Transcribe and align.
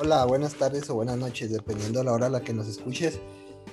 Hola, 0.00 0.24
buenas 0.26 0.54
tardes 0.54 0.88
o 0.90 0.94
buenas 0.94 1.16
noches, 1.16 1.50
dependiendo 1.50 1.98
de 1.98 2.04
la 2.04 2.12
hora 2.12 2.26
a 2.26 2.30
la 2.30 2.40
que 2.42 2.54
nos 2.54 2.68
escuches. 2.68 3.18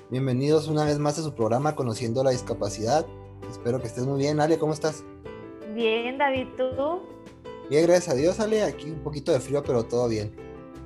Bienvenidos 0.10 0.68
una 0.68 0.84
vez 0.84 0.98
más 0.98 1.20
a 1.20 1.22
su 1.22 1.36
programa 1.36 1.76
Conociendo 1.76 2.24
la 2.24 2.32
Discapacidad. 2.32 3.06
Espero 3.48 3.80
que 3.80 3.86
estés 3.86 4.08
muy 4.08 4.18
bien. 4.18 4.40
Ale, 4.40 4.58
¿cómo 4.58 4.74
estás? 4.74 5.04
Bien, 5.76 6.18
David, 6.18 6.48
¿tú? 6.58 7.02
Bien, 7.70 7.86
gracias 7.86 8.10
a 8.10 8.18
Dios, 8.18 8.40
Ale. 8.40 8.64
Aquí 8.64 8.90
un 8.90 9.04
poquito 9.04 9.32
de 9.32 9.40
frío, 9.40 9.62
pero 9.62 9.84
todo 9.84 10.08
bien. 10.08 10.36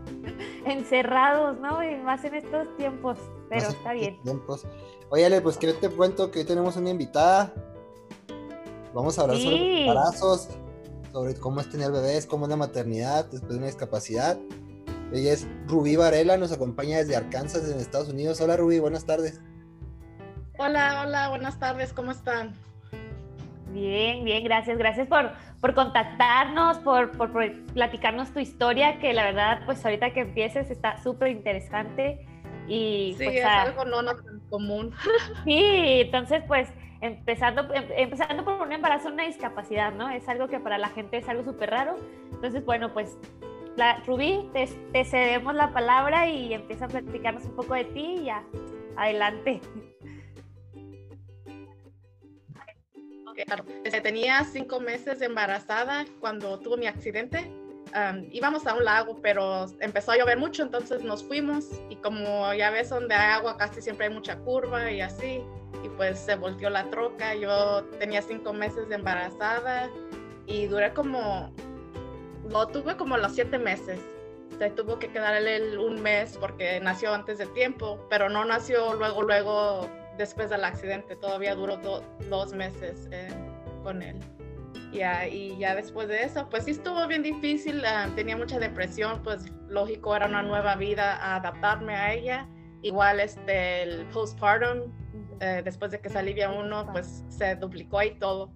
Encerrados, 0.66 1.58
¿no? 1.62 1.82
Y 1.90 1.96
más 1.96 2.22
en 2.26 2.36
estos 2.36 2.76
tiempos, 2.76 3.18
pero 3.48 3.70
está 3.70 3.94
bien. 3.94 4.22
Tiempos. 4.24 4.68
Oye, 5.10 5.26
Ale, 5.26 5.40
pues 5.40 5.56
que 5.56 5.72
te 5.72 5.90
cuento 5.90 6.32
que 6.32 6.40
hoy 6.40 6.46
tenemos 6.46 6.76
una 6.76 6.90
invitada. 6.90 7.54
Vamos 8.94 9.18
a 9.18 9.22
hablar 9.22 9.38
sobre 9.38 9.88
embarazos, 9.88 10.50
sobre 11.14 11.36
cómo 11.36 11.62
es 11.62 11.70
tener 11.70 11.94
bebés, 11.94 12.26
cómo 12.26 12.44
es 12.44 12.50
la 12.50 12.58
maternidad 12.58 13.24
después 13.24 13.54
de 13.54 13.58
una 13.60 13.68
discapacidad. 13.68 14.38
Ella 15.12 15.34
es 15.34 15.48
Rubí 15.66 15.96
Varela, 15.96 16.38
nos 16.38 16.52
acompaña 16.52 16.98
desde 16.98 17.16
Arkansas, 17.16 17.70
en 17.70 17.80
Estados 17.80 18.10
Unidos. 18.10 18.40
Hola 18.42 18.58
Rubí, 18.58 18.80
buenas 18.80 19.06
tardes. 19.06 19.42
Hola, 20.58 21.04
hola, 21.04 21.30
buenas 21.30 21.58
tardes, 21.58 21.94
¿cómo 21.94 22.12
están? 22.12 22.54
Bien, 23.72 24.24
bien, 24.24 24.44
gracias. 24.44 24.78
Gracias 24.78 25.08
por, 25.08 25.32
por 25.62 25.74
contactarnos, 25.74 26.78
por, 26.80 27.12
por, 27.12 27.32
platicarnos 27.74 28.32
tu 28.32 28.40
historia, 28.40 29.00
que 29.00 29.14
la 29.14 29.24
verdad, 29.24 29.62
pues 29.66 29.84
ahorita 29.84 30.14
que 30.14 30.22
empieces 30.22 30.70
está 30.70 31.02
súper 31.02 31.30
interesante. 31.30 32.26
Y, 32.68 33.16
sí, 33.18 33.26
pues, 33.26 33.38
es 33.38 33.46
algo 33.46 33.86
no, 33.86 34.04
no 34.04 34.16
tan 34.16 34.40
común. 34.50 34.94
Sí, 35.44 36.02
entonces 36.02 36.44
pues 36.48 36.70
empezando, 37.02 37.74
em, 37.74 37.86
empezando 37.96 38.44
por 38.44 38.62
un 38.62 38.72
embarazo, 38.72 39.10
una 39.10 39.26
discapacidad, 39.26 39.92
¿no? 39.94 40.10
Es 40.10 40.28
algo 40.30 40.48
que 40.48 40.60
para 40.60 40.78
la 40.78 40.90
gente 40.90 41.18
es 41.18 41.30
algo 41.30 41.44
súper 41.44 41.72
raro. 41.72 41.96
Entonces, 42.32 42.64
bueno, 42.64 42.94
pues 42.94 43.18
Rubí, 44.06 44.50
te, 44.54 45.06
cedemos 45.06 45.56
la 45.56 45.72
palabra 45.72 46.28
y 46.28 46.54
empieza 46.54 46.86
a 46.86 46.88
platicarnos 46.88 47.46
un 47.46 47.56
poco 47.56 47.76
de 47.76 47.86
ti 47.86 48.18
y 48.20 48.26
ya, 48.26 48.44
adelante. 48.98 49.62
Desde 53.84 54.02
tenía 54.02 54.44
cinco 54.44 54.82
meses 54.82 55.22
embarazada 55.22 56.06
cuando 56.20 56.60
tuve 56.60 56.78
mi 56.78 56.88
accidente. 56.88 57.50
íbamos 58.32 58.68
a 58.68 58.76
un 58.76 58.84
lago, 58.84 59.22
pero 59.22 59.68
empezó 59.80 60.12
a 60.12 60.18
llover 60.18 60.38
mucho, 60.38 60.64
entonces 60.64 61.04
nos 61.04 61.24
fuimos 61.24 61.66
y 61.90 61.96
como 61.96 62.54
ya 62.54 62.72
ves 62.72 62.90
donde 62.90 63.16
hay 63.16 63.34
agua 63.34 63.58
casi 63.58 63.82
siempre 63.82 64.08
hay 64.08 64.14
mucha 64.14 64.38
curva 64.40 64.92
y 64.92 65.00
así, 65.00 65.42
y 65.84 65.90
pues 65.96 66.20
se 66.20 66.36
volteó 66.36 66.70
la 66.70 66.84
troca. 66.90 67.34
Yo 67.34 67.86
tenía 67.98 68.22
cinco 68.22 68.52
meses 68.52 68.90
de 68.90 68.96
embarazada 68.96 69.90
y 70.46 70.66
duré 70.66 70.94
como 70.94 71.54
lo 72.50 72.68
tuve 72.68 72.98
como 72.98 73.18
los 73.18 73.34
siete 73.34 73.58
meses. 73.58 74.00
Se 74.58 74.70
tuvo 74.72 75.00
que 75.00 75.10
quedar 75.12 75.36
él 75.36 75.78
un 75.78 76.02
mes 76.02 76.38
porque 76.38 76.80
nació 76.80 77.14
antes 77.14 77.38
de 77.38 77.46
tiempo, 77.48 78.06
pero 78.10 78.30
no 78.30 78.44
nació 78.46 78.94
luego, 78.96 79.22
luego, 79.22 79.90
después 80.18 80.50
del 80.50 80.64
accidente. 80.64 81.16
Todavía 81.16 81.56
duró 81.56 81.78
dos 82.30 82.54
meses 82.54 83.08
eh, 83.12 83.30
con 83.84 84.02
él. 84.02 84.18
y 84.92 85.58
ya 85.58 85.76
después 85.76 86.08
de 86.08 86.24
eso, 86.24 86.50
pues 86.50 86.66
sí 86.66 86.72
estuvo 86.72 87.06
bien 87.08 87.22
difícil, 87.22 87.86
ah, 87.86 88.10
tenía 88.16 88.36
mucha 88.36 88.58
depresión, 88.58 89.22
pues 89.24 89.46
lógico, 89.68 90.16
era 90.16 90.26
una 90.26 90.42
nueva 90.42 90.76
vida, 90.76 91.16
a 91.16 91.36
adaptarme 91.36 91.96
a 91.96 92.14
ella. 92.14 92.48
Igual 92.82 93.20
este, 93.20 93.84
el 93.84 94.06
postpartum, 94.08 94.92
eh, 95.42 95.62
después 95.64 95.92
de 95.92 96.00
que 96.00 96.10
salí 96.10 96.34
bien 96.34 96.52
uno, 96.52 96.90
pues 96.92 97.24
se 97.30 97.56
duplicó 97.56 98.02
y 98.02 98.12
todo 98.16 98.52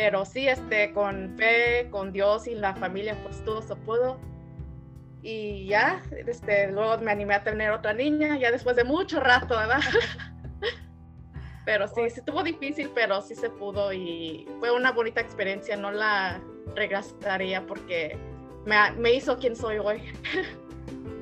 pero 0.00 0.24
sí, 0.24 0.48
este, 0.48 0.94
con 0.94 1.36
fe, 1.36 1.90
con 1.90 2.10
Dios 2.10 2.46
y 2.46 2.54
la 2.54 2.74
familia, 2.74 3.14
pues 3.22 3.44
todo 3.44 3.60
se 3.60 3.76
pudo. 3.76 4.18
Y 5.20 5.66
ya, 5.66 6.00
este, 6.26 6.72
luego 6.72 6.96
me 7.02 7.10
animé 7.10 7.34
a 7.34 7.44
tener 7.44 7.70
otra 7.70 7.92
niña, 7.92 8.38
ya 8.38 8.50
después 8.50 8.76
de 8.76 8.84
mucho 8.84 9.20
rato, 9.20 9.58
¿verdad? 9.58 9.80
pero 11.66 11.86
sí, 11.86 12.08
sí 12.08 12.20
estuvo 12.20 12.42
difícil, 12.42 12.90
pero 12.94 13.20
sí 13.20 13.34
se 13.34 13.50
pudo 13.50 13.92
y 13.92 14.48
fue 14.58 14.70
una 14.70 14.90
bonita 14.90 15.20
experiencia, 15.20 15.76
no 15.76 15.90
la 15.90 16.40
regresaría 16.74 17.66
porque 17.66 18.16
me, 18.64 18.76
me 18.92 19.12
hizo 19.12 19.36
quien 19.36 19.54
soy 19.54 19.76
hoy. 19.76 20.02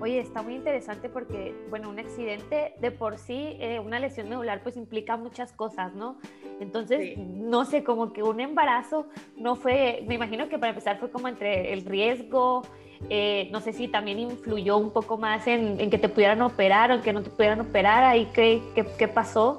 Oye, 0.01 0.21
está 0.21 0.43
muy 0.43 0.55
interesante 0.55 1.09
porque, 1.09 1.55
bueno, 1.71 1.91
un 1.91 1.99
accidente 1.99 2.75
de 2.79 2.91
por 2.93 3.19
sí, 3.19 3.57
eh, 3.59 3.81
una 3.81 3.99
lesión 3.99 4.29
medular, 4.29 4.63
pues 4.63 4.77
implica 4.77 5.17
muchas 5.17 5.53
cosas, 5.53 5.93
¿no? 5.95 6.19
Entonces, 6.61 7.19
no 7.19 7.65
sé, 7.65 7.83
como 7.83 8.13
que 8.13 8.23
un 8.23 8.39
embarazo 8.39 9.09
no 9.37 9.57
fue, 9.57 10.05
me 10.07 10.15
imagino 10.15 10.49
que 10.49 10.59
para 10.59 10.71
empezar 10.71 11.01
fue 11.01 11.11
como 11.11 11.27
entre 11.27 11.73
el 11.73 11.85
riesgo, 11.85 12.63
eh, 13.11 13.49
no 13.51 13.61
sé 13.61 13.73
si 13.73 13.89
también 13.89 14.21
influyó 14.21 14.77
un 14.77 14.93
poco 14.93 15.19
más 15.19 15.47
en, 15.49 15.91
que 15.91 15.99
te 15.99 16.09
pudieran 16.09 16.43
operar 16.43 16.93
o 16.93 16.95
en 16.95 17.03
que 17.03 17.13
no 17.13 17.23
te 17.23 17.31
pudieran 17.31 17.61
operar, 17.61 18.05
ahí 18.05 18.29
qué, 18.33 18.63
qué, 18.75 19.09
pasó. 19.09 19.59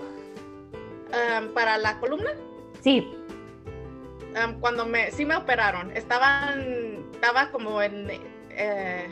¿Para 1.53 1.77
la 1.77 1.99
columna? 1.99 2.31
Sí. 2.81 3.05
cuando 4.61 4.85
me, 4.85 5.11
sí 5.11 5.25
me 5.25 5.35
operaron, 5.35 5.91
estaban, 5.97 7.03
estaba 7.13 7.51
como 7.51 7.81
en... 7.81 8.09
Eh, 8.51 9.09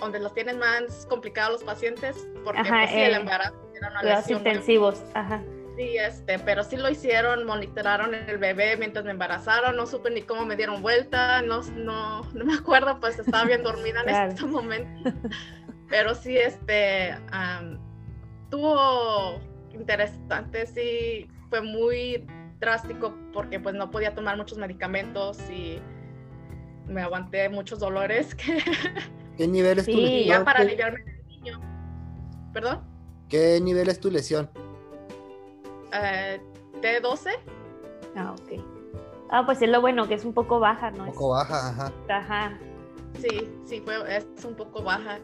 donde 0.00 0.20
los 0.20 0.34
tienen 0.34 0.58
más 0.58 1.06
complicados 1.08 1.52
los 1.52 1.64
pacientes, 1.64 2.26
porque 2.44 2.60
ajá, 2.60 2.80
pues, 2.80 2.90
sí, 2.90 3.00
el 3.00 3.14
embarazo 3.14 3.70
era 3.74 3.90
una 3.90 4.02
lesión. 4.02 4.38
intensivos, 4.38 5.02
ajá. 5.14 5.42
Sí, 5.76 5.96
este, 5.96 6.38
pero 6.38 6.62
sí 6.62 6.76
lo 6.76 6.90
hicieron, 6.90 7.46
monitoraron 7.46 8.14
el 8.14 8.38
bebé 8.38 8.76
mientras 8.76 9.04
me 9.04 9.12
embarazaron, 9.12 9.76
no 9.76 9.86
supe 9.86 10.10
ni 10.10 10.22
cómo 10.22 10.44
me 10.44 10.56
dieron 10.56 10.82
vuelta, 10.82 11.40
no, 11.42 11.62
no, 11.62 12.22
no 12.34 12.44
me 12.44 12.54
acuerdo, 12.54 13.00
pues 13.00 13.18
estaba 13.18 13.44
bien 13.44 13.62
dormida 13.62 14.02
en 14.02 14.08
ese 14.32 14.44
momento. 14.44 15.12
Pero 15.88 16.14
sí, 16.14 16.36
este, 16.36 17.16
tuvo 18.50 19.40
interesante, 19.72 20.66
sí, 20.66 21.28
fue 21.48 21.62
muy 21.62 22.26
drástico 22.58 23.16
porque 23.32 23.58
pues 23.58 23.74
no 23.74 23.90
podía 23.90 24.14
tomar 24.14 24.36
muchos 24.36 24.58
medicamentos 24.58 25.38
y 25.50 25.80
me 26.86 27.02
aguanté 27.02 27.48
muchos 27.48 27.78
dolores 27.78 28.34
que 28.36 28.62
¿Qué 29.40 29.48
nivel 29.48 29.78
es 29.78 29.86
tu 29.86 29.96
lesión? 29.96 30.26
ya 30.26 30.44
para 30.44 30.60
aliviarme 30.60 31.02
del 31.02 31.26
niño. 31.26 31.60
¿Perdón? 32.52 32.84
¿Qué 33.30 33.58
nivel 33.58 33.88
es 33.88 33.98
tu 33.98 34.10
lesión? 34.10 34.50
Eh, 35.94 36.38
T12. 36.82 37.30
Ah, 38.16 38.34
ok. 38.38 38.62
Ah, 39.30 39.46
pues 39.46 39.62
es 39.62 39.70
lo 39.70 39.80
bueno, 39.80 40.06
que 40.06 40.12
es 40.12 40.26
un 40.26 40.34
poco 40.34 40.60
baja, 40.60 40.90
¿no? 40.90 41.04
Un 41.04 41.12
poco 41.12 41.30
baja, 41.30 41.70
ajá. 41.70 41.92
Ajá. 42.10 42.58
Sí, 43.18 43.48
sí, 43.64 43.80
fue, 43.80 44.14
es 44.14 44.26
un 44.44 44.56
poco 44.56 44.82
baja. 44.82 45.18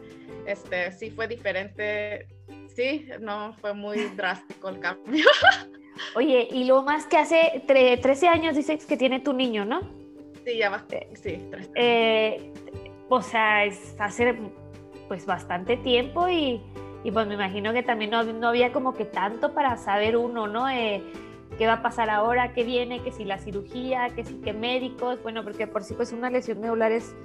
Este, 0.47 0.91
sí 0.93 1.11
fue 1.11 1.27
diferente. 1.27 2.27
Sí, 2.75 3.07
no, 3.19 3.53
fue 3.61 3.75
muy 3.75 3.97
drástico 4.15 4.69
el 4.69 4.79
cambio. 4.79 5.25
Oye, 6.15 6.47
y 6.51 6.63
lo 6.63 6.81
más 6.81 7.05
que 7.05 7.17
hace 7.17 7.63
13 7.67 8.27
años 8.27 8.55
dices 8.55 8.83
que 8.87 8.97
tiene 8.97 9.19
tu 9.19 9.33
niño, 9.33 9.63
¿no? 9.63 9.81
Sí, 10.43 10.57
ya 10.57 10.71
va. 10.71 10.83
Sí, 11.13 11.37
13 11.51 11.71
eh, 11.75 12.53
o 13.09 13.21
sea, 13.21 13.65
es 13.65 13.95
hace 13.99 14.37
pues 15.07 15.25
bastante 15.25 15.77
tiempo 15.77 16.27
y, 16.29 16.61
pues 17.13 17.27
me 17.27 17.35
imagino 17.35 17.71
que 17.71 17.83
también 17.83 18.11
no, 18.11 18.47
había 18.47 18.73
como 18.73 18.93
que 18.93 19.05
tanto 19.05 19.53
para 19.53 19.77
saber 19.77 20.17
uno, 20.17 20.47
¿no? 20.47 20.67
Eh, 20.69 21.01
qué 21.57 21.65
va 21.65 21.73
a 21.73 21.81
pasar 21.81 22.09
ahora, 22.09 22.53
qué 22.53 22.63
viene, 22.63 23.01
que 23.01 23.11
si 23.13 23.23
la 23.23 23.37
cirugía, 23.37 24.09
que 24.09 24.25
si 24.25 24.35
qué 24.41 24.51
médicos, 24.51 25.21
bueno, 25.23 25.43
porque 25.43 25.67
por 25.67 25.83
sí 25.83 25.93
pues 25.93 26.11
una 26.11 26.29
lesión 26.29 26.59
medular 26.59 26.91
es 26.91 27.15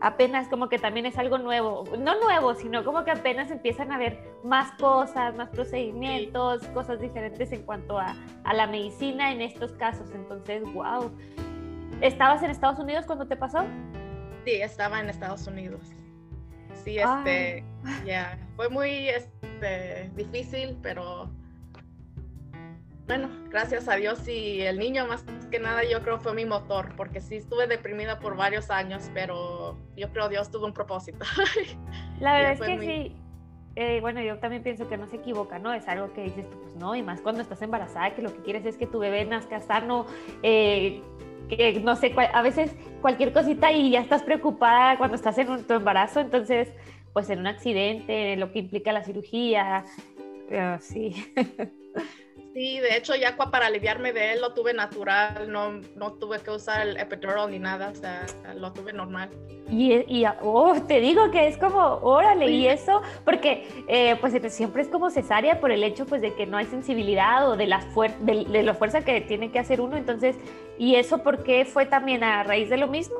apenas 0.00 0.48
como 0.48 0.68
que 0.68 0.78
también 0.78 1.06
es 1.06 1.18
algo 1.18 1.38
nuevo, 1.38 1.84
no 1.98 2.20
nuevo, 2.20 2.54
sino 2.54 2.84
como 2.84 3.04
que 3.04 3.10
apenas 3.12 3.50
empiezan 3.50 3.92
a 3.92 3.98
ver 3.98 4.18
más 4.44 4.72
cosas, 4.72 5.36
más 5.36 5.48
procedimientos, 5.50 6.66
cosas 6.68 7.00
diferentes 7.00 7.52
en 7.52 7.62
cuanto 7.62 7.98
a, 7.98 8.14
a 8.44 8.54
la 8.54 8.66
medicina 8.66 9.32
en 9.32 9.40
estos 9.40 9.72
casos. 9.72 10.10
Entonces, 10.12 10.62
wow. 10.72 11.10
¿Estabas 12.00 12.42
en 12.42 12.50
Estados 12.50 12.78
Unidos 12.78 13.06
cuando 13.06 13.26
te 13.26 13.36
pasó? 13.36 13.64
Sí, 14.48 14.62
estaba 14.62 14.98
en 14.98 15.10
Estados 15.10 15.46
Unidos. 15.46 15.82
Sí, 16.82 16.98
este, 16.98 17.62
ya, 18.06 18.38
fue 18.56 18.70
muy 18.70 19.10
este, 19.10 20.10
difícil, 20.16 20.74
pero 20.82 21.30
bueno, 23.06 23.28
gracias 23.50 23.88
a 23.88 23.96
Dios 23.96 24.26
y 24.26 24.62
el 24.62 24.78
niño 24.78 25.06
más 25.06 25.22
que 25.50 25.58
nada 25.58 25.82
yo 25.84 26.02
creo 26.02 26.18
fue 26.18 26.32
mi 26.32 26.46
motor, 26.46 26.94
porque 26.96 27.20
sí 27.20 27.36
estuve 27.36 27.66
deprimida 27.66 28.20
por 28.20 28.36
varios 28.36 28.70
años, 28.70 29.10
pero 29.12 29.76
yo 29.98 30.10
creo 30.14 30.30
Dios 30.30 30.50
tuvo 30.50 30.64
un 30.64 30.72
propósito. 30.72 31.26
La 32.18 32.32
verdad 32.32 32.52
es 32.52 32.60
que 32.60 32.78
sí. 32.78 33.16
Eh, 33.80 34.00
bueno, 34.00 34.20
yo 34.20 34.40
también 34.40 34.64
pienso 34.64 34.88
que 34.88 34.96
no 34.96 35.06
se 35.06 35.18
equivoca, 35.18 35.60
¿no? 35.60 35.72
Es 35.72 35.86
algo 35.86 36.12
que 36.12 36.24
dices 36.24 36.50
tú, 36.50 36.58
pues 36.58 36.74
no, 36.74 36.96
y 36.96 37.02
más 37.04 37.20
cuando 37.20 37.42
estás 37.42 37.62
embarazada, 37.62 38.12
que 38.12 38.22
lo 38.22 38.34
que 38.34 38.42
quieres 38.42 38.66
es 38.66 38.76
que 38.76 38.88
tu 38.88 38.98
bebé 38.98 39.24
nazca 39.24 39.60
sano, 39.60 40.04
eh, 40.42 41.00
que 41.48 41.78
no 41.78 41.94
sé, 41.94 42.12
a 42.34 42.42
veces 42.42 42.74
cualquier 43.00 43.32
cosita 43.32 43.70
y 43.70 43.90
ya 43.90 44.00
estás 44.00 44.24
preocupada 44.24 44.98
cuando 44.98 45.14
estás 45.14 45.38
en 45.38 45.64
tu 45.64 45.74
embarazo, 45.74 46.18
entonces, 46.18 46.72
pues 47.12 47.30
en 47.30 47.38
un 47.38 47.46
accidente, 47.46 48.34
lo 48.34 48.50
que 48.50 48.58
implica 48.58 48.90
la 48.90 49.04
cirugía, 49.04 49.84
sí. 50.80 51.14
Sí, 52.54 52.80
de 52.80 52.96
hecho 52.96 53.14
ya 53.14 53.36
para 53.36 53.66
aliviarme 53.66 54.12
de 54.12 54.32
él 54.32 54.40
lo 54.40 54.52
tuve 54.54 54.72
natural, 54.72 55.50
no, 55.50 55.80
no 55.96 56.14
tuve 56.14 56.40
que 56.40 56.50
usar 56.50 56.86
el 56.86 56.96
epidural 56.96 57.50
ni 57.50 57.58
nada, 57.58 57.90
o 57.90 57.94
sea, 57.94 58.26
lo 58.56 58.72
tuve 58.72 58.92
normal. 58.92 59.30
Y, 59.70 59.92
y 60.08 60.24
oh, 60.40 60.74
te 60.88 60.98
digo 61.00 61.30
que 61.30 61.46
es 61.46 61.58
como, 61.58 61.78
órale, 62.02 62.50
y 62.50 62.66
eso, 62.66 63.02
porque 63.24 63.68
eh, 63.86 64.16
pues 64.20 64.34
siempre 64.52 64.82
es 64.82 64.88
como 64.88 65.10
cesárea 65.10 65.60
por 65.60 65.70
el 65.70 65.84
hecho 65.84 66.06
pues 66.06 66.22
de 66.22 66.34
que 66.34 66.46
no 66.46 66.56
hay 66.56 66.66
sensibilidad 66.66 67.48
o 67.50 67.56
de 67.56 67.66
la, 67.66 67.84
de, 68.20 68.44
de 68.44 68.62
la 68.62 68.74
fuerza 68.74 69.04
que 69.04 69.20
tiene 69.20 69.52
que 69.52 69.58
hacer 69.58 69.80
uno, 69.80 69.96
entonces, 69.96 70.36
¿y 70.78 70.94
eso 70.94 71.22
por 71.22 71.44
qué 71.44 71.66
fue 71.66 71.84
también 71.84 72.24
a 72.24 72.42
raíz 72.44 72.70
de 72.70 72.78
lo 72.78 72.88
mismo? 72.88 73.16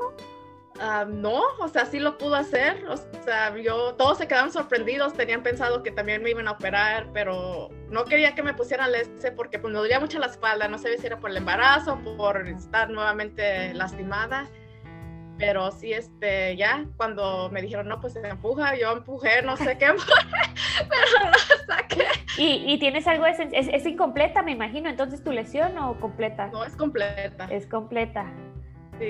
Ah, 0.81 1.05
no, 1.05 1.41
o 1.59 1.67
sea, 1.67 1.85
sí 1.85 1.99
lo 1.99 2.17
pudo 2.17 2.35
hacer. 2.35 2.85
O 2.87 2.95
sea, 3.23 3.55
yo, 3.57 3.95
todos 3.95 4.17
se 4.17 4.27
quedaron 4.27 4.51
sorprendidos, 4.51 5.13
tenían 5.13 5.43
pensado 5.43 5.83
que 5.83 5.91
también 5.91 6.23
me 6.23 6.29
iban 6.29 6.47
a 6.47 6.51
operar, 6.51 7.09
pero 7.13 7.69
no 7.89 8.05
quería 8.05 8.33
que 8.33 8.43
me 8.43 8.53
pusieran 8.53 8.89
ese 8.95 9.31
porque 9.31 9.59
pues, 9.59 9.73
me 9.73 9.79
dolía 9.79 9.99
mucho 9.99 10.19
la 10.19 10.27
espalda. 10.27 10.69
No 10.69 10.77
sé 10.77 10.97
si 10.97 11.05
era 11.05 11.19
por 11.19 11.31
el 11.31 11.37
embarazo, 11.37 11.99
por 12.17 12.47
estar 12.47 12.89
nuevamente 12.89 13.73
lastimada. 13.73 14.47
Pero 15.37 15.71
sí, 15.71 15.93
este, 15.93 16.55
ya 16.57 16.85
cuando 16.97 17.49
me 17.49 17.61
dijeron, 17.61 17.87
no, 17.87 17.99
pues 17.99 18.13
se 18.13 18.27
empuja, 18.27 18.77
yo 18.77 18.91
empujé, 18.91 19.41
no 19.41 19.55
sé 19.55 19.77
qué, 19.77 19.87
pero 20.77 21.31
no 21.31 21.65
saqué. 21.65 22.05
¿Y, 22.37 22.73
¿Y, 22.73 22.77
tienes 22.77 23.07
algo, 23.07 23.25
es, 23.25 23.39
es, 23.39 23.69
es 23.71 23.85
incompleta, 23.85 24.43
me 24.43 24.51
imagino, 24.51 24.89
entonces 24.89 25.23
tu 25.23 25.31
lesión 25.31 25.77
o 25.77 25.97
completa? 25.97 26.47
No, 26.47 26.65
es 26.65 26.75
completa. 26.75 27.47
Es 27.49 27.67
completa. 27.67 28.25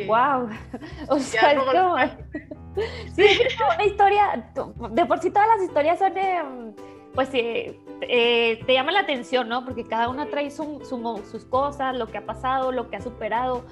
Wow. 0.07 0.49
O 1.09 1.19
sea, 1.19 1.53
es 1.53 1.59
como... 1.59 1.97
sí, 3.15 3.23
es 3.23 3.57
una 3.75 3.85
historia, 3.85 4.51
de 4.91 5.05
por 5.05 5.19
sí 5.19 5.31
todas 5.31 5.47
las 5.49 5.63
historias 5.63 5.99
son, 5.99 6.13
de, 6.13 6.73
pues 7.13 7.29
eh, 7.33 7.79
eh, 8.01 8.59
te 8.65 8.73
llama 8.73 8.91
la 8.91 9.01
atención, 9.01 9.49
¿no? 9.49 9.65
Porque 9.65 9.83
cada 9.83 10.09
una 10.09 10.27
trae 10.27 10.51
su, 10.51 10.81
sus 10.85 11.45
cosas, 11.45 11.97
lo 11.97 12.07
que 12.07 12.17
ha 12.17 12.25
pasado, 12.25 12.71
lo 12.71 12.89
que 12.89 12.97
ha 12.97 13.01
superado, 13.01 13.65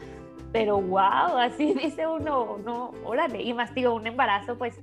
pero 0.51 0.81
wow, 0.81 1.37
así 1.37 1.73
dice 1.81 2.07
uno, 2.07 2.57
no, 2.63 2.91
órale, 3.03 3.41
y 3.41 3.53
más 3.53 3.73
digo, 3.73 3.93
un 3.93 4.07
embarazo, 4.07 4.57
pues, 4.57 4.81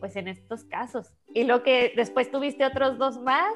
pues 0.00 0.16
en 0.16 0.28
estos 0.28 0.64
casos. 0.64 1.12
Y 1.32 1.44
lo 1.44 1.62
que 1.62 1.92
después 1.96 2.30
tuviste 2.30 2.64
otros 2.64 2.98
dos 2.98 3.18
más. 3.18 3.54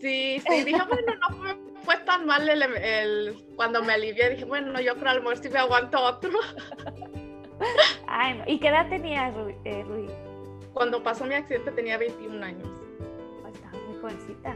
Sí, 0.00 0.40
sí, 0.46 0.64
dije, 0.64 0.82
bueno, 0.88 1.14
no 1.20 1.36
fue 1.36 1.68
fue 1.88 1.96
tan 2.04 2.26
mal 2.26 2.46
el, 2.46 3.34
cuando 3.56 3.82
me 3.82 3.94
alivié, 3.94 4.28
dije, 4.28 4.44
bueno, 4.44 4.78
yo 4.78 4.94
creo 4.96 5.08
a 5.08 5.14
lo 5.14 5.22
mejor 5.22 5.38
sí 5.38 5.48
me 5.48 5.58
aguanto 5.58 5.98
otro. 5.98 6.30
Ay, 8.06 8.42
¿Y 8.46 8.60
qué 8.60 8.68
edad 8.68 8.90
tenías, 8.90 9.34
eh, 9.64 9.82
Rui? 9.88 10.06
Cuando 10.74 11.02
pasó 11.02 11.24
mi 11.24 11.34
accidente 11.34 11.70
tenía 11.70 11.96
21 11.96 12.44
años. 12.44 12.68
Oh, 13.42 13.48
estaba 13.48 13.72
muy 13.88 13.98
jovencita. 14.02 14.54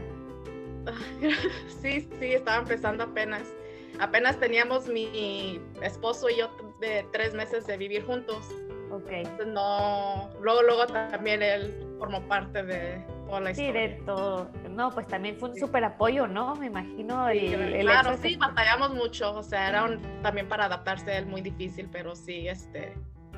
Sí, 1.81 2.07
sí, 2.19 2.33
estaba 2.33 2.59
empezando 2.59 3.03
apenas. 3.03 3.51
Apenas 3.99 4.39
teníamos 4.39 4.87
mi 4.87 5.59
esposo 5.81 6.29
y 6.29 6.37
yo 6.37 6.55
de 6.81 7.03
tres 7.11 7.33
meses 7.33 7.65
de 7.65 7.77
vivir 7.77 8.05
juntos. 8.05 8.45
Ok. 8.91 9.09
Entonces 9.09 9.47
no, 9.47 10.29
luego, 10.39 10.61
luego 10.61 10.85
también 10.85 11.41
él 11.41 11.95
formó 11.97 12.21
parte 12.27 12.61
de, 12.61 13.03
Sí, 13.55 13.71
de 13.71 13.99
todo. 14.05 14.49
No, 14.73 14.91
pues 14.91 15.07
también 15.07 15.37
fue 15.37 15.49
un 15.49 15.57
súper 15.57 15.83
apoyo, 15.83 16.27
¿no? 16.27 16.55
Me 16.55 16.67
imagino. 16.67 17.27
claro, 17.81 18.17
sí, 18.21 18.35
batallamos 18.35 18.93
mucho. 18.93 19.33
O 19.33 19.43
sea, 19.43 19.69
era 19.69 19.99
también 20.21 20.47
para 20.47 20.65
adaptarse 20.65 21.11
a 21.11 21.17
él 21.19 21.25
muy 21.25 21.41
difícil, 21.41 21.89
pero 21.91 22.15
sí, 22.15 22.47
este, 22.47 22.93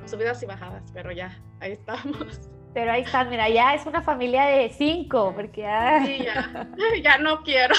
subidas 0.06 0.42
y 0.44 0.46
bajadas, 0.46 0.84
pero 0.94 1.12
ya, 1.12 1.38
ahí 1.60 1.74
estamos. 1.74 2.50
Pero 2.74 2.92
ahí 2.92 3.04
están, 3.04 3.30
mira, 3.30 3.48
ya 3.48 3.74
es 3.74 3.86
una 3.86 4.02
familia 4.02 4.48
de 4.48 4.70
cinco, 4.70 5.32
porque 5.34 5.62
ya... 5.62 6.04
Sí, 6.06 6.20
ya, 6.24 6.68
ya 7.04 7.18
no 7.18 7.42
quiero. 7.42 7.74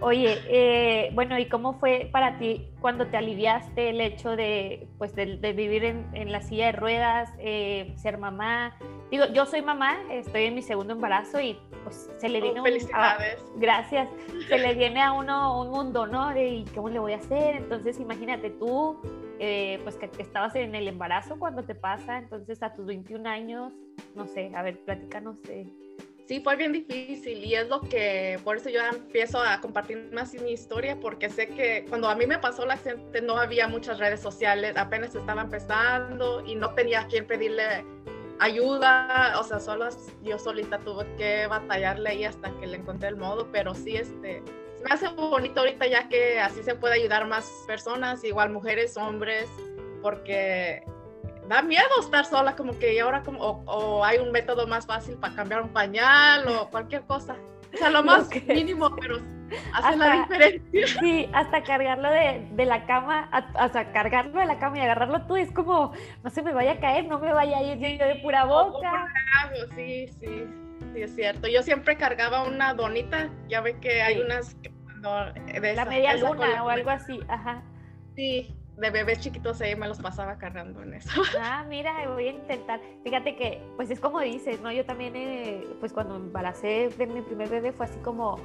Oye, 0.00 0.38
eh, 0.46 1.10
bueno, 1.14 1.38
¿y 1.38 1.46
cómo 1.46 1.78
fue 1.78 2.10
para 2.12 2.38
ti 2.38 2.68
cuando 2.82 3.06
te 3.06 3.16
aliviaste 3.16 3.88
el 3.88 4.02
hecho 4.02 4.36
de, 4.36 4.88
pues, 4.98 5.14
de, 5.14 5.36
vivir 5.54 5.84
en, 5.84 6.06
en, 6.12 6.30
la 6.32 6.42
silla 6.42 6.66
de 6.66 6.72
ruedas, 6.72 7.30
eh, 7.38 7.94
ser 7.96 8.18
mamá? 8.18 8.76
Digo, 9.10 9.26
yo 9.32 9.46
soy 9.46 9.62
mamá, 9.62 9.98
estoy 10.10 10.44
en 10.44 10.54
mi 10.54 10.62
segundo 10.62 10.94
embarazo 10.94 11.40
y 11.40 11.58
pues 11.82 12.10
se 12.16 12.28
le 12.28 12.40
viene... 12.40 12.60
Oh, 12.60 12.64
felicidades. 12.64 13.38
gracias. 13.56 14.08
Se 14.48 14.58
le 14.58 14.74
viene 14.74 15.02
a 15.02 15.12
uno 15.12 15.60
un 15.60 15.70
mundo, 15.70 16.06
¿no? 16.06 16.30
De 16.30 16.64
cómo 16.74 16.88
le 16.88 16.98
voy 16.98 17.12
a 17.12 17.16
hacer. 17.16 17.56
Entonces, 17.56 18.00
imagínate 18.00 18.50
tú, 18.50 18.98
eh, 19.38 19.78
pues 19.82 19.96
que, 19.96 20.10
estabas 20.18 20.54
en 20.56 20.74
el 20.74 20.88
embarazo 20.88 21.38
cuando 21.38 21.62
te 21.62 21.74
pasa, 21.74 22.18
entonces 22.18 22.62
a 22.62 22.74
tus 22.74 22.86
21 22.86 23.28
años, 23.28 23.72
no 24.14 24.26
sé, 24.26 24.52
a 24.54 24.62
ver, 24.62 24.78
platícanos 24.84 25.42
de 25.42 25.70
sí 26.26 26.40
fue 26.40 26.56
bien 26.56 26.72
difícil 26.72 27.44
y 27.44 27.54
es 27.54 27.68
lo 27.68 27.80
que, 27.80 28.38
por 28.44 28.56
eso 28.56 28.70
yo 28.70 28.80
empiezo 28.92 29.38
a 29.40 29.60
compartir 29.60 30.10
más 30.12 30.34
mi 30.34 30.52
historia, 30.52 30.98
porque 30.98 31.28
sé 31.28 31.48
que 31.48 31.84
cuando 31.88 32.08
a 32.08 32.14
mí 32.14 32.26
me 32.26 32.38
pasó 32.38 32.64
el 32.64 32.70
accidente 32.70 33.20
no 33.20 33.36
había 33.36 33.68
muchas 33.68 33.98
redes 33.98 34.20
sociales, 34.20 34.74
apenas 34.76 35.14
estaba 35.14 35.42
empezando 35.42 36.44
y 36.46 36.54
no 36.54 36.74
tenía 36.74 37.02
a 37.02 37.06
quien 37.06 37.26
pedirle 37.26 37.84
ayuda, 38.40 39.34
o 39.38 39.44
sea, 39.44 39.60
solo 39.60 39.88
yo 40.22 40.38
solita 40.38 40.78
tuve 40.78 41.06
que 41.16 41.46
batallarle 41.46 42.10
ahí 42.10 42.24
hasta 42.24 42.50
que 42.58 42.66
le 42.66 42.78
encontré 42.78 43.08
el 43.08 43.16
modo, 43.16 43.48
pero 43.52 43.74
sí, 43.74 43.96
este, 43.96 44.42
me 44.84 44.90
hace 44.90 45.08
bonito 45.08 45.60
ahorita 45.60 45.86
ya 45.86 46.08
que 46.08 46.40
así 46.40 46.62
se 46.62 46.74
puede 46.74 46.94
ayudar 46.94 47.26
más 47.26 47.50
personas, 47.66 48.22
igual 48.24 48.50
mujeres, 48.50 48.96
hombres, 48.96 49.48
porque 50.02 50.84
da 51.48 51.62
miedo 51.62 51.88
estar 52.00 52.24
sola, 52.24 52.56
como 52.56 52.78
que 52.78 53.00
ahora 53.00 53.22
como, 53.22 53.62
o, 53.66 54.04
hay 54.04 54.18
un 54.18 54.32
método 54.32 54.66
más 54.66 54.86
fácil 54.86 55.16
para 55.16 55.34
cambiar 55.34 55.62
un 55.62 55.72
pañal 55.72 56.46
o 56.48 56.68
cualquier 56.70 57.02
cosa. 57.02 57.36
O 57.72 57.76
sea, 57.76 57.90
lo 57.90 58.02
más 58.04 58.28
mínimo, 58.46 58.94
pero 58.96 59.18
hace 59.72 59.96
la 59.96 60.12
diferencia. 60.12 60.86
Sí, 61.00 61.28
hasta 61.32 61.62
cargarlo 61.62 62.10
de, 62.10 62.48
de 62.52 62.64
la 62.64 62.86
cama, 62.86 63.28
hasta 63.30 63.92
cargarlo 63.92 64.40
de 64.40 64.46
la 64.46 64.58
cama 64.58 64.78
y 64.78 64.80
agarrarlo 64.80 65.26
tú, 65.26 65.36
es 65.36 65.50
como, 65.52 65.92
no 66.22 66.30
se 66.30 66.42
me 66.42 66.52
vaya 66.52 66.72
a 66.72 66.80
caer, 66.80 67.06
no 67.06 67.18
me 67.18 67.32
vaya 67.32 67.58
a 67.58 67.62
ir 67.62 67.78
yo 67.98 68.06
de 68.06 68.16
pura 68.16 68.44
boca. 68.44 69.06
Sí, 69.74 70.08
sí, 70.20 70.46
sí, 70.92 71.02
es 71.02 71.14
cierto. 71.14 71.48
Yo 71.48 71.62
siempre 71.62 71.96
cargaba 71.96 72.42
una 72.42 72.74
donita, 72.74 73.30
ya 73.48 73.60
ve 73.60 73.78
que 73.80 74.02
hay 74.02 74.20
unas 74.20 74.56
cuando... 74.84 75.32
De 75.34 75.74
la 75.74 75.84
media 75.84 76.16
luna 76.16 76.64
o 76.64 76.68
algo 76.68 76.90
así, 76.90 77.20
ajá. 77.28 77.62
Sí, 78.14 78.54
de 78.76 78.90
bebés 78.90 79.20
chiquitos 79.20 79.60
ahí 79.60 79.76
me 79.76 79.86
los 79.88 79.98
pasaba 80.00 80.36
cargando 80.36 80.82
en 80.82 80.94
eso. 80.94 81.22
Ah, 81.40 81.64
mira, 81.68 82.08
voy 82.08 82.28
a 82.28 82.30
intentar. 82.30 82.80
Fíjate 83.02 83.36
que, 83.36 83.60
pues 83.76 83.90
es 83.90 84.00
como 84.00 84.20
dices, 84.20 84.60
¿no? 84.60 84.72
Yo 84.72 84.84
también, 84.84 85.14
eh, 85.16 85.64
pues 85.80 85.92
cuando 85.92 86.16
embaracé 86.16 86.88
de 86.96 87.06
mi 87.06 87.22
primer 87.22 87.48
bebé 87.48 87.72
fue 87.72 87.86
así 87.86 87.98
como, 88.00 88.38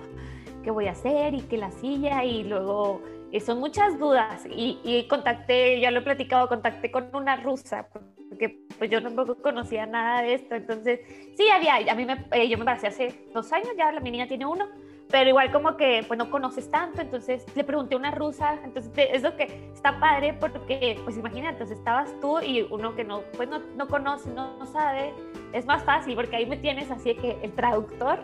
¿qué 0.63 0.71
voy 0.71 0.87
a 0.87 0.91
hacer? 0.91 1.33
Y 1.33 1.41
que 1.41 1.57
la 1.57 1.71
silla, 1.71 2.23
y 2.23 2.43
luego 2.43 3.01
eh, 3.31 3.39
son 3.39 3.59
muchas 3.59 3.97
dudas. 3.97 4.45
Y, 4.45 4.79
y, 4.83 5.07
contacté, 5.07 5.79
ya 5.79 5.91
lo 5.91 5.99
he 5.99 6.03
platicado, 6.03 6.47
contacté 6.47 6.91
con 6.91 7.09
una 7.13 7.37
rusa, 7.37 7.87
porque 8.29 8.59
pues 8.77 8.89
yo 8.89 9.01
tampoco 9.01 9.35
conocía 9.35 9.85
nada 9.85 10.21
de 10.21 10.35
esto. 10.35 10.55
Entonces, 10.55 10.99
sí, 11.37 11.49
había, 11.49 11.91
a 11.91 11.95
mí 11.95 12.05
me, 12.05 12.25
eh, 12.31 12.47
yo 12.49 12.57
me 12.57 12.61
embaracé 12.61 12.87
hace 12.87 13.27
dos 13.33 13.51
años, 13.53 13.69
ya 13.77 13.91
la 13.91 13.99
mi 13.99 14.11
niña 14.11 14.27
tiene 14.27 14.45
uno 14.45 14.67
pero 15.11 15.29
igual 15.29 15.51
como 15.51 15.75
que 15.75 16.03
pues 16.07 16.17
no 16.17 16.29
conoces 16.29 16.69
tanto, 16.69 17.01
entonces 17.01 17.43
le 17.55 17.63
pregunté 17.63 17.95
a 17.95 17.97
una 17.97 18.11
rusa, 18.11 18.59
entonces 18.63 18.91
es 18.95 19.23
lo 19.23 19.35
que 19.35 19.71
está 19.73 19.99
padre 19.99 20.33
porque 20.39 20.99
pues 21.03 21.17
imagínate, 21.17 21.53
entonces 21.53 21.79
estabas 21.79 22.13
tú 22.21 22.39
y 22.39 22.67
uno 22.69 22.95
que 22.95 23.03
no, 23.03 23.21
pues 23.35 23.49
no, 23.49 23.59
no 23.75 23.87
conoce, 23.87 24.29
no, 24.29 24.57
no, 24.57 24.65
sabe, 24.67 25.13
es 25.53 25.65
más 25.65 25.83
fácil 25.83 26.15
porque 26.15 26.35
ahí 26.35 26.45
me 26.45 26.57
tienes 26.57 26.89
así 26.91 27.15
que 27.15 27.37
el 27.41 27.53
traductor, 27.53 28.23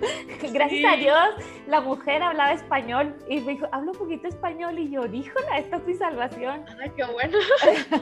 gracias 0.52 0.92
a 0.92 0.96
Dios, 0.96 1.28
la 1.66 1.80
mujer 1.80 2.22
hablaba 2.22 2.52
español 2.52 3.16
y 3.28 3.40
me 3.40 3.52
dijo, 3.52 3.66
hablo 3.72 3.92
un 3.92 3.98
poquito 3.98 4.28
español 4.28 4.78
y 4.78 4.90
yo, 4.90 5.06
híjola, 5.06 5.58
esta 5.58 5.76
es 5.76 5.86
mi 5.86 5.94
salvación. 5.94 6.64
Ay, 6.80 6.90
qué 6.96 7.04
bueno. 7.04 7.38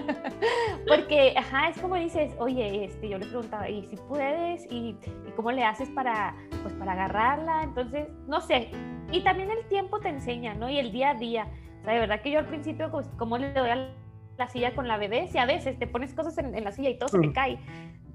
porque, 0.88 1.34
ajá, 1.36 1.68
es 1.68 1.80
como 1.80 1.96
dices, 1.96 2.34
oye, 2.38 2.84
este, 2.84 3.08
yo 3.08 3.18
le 3.18 3.26
preguntaba, 3.26 3.68
¿y 3.68 3.84
si 3.86 3.96
puedes? 4.08 4.64
¿Y, 4.70 4.96
y 5.26 5.30
cómo 5.36 5.52
le 5.52 5.64
haces 5.64 5.88
para 5.90 6.34
pues 6.62 6.74
para 6.74 6.92
agarrarla, 6.92 7.62
entonces, 7.62 8.08
no 8.26 8.40
sé, 8.40 8.70
y 9.12 9.22
también 9.22 9.50
el 9.50 9.64
tiempo 9.68 10.00
te 10.00 10.08
enseña, 10.08 10.54
¿no? 10.54 10.68
Y 10.68 10.78
el 10.78 10.90
día 10.90 11.10
a 11.10 11.14
día, 11.14 11.46
o 11.80 11.84
sea, 11.84 11.92
de 11.92 12.00
verdad 12.00 12.20
que 12.22 12.30
yo 12.30 12.38
al 12.38 12.46
principio, 12.46 12.90
pues, 12.90 13.06
como 13.18 13.38
le 13.38 13.52
doy 13.52 13.68
a 13.68 13.94
la 14.38 14.48
silla 14.48 14.74
con 14.74 14.88
la 14.88 14.96
bebé, 14.96 15.28
si 15.28 15.38
a 15.38 15.46
veces 15.46 15.78
te 15.78 15.86
pones 15.86 16.14
cosas 16.14 16.36
en, 16.38 16.64
la 16.64 16.72
silla 16.72 16.90
y 16.90 16.98
todo 16.98 17.08
se 17.08 17.20
te 17.20 17.28
mm. 17.28 17.32
cae. 17.32 17.58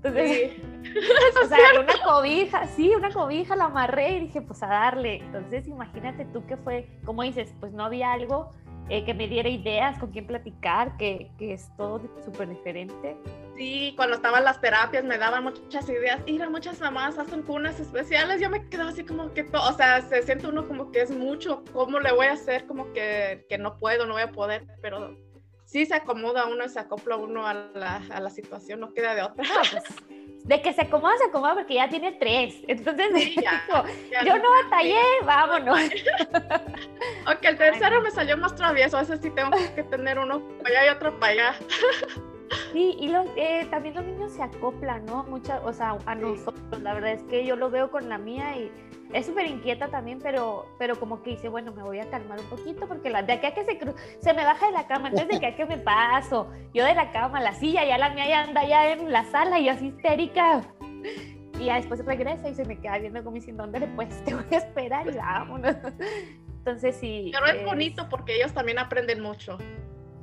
Entonces, 0.03 0.51
o 1.43 1.47
sea, 1.47 1.79
una 1.79 1.93
cobija, 2.03 2.67
sí, 2.67 2.93
una 2.95 3.11
cobija 3.11 3.55
la 3.55 3.65
amarré 3.65 4.17
y 4.17 4.19
dije, 4.21 4.41
pues 4.41 4.63
a 4.63 4.67
darle. 4.67 5.17
Entonces, 5.17 5.67
imagínate 5.67 6.25
tú 6.25 6.45
que 6.45 6.57
fue, 6.57 6.87
como 7.05 7.23
dices, 7.23 7.53
pues 7.59 7.73
no 7.73 7.83
había 7.83 8.13
algo 8.13 8.51
eh, 8.89 9.05
que 9.05 9.13
me 9.13 9.27
diera 9.27 9.49
ideas, 9.49 9.99
con 9.99 10.11
quién 10.11 10.25
platicar, 10.25 10.97
que, 10.97 11.31
que 11.37 11.53
es 11.53 11.69
todo 11.77 12.01
súper 12.23 12.49
diferente. 12.49 13.17
Sí, 13.55 13.93
cuando 13.97 14.15
estaban 14.15 14.45
las 14.45 14.61
terapias 14.61 15.03
me 15.03 15.17
daban 15.17 15.43
muchas 15.43 15.87
ideas. 15.89 16.21
Ir 16.25 16.49
muchas 16.49 16.79
mamás 16.79 17.17
hacen 17.19 17.43
cunas 17.43 17.79
especiales. 17.79 18.39
Yo 18.39 18.49
me 18.49 18.67
quedaba 18.69 18.89
así 18.89 19.03
como 19.03 19.33
que, 19.33 19.45
o 19.53 19.73
sea, 19.73 20.01
se 20.01 20.23
siente 20.23 20.47
uno 20.47 20.65
como 20.67 20.91
que 20.91 21.01
es 21.01 21.11
mucho. 21.11 21.63
¿Cómo 21.73 21.99
le 21.99 22.13
voy 22.13 22.27
a 22.27 22.33
hacer? 22.33 22.65
Como 22.65 22.91
que, 22.93 23.45
que 23.49 23.57
no 23.57 23.77
puedo, 23.77 24.05
no 24.05 24.13
voy 24.13 24.23
a 24.23 24.31
poder. 24.31 24.65
Pero 24.81 25.17
sí 25.69 25.85
se 25.85 25.93
acomoda 25.93 26.47
uno 26.47 26.65
y 26.65 26.69
se 26.69 26.79
acopla 26.79 27.15
uno 27.15 27.45
a 27.45 27.53
la, 27.53 28.01
a 28.09 28.19
la 28.19 28.29
situación, 28.29 28.79
no 28.79 28.91
queda 28.93 29.15
de 29.15 29.23
otra. 29.23 29.45
De 30.45 30.63
que 30.63 30.73
se 30.73 30.81
acomoda, 30.81 31.15
se 31.17 31.25
acomoda 31.25 31.53
porque 31.53 31.75
ya 31.75 31.89
tiene 31.89 32.13
tres. 32.13 32.55
Entonces, 32.67 33.35
yo 34.25 34.37
no 34.37 34.51
batallé, 34.63 35.01
vámonos. 35.23 35.79
ok, 37.27 37.43
el 37.43 37.57
tercero 37.57 38.01
me 38.01 38.09
salió 38.09 38.35
más 38.35 38.55
travieso, 38.55 38.99
ese 38.99 39.17
sí 39.17 39.29
tengo 39.29 39.51
que 39.75 39.83
tener 39.83 40.17
uno 40.17 40.41
para 40.57 40.69
allá 40.69 40.85
y 40.87 40.95
otro 40.95 41.19
para 41.19 41.33
allá. 41.33 41.55
Sí, 42.71 42.95
y 42.99 43.09
los, 43.09 43.27
eh, 43.35 43.67
también 43.69 43.93
los 43.93 44.05
niños 44.05 44.31
se 44.33 44.41
acoplan, 44.41 45.05
¿no? 45.05 45.23
Muchas, 45.25 45.61
o 45.63 45.71
sea, 45.71 45.99
a 46.07 46.15
nosotros, 46.15 46.81
la 46.81 46.95
verdad 46.95 47.11
es 47.11 47.23
que 47.23 47.45
yo 47.45 47.55
lo 47.55 47.69
veo 47.69 47.91
con 47.91 48.09
la 48.09 48.17
mía 48.17 48.57
y 48.57 48.71
es 49.13 49.25
súper 49.25 49.47
inquieta 49.47 49.87
también, 49.87 50.19
pero, 50.21 50.67
pero 50.77 50.99
como 50.99 51.23
que 51.23 51.31
dice, 51.31 51.49
bueno, 51.49 51.71
me 51.71 51.81
voy 51.81 51.99
a 51.99 52.09
calmar 52.09 52.39
un 52.39 52.45
poquito 52.45 52.87
porque 52.87 53.09
la, 53.09 53.23
de 53.23 53.33
aquí 53.33 53.47
a 53.47 53.53
que 53.53 53.65
se, 53.65 53.79
se 54.19 54.33
me 54.33 54.43
baja 54.43 54.67
de 54.67 54.73
la 54.73 54.87
cama, 54.87 55.09
entonces 55.09 55.39
de 55.39 55.47
aquí 55.47 55.53
a 55.53 55.55
que 55.55 55.65
me 55.65 55.77
paso, 55.77 56.51
yo 56.73 56.85
de 56.85 56.93
la 56.93 57.11
cama, 57.11 57.41
la 57.41 57.53
silla, 57.53 57.83
ya 57.85 57.97
la 57.97 58.11
mía 58.11 58.27
ya 58.27 58.43
anda 58.43 58.63
ya 58.67 58.91
en 58.91 59.11
la 59.11 59.25
sala 59.25 59.59
y 59.59 59.65
yo 59.65 59.71
así 59.71 59.87
histérica. 59.87 60.61
Y 61.59 61.65
ya 61.65 61.75
después 61.75 62.05
regresa 62.05 62.49
y 62.49 62.55
se 62.55 62.63
me 62.65 62.79
queda 62.79 62.99
viendo 62.99 63.23
como 63.23 63.35
diciendo, 63.35 63.63
¿dónde 63.63 63.85
pues 63.95 64.23
te 64.23 64.33
voy 64.33 64.45
a 64.51 64.57
esperar 64.57 65.07
y 65.07 65.17
vámonos. 65.17 65.75
Entonces 66.59 66.95
sí. 66.95 67.31
Pero 67.33 67.45
es 67.47 67.65
bonito 67.65 68.07
porque 68.09 68.35
ellos 68.35 68.53
también 68.53 68.79
aprenden 68.79 69.21
mucho. 69.21 69.57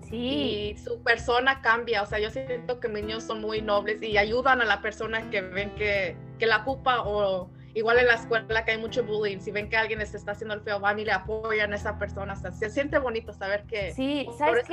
Sí. 0.09 0.73
Y 0.73 0.79
su 0.79 1.03
persona 1.03 1.61
cambia, 1.61 2.03
o 2.03 2.07
sea, 2.07 2.21
yo 2.21 2.31
siento 2.31 2.79
que 2.79 2.89
mis 2.89 3.03
niños 3.03 3.25
son 3.25 3.41
muy 3.41 3.61
nobles 3.61 4.01
y 4.03 4.17
ayudan 4.17 4.61
a 4.61 4.65
la 4.65 4.81
persona 4.81 5.29
que 5.31 5.41
ven 5.43 5.75
que, 5.75 6.17
que 6.39 6.47
la 6.47 6.59
ocupa 6.59 7.03
o 7.03 7.51
igual 7.77 7.99
en 7.99 8.07
la 8.07 8.15
escuela 8.15 8.65
que 8.65 8.73
hay 8.73 8.79
mucho 8.79 9.05
bullying, 9.05 9.39
si 9.39 9.53
ven 9.53 9.69
que 9.69 9.77
alguien 9.77 10.05
se 10.07 10.17
está 10.17 10.33
haciendo 10.33 10.55
el 10.55 10.63
feo, 10.63 10.81
van 10.81 10.99
y 10.99 11.05
le 11.05 11.13
apoyan 11.13 11.73
a 11.75 11.77
esa 11.77 11.99
persona, 11.99 12.33
o 12.33 12.37
sea, 12.37 12.51
se 12.51 12.71
siente 12.71 12.99
bonito 12.99 13.35
saber 13.35 13.65
que 13.65 13.93
sí, 13.93 14.27
¿sabes 14.39 14.67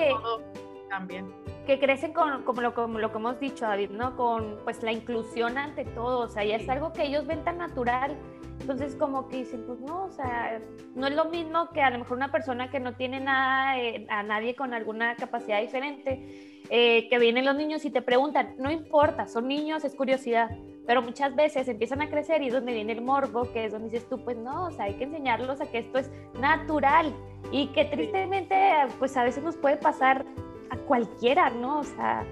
también. 0.89 1.33
Que 1.65 1.79
crecen 1.79 2.13
con 2.13 2.43
como 2.43 2.61
lo, 2.61 2.73
como 2.73 2.99
lo 2.99 3.11
que 3.11 3.17
hemos 3.17 3.39
dicho 3.39 3.65
David, 3.65 3.89
¿no? 3.89 4.15
Con 4.15 4.59
pues 4.63 4.83
la 4.83 4.91
inclusión 4.91 5.57
ante 5.57 5.85
todo, 5.85 6.19
o 6.19 6.29
sea, 6.29 6.45
ya 6.45 6.55
es 6.55 6.69
algo 6.69 6.93
que 6.93 7.03
ellos 7.03 7.27
ven 7.27 7.43
tan 7.43 7.57
natural. 7.57 8.15
Entonces 8.61 8.95
como 8.95 9.27
que 9.27 9.37
dicen, 9.37 9.65
pues 9.65 9.81
no, 9.81 10.05
o 10.05 10.11
sea, 10.11 10.61
no 10.95 11.07
es 11.07 11.15
lo 11.15 11.25
mismo 11.25 11.71
que 11.71 11.81
a 11.81 11.89
lo 11.89 11.99
mejor 11.99 12.17
una 12.17 12.31
persona 12.31 12.69
que 12.69 12.79
no 12.79 12.95
tiene 12.95 13.19
nada, 13.19 13.79
eh, 13.79 14.05
a 14.09 14.23
nadie 14.23 14.55
con 14.55 14.73
alguna 14.73 15.15
capacidad 15.15 15.59
diferente, 15.59 16.52
eh, 16.69 17.07
que 17.09 17.19
vienen 17.19 17.45
los 17.45 17.55
niños 17.55 17.85
y 17.85 17.89
te 17.89 18.01
preguntan, 18.01 18.55
no 18.57 18.71
importa, 18.71 19.27
son 19.27 19.47
niños, 19.47 19.83
es 19.83 19.95
curiosidad, 19.95 20.49
pero 20.85 21.01
muchas 21.01 21.35
veces 21.35 21.67
empiezan 21.67 22.01
a 22.01 22.09
crecer 22.09 22.41
y 22.41 22.47
es 22.47 22.53
donde 22.53 22.73
viene 22.73 22.93
el 22.93 23.01
morbo, 23.01 23.51
que 23.51 23.65
es 23.65 23.71
donde 23.71 23.89
dices 23.89 24.07
tú, 24.09 24.23
pues 24.23 24.37
no, 24.37 24.67
o 24.67 24.71
sea, 24.71 24.85
hay 24.85 24.95
que 24.95 25.05
enseñarlos 25.05 25.61
a 25.61 25.65
que 25.65 25.79
esto 25.79 25.99
es 25.99 26.09
natural 26.39 27.13
y 27.51 27.67
que 27.67 27.85
tristemente, 27.85 28.55
pues 28.99 29.15
a 29.17 29.23
veces 29.23 29.43
nos 29.43 29.55
puede 29.57 29.77
pasar 29.77 30.25
a 30.69 30.77
cualquiera, 30.77 31.49
¿no? 31.49 31.79
O 31.79 31.83
sea, 31.83 32.25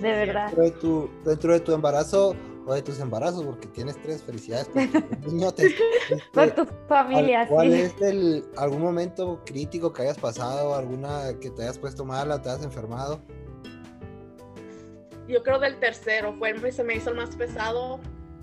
de 0.00 0.12
verdad. 0.12 0.46
Dentro 0.46 0.64
de 0.64 0.70
tu, 0.72 1.10
dentro 1.24 1.52
de 1.52 1.60
tu 1.60 1.72
embarazo 1.72 2.34
o 2.66 2.74
de 2.74 2.82
tus 2.82 3.00
embarazos, 3.00 3.44
porque 3.44 3.68
tienes 3.68 4.00
tres 4.02 4.22
felicidades 4.22 4.68
por 4.68 4.86
tu 4.86 5.30
niño. 5.32 5.48
por 6.32 6.50
tu 6.54 6.66
familia, 6.88 7.46
¿Cuál 7.48 7.72
es 7.72 8.00
el, 8.00 8.44
algún 8.56 8.82
momento 8.82 9.40
crítico 9.44 9.92
que 9.92 10.02
hayas 10.02 10.18
pasado, 10.18 10.74
alguna 10.74 11.38
que 11.40 11.50
te 11.50 11.62
hayas 11.62 11.78
puesto 11.78 12.04
mala, 12.04 12.40
te 12.40 12.48
hayas 12.48 12.64
enfermado? 12.64 13.20
Yo 15.28 15.42
creo 15.42 15.58
del 15.58 15.78
tercero, 15.78 16.34
fue 16.34 16.72
se 16.72 16.84
me 16.84 16.94
hizo 16.94 17.10
el 17.10 17.16
más 17.16 17.36
pesado. 17.36 18.00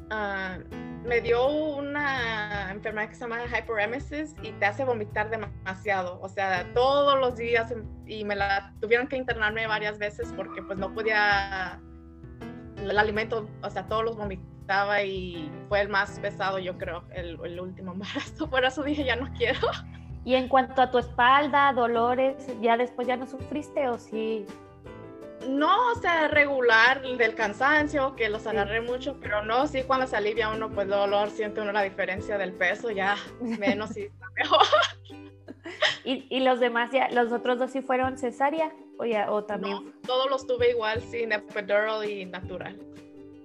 Ah, 0.10 0.58
me 1.06 1.22
dio 1.22 1.48
una 1.48 2.72
enfermedad 2.72 3.10
que 3.10 3.16
se 3.16 3.22
llama 3.22 3.40
hyperemesis 3.46 4.36
y 4.42 4.52
te 4.54 4.66
hace 4.66 4.84
vomitar 4.84 5.30
demasiado, 5.30 6.20
o 6.22 6.28
sea, 6.28 6.66
todos 6.74 7.20
los 7.20 7.38
días 7.38 7.74
y 8.06 8.24
me 8.26 8.36
la 8.36 8.74
tuvieron 8.82 9.08
que 9.08 9.16
internarme 9.16 9.66
varias 9.68 9.98
veces 9.98 10.34
porque 10.36 10.62
pues 10.62 10.78
no 10.78 10.94
podía 10.94 11.80
el 12.78 12.98
alimento, 12.98 13.50
o 13.64 13.70
sea, 13.70 13.88
todos 13.88 14.04
los 14.04 14.18
vomitaba 14.18 15.04
y 15.04 15.52
fue 15.68 15.82
el 15.82 15.90
más 15.90 16.20
pesado, 16.20 16.60
yo 16.60 16.78
creo, 16.78 17.04
el, 17.12 17.40
el 17.44 17.60
último 17.60 17.94
embarazo. 17.94 18.50
Por 18.50 18.64
eso 18.66 18.84
dije, 18.84 19.04
ya 19.04 19.16
no 19.16 19.32
quiero. 19.34 19.60
Y 20.26 20.36
en 20.36 20.48
cuanto 20.48 20.82
a 20.82 20.92
tu 20.92 20.98
espalda, 20.98 21.72
dolores, 21.74 22.36
¿ya 22.62 22.78
después 22.78 23.08
ya 23.08 23.18
no 23.18 23.26
sufriste 23.26 23.88
o 23.88 23.98
sí? 23.98 24.46
No, 25.48 25.92
o 25.92 25.96
sea, 25.96 26.28
regular 26.28 27.02
del 27.02 27.34
cansancio, 27.34 28.16
que 28.16 28.30
los 28.30 28.46
agarré 28.46 28.82
mucho, 28.82 29.18
pero 29.22 29.44
no, 29.44 29.68
sí, 29.68 29.84
cuando 29.84 30.06
se 30.06 30.16
alivia 30.18 30.50
uno, 30.50 30.70
pues 30.70 30.88
dolor, 30.88 31.30
siente 31.30 31.62
uno 31.62 31.72
la 31.72 31.84
diferencia 31.84 32.38
del 32.38 32.54
peso, 32.54 32.92
ya 32.92 33.16
menos 33.42 33.96
y 33.98 34.04
está 34.04 34.26
mejor. 34.36 34.66
¿Y, 36.04 36.26
¿Y, 36.30 36.40
los 36.42 36.60
demás, 36.60 36.92
ya, 36.92 37.10
los 37.10 37.32
otros 37.32 37.60
dos 37.60 37.72
sí 37.72 37.82
fueron 37.82 38.18
cesárea 38.18 38.72
o, 38.98 39.06
ya, 39.06 39.32
o 39.32 39.44
también? 39.44 39.74
No, 39.76 39.92
todos 40.06 40.30
los 40.30 40.46
tuve 40.46 40.72
igual, 40.72 41.02
sin 41.02 41.32
epidural 41.32 42.10
y 42.10 42.26
natural. 42.26 42.78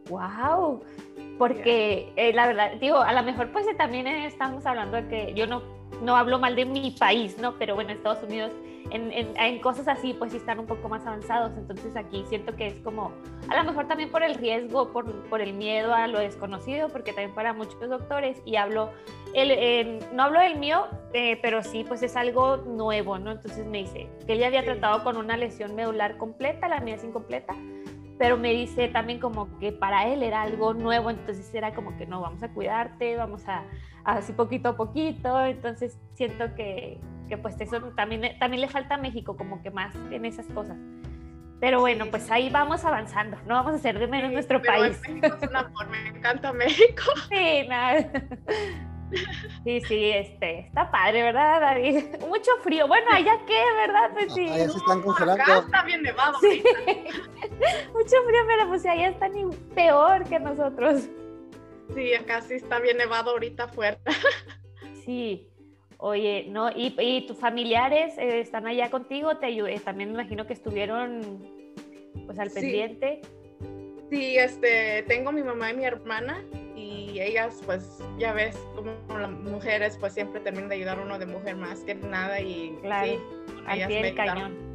¡Wow! 0.09 0.83
Porque 1.39 2.13
eh, 2.17 2.33
la 2.33 2.47
verdad, 2.47 2.73
digo, 2.81 2.99
a 2.99 3.13
lo 3.13 3.23
mejor 3.23 3.51
pues 3.51 3.67
también 3.77 4.07
estamos 4.07 4.65
hablando 4.67 4.97
de 4.97 5.09
que 5.09 5.35
yo 5.35 5.47
no, 5.47 5.63
no 6.03 6.17
hablo 6.17 6.39
mal 6.39 6.55
de 6.55 6.65
mi 6.65 6.93
país, 6.93 7.39
¿no? 7.39 7.55
Pero 7.59 7.75
bueno, 7.75 7.91
Estados 7.91 8.23
Unidos 8.23 8.53
en, 8.91 9.13
en, 9.13 9.59
cosas 9.61 9.89
así 9.89 10.15
pues 10.15 10.33
sí 10.33 10.39
están 10.39 10.59
un 10.59 10.67
poco 10.67 10.89
más 10.89 11.07
avanzados. 11.07 11.53
Entonces 11.57 11.97
aquí 11.97 12.25
siento 12.29 12.55
que 12.55 12.69
es 12.69 12.75
como, 12.81 13.13
a 13.49 13.57
lo 13.57 13.65
mejor 13.65 13.89
también 13.89 14.11
por 14.11 14.23
el 14.23 14.35
riesgo, 14.35 14.93
por, 14.93 15.11
por 15.29 15.41
el 15.41 15.55
miedo 15.55 15.95
a 15.95 16.07
lo 16.07 16.19
desconocido, 16.19 16.89
porque 16.89 17.13
también 17.13 17.35
para 17.35 17.53
muchos 17.53 17.81
doctores, 17.89 18.41
y 18.45 18.57
hablo, 18.57 18.91
el, 19.33 19.99
no 20.13 20.25
hablo 20.25 20.41
del 20.41 20.59
mío, 20.59 20.87
eh, 21.13 21.39
pero 21.43 21.63
sí 21.63 21.85
pues 21.87 22.03
es 22.03 22.17
algo 22.17 22.59
nuevo, 22.59 23.19
¿no? 23.19 23.33
Entonces 23.33 23.67
me 23.67 23.79
dice 23.79 24.09
que 24.27 24.35
él 24.35 24.39
ya 24.39 24.47
había 24.47 24.65
tratado 24.65 25.03
con 25.03 25.17
una 25.17 25.37
lesión 25.37 25.75
medular 25.75 26.17
completa, 26.17 26.69
la 26.69 26.81
mía 26.81 26.97
es 26.97 27.05
incompleta 27.05 27.55
pero 28.19 28.37
me 28.37 28.53
dice 28.53 28.89
también 28.89 29.19
como 29.19 29.59
que 29.59 29.73
para 29.73 30.07
él 30.09 30.23
era 30.23 30.43
algo 30.43 30.75
nuevo, 30.75 31.11
entonces 31.11 31.53
era 31.55 31.75
como 31.75 31.97
que 31.97 32.07
no, 32.07 32.21
vamos 32.21 32.43
a 32.43 32.49
cuidarte, 32.49 33.17
vamos 33.17 33.47
a, 33.49 33.65
así 34.05 34.33
poquito 34.33 34.71
a 34.71 34.77
poquito, 34.77 35.45
entonces 35.45 35.99
siento 36.15 36.55
que, 36.55 37.01
que 37.29 37.39
pues 37.39 37.61
eso 37.61 37.81
también, 37.97 38.39
también 38.39 38.61
le 38.61 38.69
falta 38.69 38.95
a 38.95 38.99
México 38.99 39.37
como 39.37 39.63
que 39.63 39.71
más 39.71 39.95
en 40.11 40.25
esas 40.25 40.47
cosas. 40.47 40.77
Pero 41.61 41.81
bueno, 41.81 42.07
pues 42.11 42.31
ahí 42.31 42.51
vamos 42.51 42.85
avanzando, 42.85 43.39
no 43.47 43.55
vamos 43.55 43.73
a 43.73 43.77
hacer 43.77 43.99
de 43.99 44.07
menos 44.07 44.33
nuestro 44.33 44.61
país. 44.61 45.01
México 45.09 45.35
es 45.41 45.49
un 45.49 45.57
amor, 45.57 45.89
me 45.89 46.09
encanta 46.09 46.53
México. 46.53 47.03
Sí, 47.31 47.67
nada. 47.69 48.11
Sí, 49.65 49.81
sí, 49.83 50.11
este, 50.11 50.61
está 50.61 50.91
padre, 50.91 51.23
¿verdad, 51.23 51.61
David? 51.61 52.05
Mucho 52.29 52.51
frío. 52.63 52.87
Bueno, 52.87 53.07
allá 53.13 53.39
qué, 53.47 53.63
¿verdad? 53.77 54.11
Pues 54.13 54.35
sí. 54.35 54.49
Allá 54.49 54.69
se 54.69 54.79
están 54.79 55.03
congelando. 55.03 55.43
Acá 55.43 55.59
está 55.59 55.83
bien 55.85 56.03
nevado. 56.03 56.39
Sí. 56.41 56.63
Mucho 57.93 58.17
frío, 58.27 58.43
pero 58.47 58.69
pues 58.69 58.85
allá 58.87 59.09
están 59.09 59.33
peor 59.75 60.25
que 60.25 60.39
nosotros. 60.39 61.09
Sí, 61.95 62.15
acá 62.15 62.41
sí 62.43 62.55
está 62.55 62.79
bien 62.79 62.97
nevado 62.97 63.31
ahorita 63.31 63.69
fuerte. 63.69 64.11
Sí. 65.05 65.51
Oye, 65.99 66.47
¿no? 66.49 66.71
¿Y, 66.71 66.97
y 66.99 67.27
tus 67.27 67.39
familiares 67.39 68.17
eh, 68.17 68.41
están 68.41 68.67
allá 68.67 68.91
contigo? 68.91 69.37
Te 69.37 69.45
ayudé. 69.45 69.79
También 69.81 70.09
me 70.09 70.15
imagino 70.15 70.47
que 70.47 70.55
estuvieron 70.55 71.47
pues 72.25 72.39
al 72.39 72.51
pendiente. 72.51 73.21
Sí, 74.11 74.39
este, 74.39 75.03
tengo 75.03 75.31
mi 75.31 75.43
mamá 75.43 75.73
y 75.73 75.77
mi 75.77 75.85
hermana 75.85 76.43
y 77.15 77.21
ellas 77.21 77.63
pues 77.65 78.03
ya 78.19 78.33
ves 78.33 78.59
como 78.75 78.91
las 79.17 79.31
mujeres 79.31 79.97
pues 79.99 80.15
siempre 80.15 80.41
terminan 80.41 80.69
de 80.69 80.75
ayudar 80.75 80.99
a 80.99 81.03
uno 81.03 81.19
de 81.19 81.27
mujer 81.27 81.55
más 81.55 81.81
que 81.81 81.95
nada 81.95 82.41
y 82.41 82.77
claro, 82.83 83.07
sí, 83.07 83.19
al 83.67 83.87
pie 83.87 84.03
del 84.03 84.15
cañón. 84.17 84.75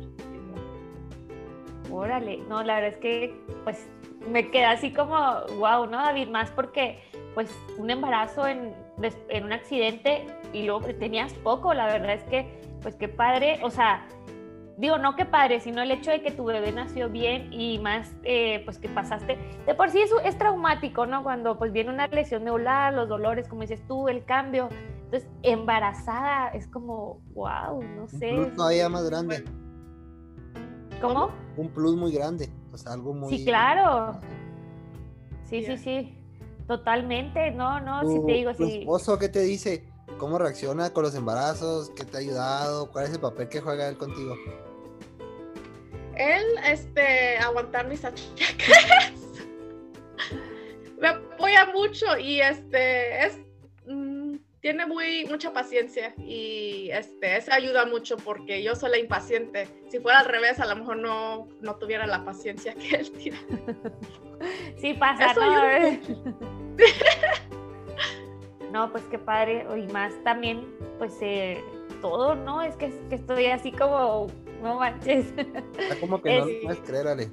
Órale, 1.92 2.38
no, 2.48 2.64
la 2.64 2.76
verdad 2.76 2.92
es 2.92 2.98
que 2.98 3.36
pues 3.66 3.90
me 4.30 4.50
queda 4.52 4.72
así 4.72 4.94
como 4.94 5.18
wow, 5.58 5.86
¿no, 5.86 5.98
David? 5.98 6.30
Más 6.30 6.50
porque 6.52 7.00
pues 7.34 7.54
un 7.78 7.90
embarazo 7.90 8.48
en, 8.48 8.74
en 9.28 9.44
un 9.44 9.52
accidente 9.52 10.26
y 10.54 10.64
luego 10.64 10.82
tenías 10.96 11.34
poco, 11.34 11.74
la 11.74 11.88
verdad 11.88 12.14
es 12.14 12.24
que 12.24 12.48
pues 12.82 12.96
qué 12.96 13.10
padre, 13.10 13.60
o 13.64 13.70
sea, 13.70 14.08
digo, 14.80 14.98
no 14.98 15.16
que 15.16 15.26
padre, 15.26 15.60
sino 15.60 15.82
el 15.82 15.92
hecho 15.92 16.10
de 16.10 16.22
que 16.22 16.32
tu 16.32 16.46
bebé 16.46 16.72
nació 16.72 17.10
bien 17.10 17.52
y 17.52 17.80
más, 17.80 18.16
eh, 18.24 18.62
pues 18.64 18.80
que 18.80 18.88
pasaste, 18.88 19.38
de 19.66 19.76
por 19.76 19.90
sí 19.90 20.00
eso 20.00 20.20
es 20.22 20.38
traumático, 20.38 21.06
¿no? 21.06 21.22
Cuando 21.22 21.58
pues 21.58 21.74
viene 21.74 21.90
una 21.90 22.08
lesión 22.08 22.46
neural, 22.46 22.96
los 22.96 23.10
dolores, 23.10 23.48
como 23.50 23.62
dices 23.62 23.86
tú, 23.88 24.08
el 24.08 24.24
cambio. 24.24 24.70
Entonces, 25.06 25.30
embarazada 25.44 26.50
es 26.50 26.68
como, 26.68 27.20
wow, 27.34 27.84
no 27.84 28.08
sé. 28.08 28.32
Un 28.32 28.46
plus 28.46 28.56
todavía 28.56 28.88
más 28.90 29.10
grande. 29.10 29.44
¿Cómo? 31.02 31.32
Un 31.58 31.70
plus 31.70 31.96
muy 31.96 32.14
grande, 32.14 32.50
o 32.72 32.78
sea, 32.78 32.94
algo 32.94 33.14
muy... 33.14 33.38
Sí, 33.38 33.46
claro. 33.46 34.18
Sí, 35.46 35.64
sí, 35.66 35.78
sí. 35.78 36.16
Totalmente, 36.68 37.52
no, 37.52 37.80
no, 37.80 38.08
si 38.08 38.26
te 38.26 38.32
digo, 38.34 38.54
¿Tu 38.54 38.64
esposo 38.64 39.18
qué 39.18 39.28
te 39.28 39.42
dice? 39.42 39.90
¿Cómo 40.20 40.38
reacciona 40.38 40.92
con 40.92 41.04
los 41.04 41.16
embarazos? 41.16 41.90
¿Qué 41.90 42.06
te 42.06 42.18
ha 42.18 42.20
ayudado? 42.20 42.92
¿Cuál 42.92 43.06
es 43.06 43.14
el 43.14 43.20
papel 43.20 43.50
que 43.50 43.60
juega 43.60 43.88
él 43.88 43.98
contigo? 43.98 44.36
Él, 46.20 46.44
este, 46.66 47.38
aguantar 47.38 47.88
mis 47.88 48.04
achaques. 48.04 48.58
me 51.00 51.08
apoya 51.08 51.66
mucho 51.68 52.18
y 52.18 52.42
este, 52.42 53.26
es, 53.26 53.40
mm, 53.88 54.36
tiene 54.60 54.86
muy 54.86 55.24
mucha 55.26 55.54
paciencia 55.54 56.14
y 56.18 56.90
este 56.92 57.38
eso 57.38 57.54
ayuda 57.54 57.86
mucho 57.86 58.18
porque 58.18 58.62
yo 58.62 58.76
soy 58.76 58.92
la 58.92 58.98
impaciente. 58.98 59.70
Si 59.90 60.00
fuera 60.00 60.20
al 60.20 60.26
revés, 60.26 60.60
a 60.60 60.66
lo 60.66 60.76
mejor 60.76 60.98
no, 60.98 61.48
no 61.62 61.76
tuviera 61.78 62.06
la 62.06 62.26
paciencia 62.26 62.76
que 62.76 62.96
él 62.96 63.10
tiene. 63.12 63.40
Sí 64.78 64.94
pasa, 64.94 65.34
¿no? 65.34 65.52
no, 68.72 68.90
pues 68.90 69.04
qué 69.12 69.20
padre 69.20 69.68
y 69.76 69.82
más 69.92 70.14
también 70.24 70.66
pues 70.98 71.18
eh, 71.20 71.62
todo, 72.02 72.36
¿no? 72.36 72.62
Es 72.62 72.78
que, 72.78 72.90
que, 73.10 73.16
estoy 73.16 73.48
así 73.48 73.74
como 73.74 74.28
no 74.62 74.76
manches. 74.76 75.34
Está 75.78 76.00
como 76.00 76.22
que 76.22 76.40
no 76.40 76.46
lo 76.46 76.52
puedes 76.64 76.80
creer, 76.82 77.08
Ale. 77.08 77.32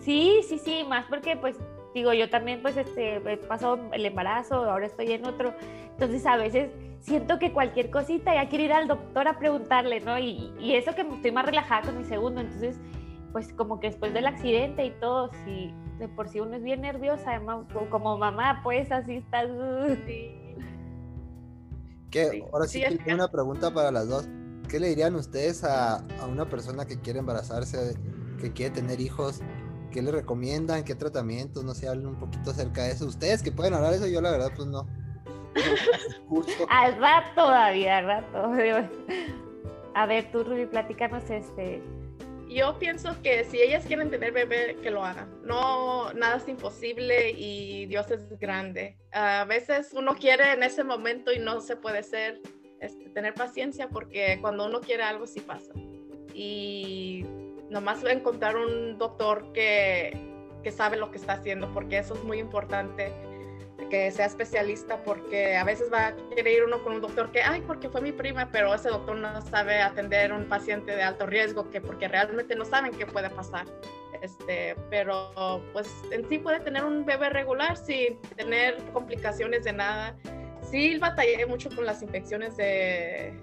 Sí, 0.00 0.40
sí, 0.48 0.58
sí, 0.58 0.84
más 0.88 1.06
porque 1.06 1.36
pues 1.36 1.56
digo, 1.94 2.12
yo 2.12 2.30
también 2.30 2.62
pues 2.62 2.76
este, 2.76 3.16
he 3.16 3.36
pasado 3.36 3.78
el 3.92 4.06
embarazo, 4.06 4.56
ahora 4.56 4.86
estoy 4.86 5.12
en 5.12 5.26
otro, 5.26 5.52
entonces 5.90 6.24
a 6.24 6.36
veces 6.36 6.70
siento 7.00 7.38
que 7.38 7.52
cualquier 7.52 7.90
cosita 7.90 8.34
ya 8.34 8.48
quiero 8.48 8.64
ir 8.64 8.72
al 8.72 8.86
doctor 8.86 9.26
a 9.26 9.38
preguntarle, 9.38 10.00
¿no? 10.00 10.18
Y, 10.18 10.52
y 10.60 10.74
eso 10.74 10.94
que 10.94 11.02
estoy 11.02 11.32
más 11.32 11.46
relajada 11.46 11.86
con 11.86 11.98
mi 11.98 12.04
segundo, 12.04 12.40
entonces 12.40 12.78
pues 13.32 13.52
como 13.52 13.80
que 13.80 13.88
después 13.88 14.12
del 14.12 14.26
accidente 14.26 14.84
y 14.84 14.90
todo, 14.92 15.30
si 15.44 15.72
de 15.98 16.08
por 16.08 16.28
sí 16.28 16.40
uno 16.40 16.56
es 16.56 16.62
bien 16.62 16.80
nerviosa, 16.80 17.40
como 17.90 18.18
mamá, 18.18 18.60
pues 18.62 18.90
así 18.90 19.16
estás. 19.16 19.48
Sí. 20.06 20.34
¿Qué? 22.10 22.44
Ahora 22.52 22.66
sí, 22.66 22.82
tengo 23.04 23.14
una 23.14 23.28
pregunta 23.28 23.72
para 23.72 23.90
las 23.90 24.08
dos. 24.08 24.28
¿Qué 24.70 24.78
le 24.78 24.88
dirían 24.88 25.16
ustedes 25.16 25.64
a, 25.64 25.96
a 25.96 26.26
una 26.26 26.48
persona 26.48 26.86
que 26.86 27.00
quiere 27.00 27.18
embarazarse, 27.18 27.96
que 28.40 28.52
quiere 28.52 28.74
tener 28.74 29.00
hijos? 29.00 29.40
¿Qué 29.90 30.00
le 30.00 30.12
recomiendan? 30.12 30.84
¿Qué 30.84 30.94
tratamientos? 30.94 31.64
No 31.64 31.74
sé, 31.74 31.88
hablen 31.88 32.06
un 32.06 32.20
poquito 32.20 32.52
acerca 32.52 32.84
de 32.84 32.92
eso. 32.92 33.06
Ustedes 33.06 33.42
que 33.42 33.50
pueden 33.50 33.74
hablar 33.74 33.90
de 33.90 33.96
eso, 33.96 34.06
yo 34.06 34.20
la 34.20 34.30
verdad, 34.30 34.52
pues 34.54 34.68
no. 34.68 34.86
al 36.70 36.96
rato 36.98 37.30
todavía, 37.34 37.98
al 37.98 38.06
rato. 38.06 38.52
A 39.94 40.06
ver, 40.06 40.30
tú, 40.30 40.44
Ruby, 40.44 40.66
platícanos 40.66 41.28
este. 41.28 41.82
Yo 42.48 42.78
pienso 42.78 43.20
que 43.22 43.44
si 43.44 43.60
ellas 43.60 43.84
quieren 43.86 44.10
tener 44.10 44.32
bebé, 44.32 44.76
que 44.82 44.90
lo 44.90 45.04
hagan. 45.04 45.28
No, 45.44 46.12
nada 46.12 46.36
es 46.36 46.48
imposible 46.48 47.30
y 47.30 47.86
Dios 47.86 48.10
es 48.10 48.28
grande. 48.38 48.98
A 49.12 49.44
veces 49.44 49.90
uno 49.92 50.14
quiere 50.14 50.52
en 50.52 50.62
ese 50.62 50.84
momento 50.84 51.32
y 51.32 51.38
no 51.38 51.60
se 51.60 51.76
puede 51.76 52.02
ser, 52.02 52.40
este, 52.80 53.10
tener 53.10 53.34
paciencia 53.34 53.88
porque 53.88 54.38
cuando 54.40 54.66
uno 54.66 54.80
quiere 54.80 55.02
algo 55.02 55.26
sí 55.26 55.40
pasa. 55.40 55.72
Y 56.34 57.24
nomás 57.68 58.02
encontrar 58.04 58.56
un 58.56 58.98
doctor 58.98 59.52
que, 59.52 60.16
que 60.62 60.70
sabe 60.70 60.96
lo 60.96 61.10
que 61.10 61.18
está 61.18 61.34
haciendo, 61.34 61.72
porque 61.72 61.98
eso 61.98 62.14
es 62.14 62.24
muy 62.24 62.38
importante 62.38 63.12
que 63.88 64.10
sea 64.10 64.26
especialista 64.26 65.02
porque 65.04 65.56
a 65.56 65.64
veces 65.64 65.92
va 65.92 66.08
a 66.08 66.16
querer 66.34 66.48
ir 66.48 66.64
uno 66.64 66.82
con 66.82 66.94
un 66.94 67.00
doctor 67.00 67.30
que, 67.32 67.42
ay, 67.42 67.62
porque 67.66 67.88
fue 67.88 68.00
mi 68.00 68.12
prima, 68.12 68.48
pero 68.50 68.74
ese 68.74 68.88
doctor 68.88 69.16
no 69.16 69.40
sabe 69.42 69.80
atender 69.80 70.32
a 70.32 70.36
un 70.36 70.44
paciente 70.44 70.94
de 70.94 71.02
alto 71.02 71.26
riesgo, 71.26 71.70
que 71.70 71.80
porque 71.80 72.08
realmente 72.08 72.54
no 72.54 72.64
saben 72.64 72.92
qué 72.92 73.06
puede 73.06 73.30
pasar. 73.30 73.66
Este, 74.22 74.76
pero 74.90 75.62
pues 75.72 75.90
en 76.10 76.28
sí 76.28 76.38
puede 76.38 76.60
tener 76.60 76.84
un 76.84 77.06
bebé 77.06 77.30
regular 77.30 77.76
sin 77.76 78.20
tener 78.36 78.76
complicaciones 78.92 79.64
de 79.64 79.72
nada. 79.72 80.14
Sí 80.70 80.98
batallé 80.98 81.46
mucho 81.46 81.68
con 81.74 81.84
las 81.84 82.02
infecciones 82.02 82.56
de 82.56 83.34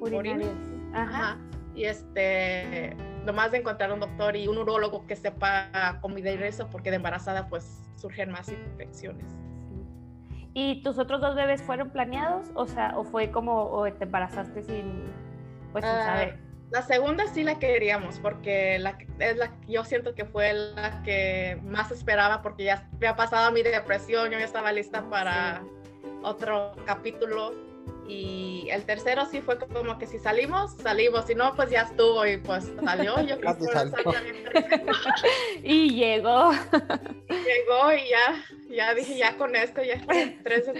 urinarias. 0.00 0.50
Ajá 0.94 1.38
y 1.74 1.84
este, 1.84 2.94
nomás 3.24 3.52
de 3.52 3.58
encontrar 3.58 3.92
un 3.92 4.00
doctor 4.00 4.36
y 4.36 4.46
un 4.48 4.58
urólogo 4.58 5.06
que 5.06 5.16
sepa 5.16 5.98
combinar 6.00 6.42
eso, 6.42 6.68
porque 6.70 6.90
de 6.90 6.96
embarazada 6.96 7.48
pues 7.48 7.82
surgen 7.96 8.30
más 8.30 8.48
infecciones. 8.48 9.26
¿Y 10.54 10.82
tus 10.82 10.98
otros 10.98 11.22
dos 11.22 11.34
bebés 11.34 11.62
fueron 11.62 11.90
planeados? 11.90 12.50
O 12.54 12.66
sea, 12.66 12.98
¿o 12.98 13.04
fue 13.04 13.30
como, 13.30 13.70
o 13.70 13.90
te 13.90 14.04
embarazaste 14.04 14.62
sin, 14.62 15.04
pues, 15.72 15.84
sin 15.84 15.94
ah, 15.94 16.04
saber? 16.04 16.38
La 16.70 16.82
segunda 16.82 17.26
sí 17.26 17.42
la 17.42 17.58
queríamos, 17.58 18.18
porque 18.18 18.78
la, 18.78 18.98
es 19.18 19.36
la, 19.38 19.50
yo 19.66 19.84
siento 19.84 20.14
que 20.14 20.26
fue 20.26 20.52
la 20.52 21.02
que 21.04 21.58
más 21.62 21.90
esperaba, 21.90 22.42
porque 22.42 22.64
ya 22.64 22.86
había 22.94 23.16
pasado 23.16 23.50
mi 23.50 23.62
depresión, 23.62 24.30
yo 24.30 24.38
ya 24.38 24.44
estaba 24.44 24.72
lista 24.72 25.08
para 25.08 25.62
otro 26.22 26.72
capítulo 26.84 27.54
y 28.06 28.68
el 28.70 28.84
tercero 28.84 29.26
sí 29.26 29.40
fue 29.40 29.58
como 29.58 29.98
que 29.98 30.06
si 30.06 30.18
salimos, 30.18 30.72
salimos, 30.72 31.24
si 31.26 31.34
no, 31.34 31.54
pues 31.54 31.70
ya 31.70 31.82
estuvo 31.82 32.26
y 32.26 32.36
pues 32.36 32.70
salió. 32.84 33.20
Yo 33.22 33.38
creo 33.40 33.56
que 33.56 34.44
Y 35.62 35.94
llegó. 35.94 36.52
Y 36.52 37.34
llegó 37.34 37.92
y 37.92 38.10
ya, 38.10 38.44
ya 38.76 38.94
dije, 38.94 39.16
ya 39.16 39.36
con 39.36 39.54
esto, 39.56 39.82
ya 39.82 40.00
tres. 40.42 40.70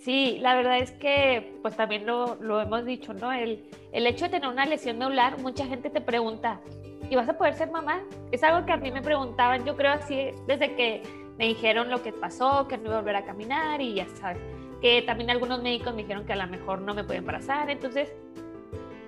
Sí, 0.00 0.38
la 0.40 0.56
verdad 0.56 0.78
es 0.78 0.90
que 0.92 1.54
pues 1.62 1.76
también 1.76 2.06
lo, 2.06 2.34
lo 2.40 2.60
hemos 2.60 2.84
dicho, 2.84 3.14
¿no? 3.14 3.30
El, 3.32 3.70
el 3.92 4.06
hecho 4.06 4.24
de 4.24 4.32
tener 4.32 4.48
una 4.48 4.66
lesión 4.66 4.98
medular, 4.98 5.38
mucha 5.38 5.64
gente 5.66 5.90
te 5.90 6.00
pregunta, 6.00 6.60
¿y 7.08 7.14
vas 7.14 7.28
a 7.28 7.38
poder 7.38 7.54
ser 7.54 7.70
mamá? 7.70 8.02
Es 8.32 8.42
algo 8.42 8.66
que 8.66 8.72
a 8.72 8.78
mí 8.78 8.90
me 8.90 9.00
preguntaban, 9.00 9.64
yo 9.64 9.76
creo 9.76 9.92
así, 9.92 10.30
desde 10.48 10.74
que 10.74 11.02
me 11.38 11.46
dijeron 11.46 11.90
lo 11.90 12.02
que 12.02 12.12
pasó, 12.12 12.68
que 12.68 12.78
no 12.78 12.86
iba 12.86 12.94
a 12.96 13.00
volver 13.00 13.16
a 13.16 13.24
caminar 13.24 13.80
y 13.80 13.94
ya 13.94 14.06
sabes 14.08 14.38
que 14.82 15.00
también 15.02 15.30
algunos 15.30 15.62
médicos 15.62 15.94
me 15.94 16.02
dijeron 16.02 16.26
que 16.26 16.32
a 16.32 16.36
lo 16.36 16.46
mejor 16.48 16.82
no 16.82 16.92
me 16.92 17.04
puede 17.04 17.20
embarazar, 17.20 17.70
entonces, 17.70 18.12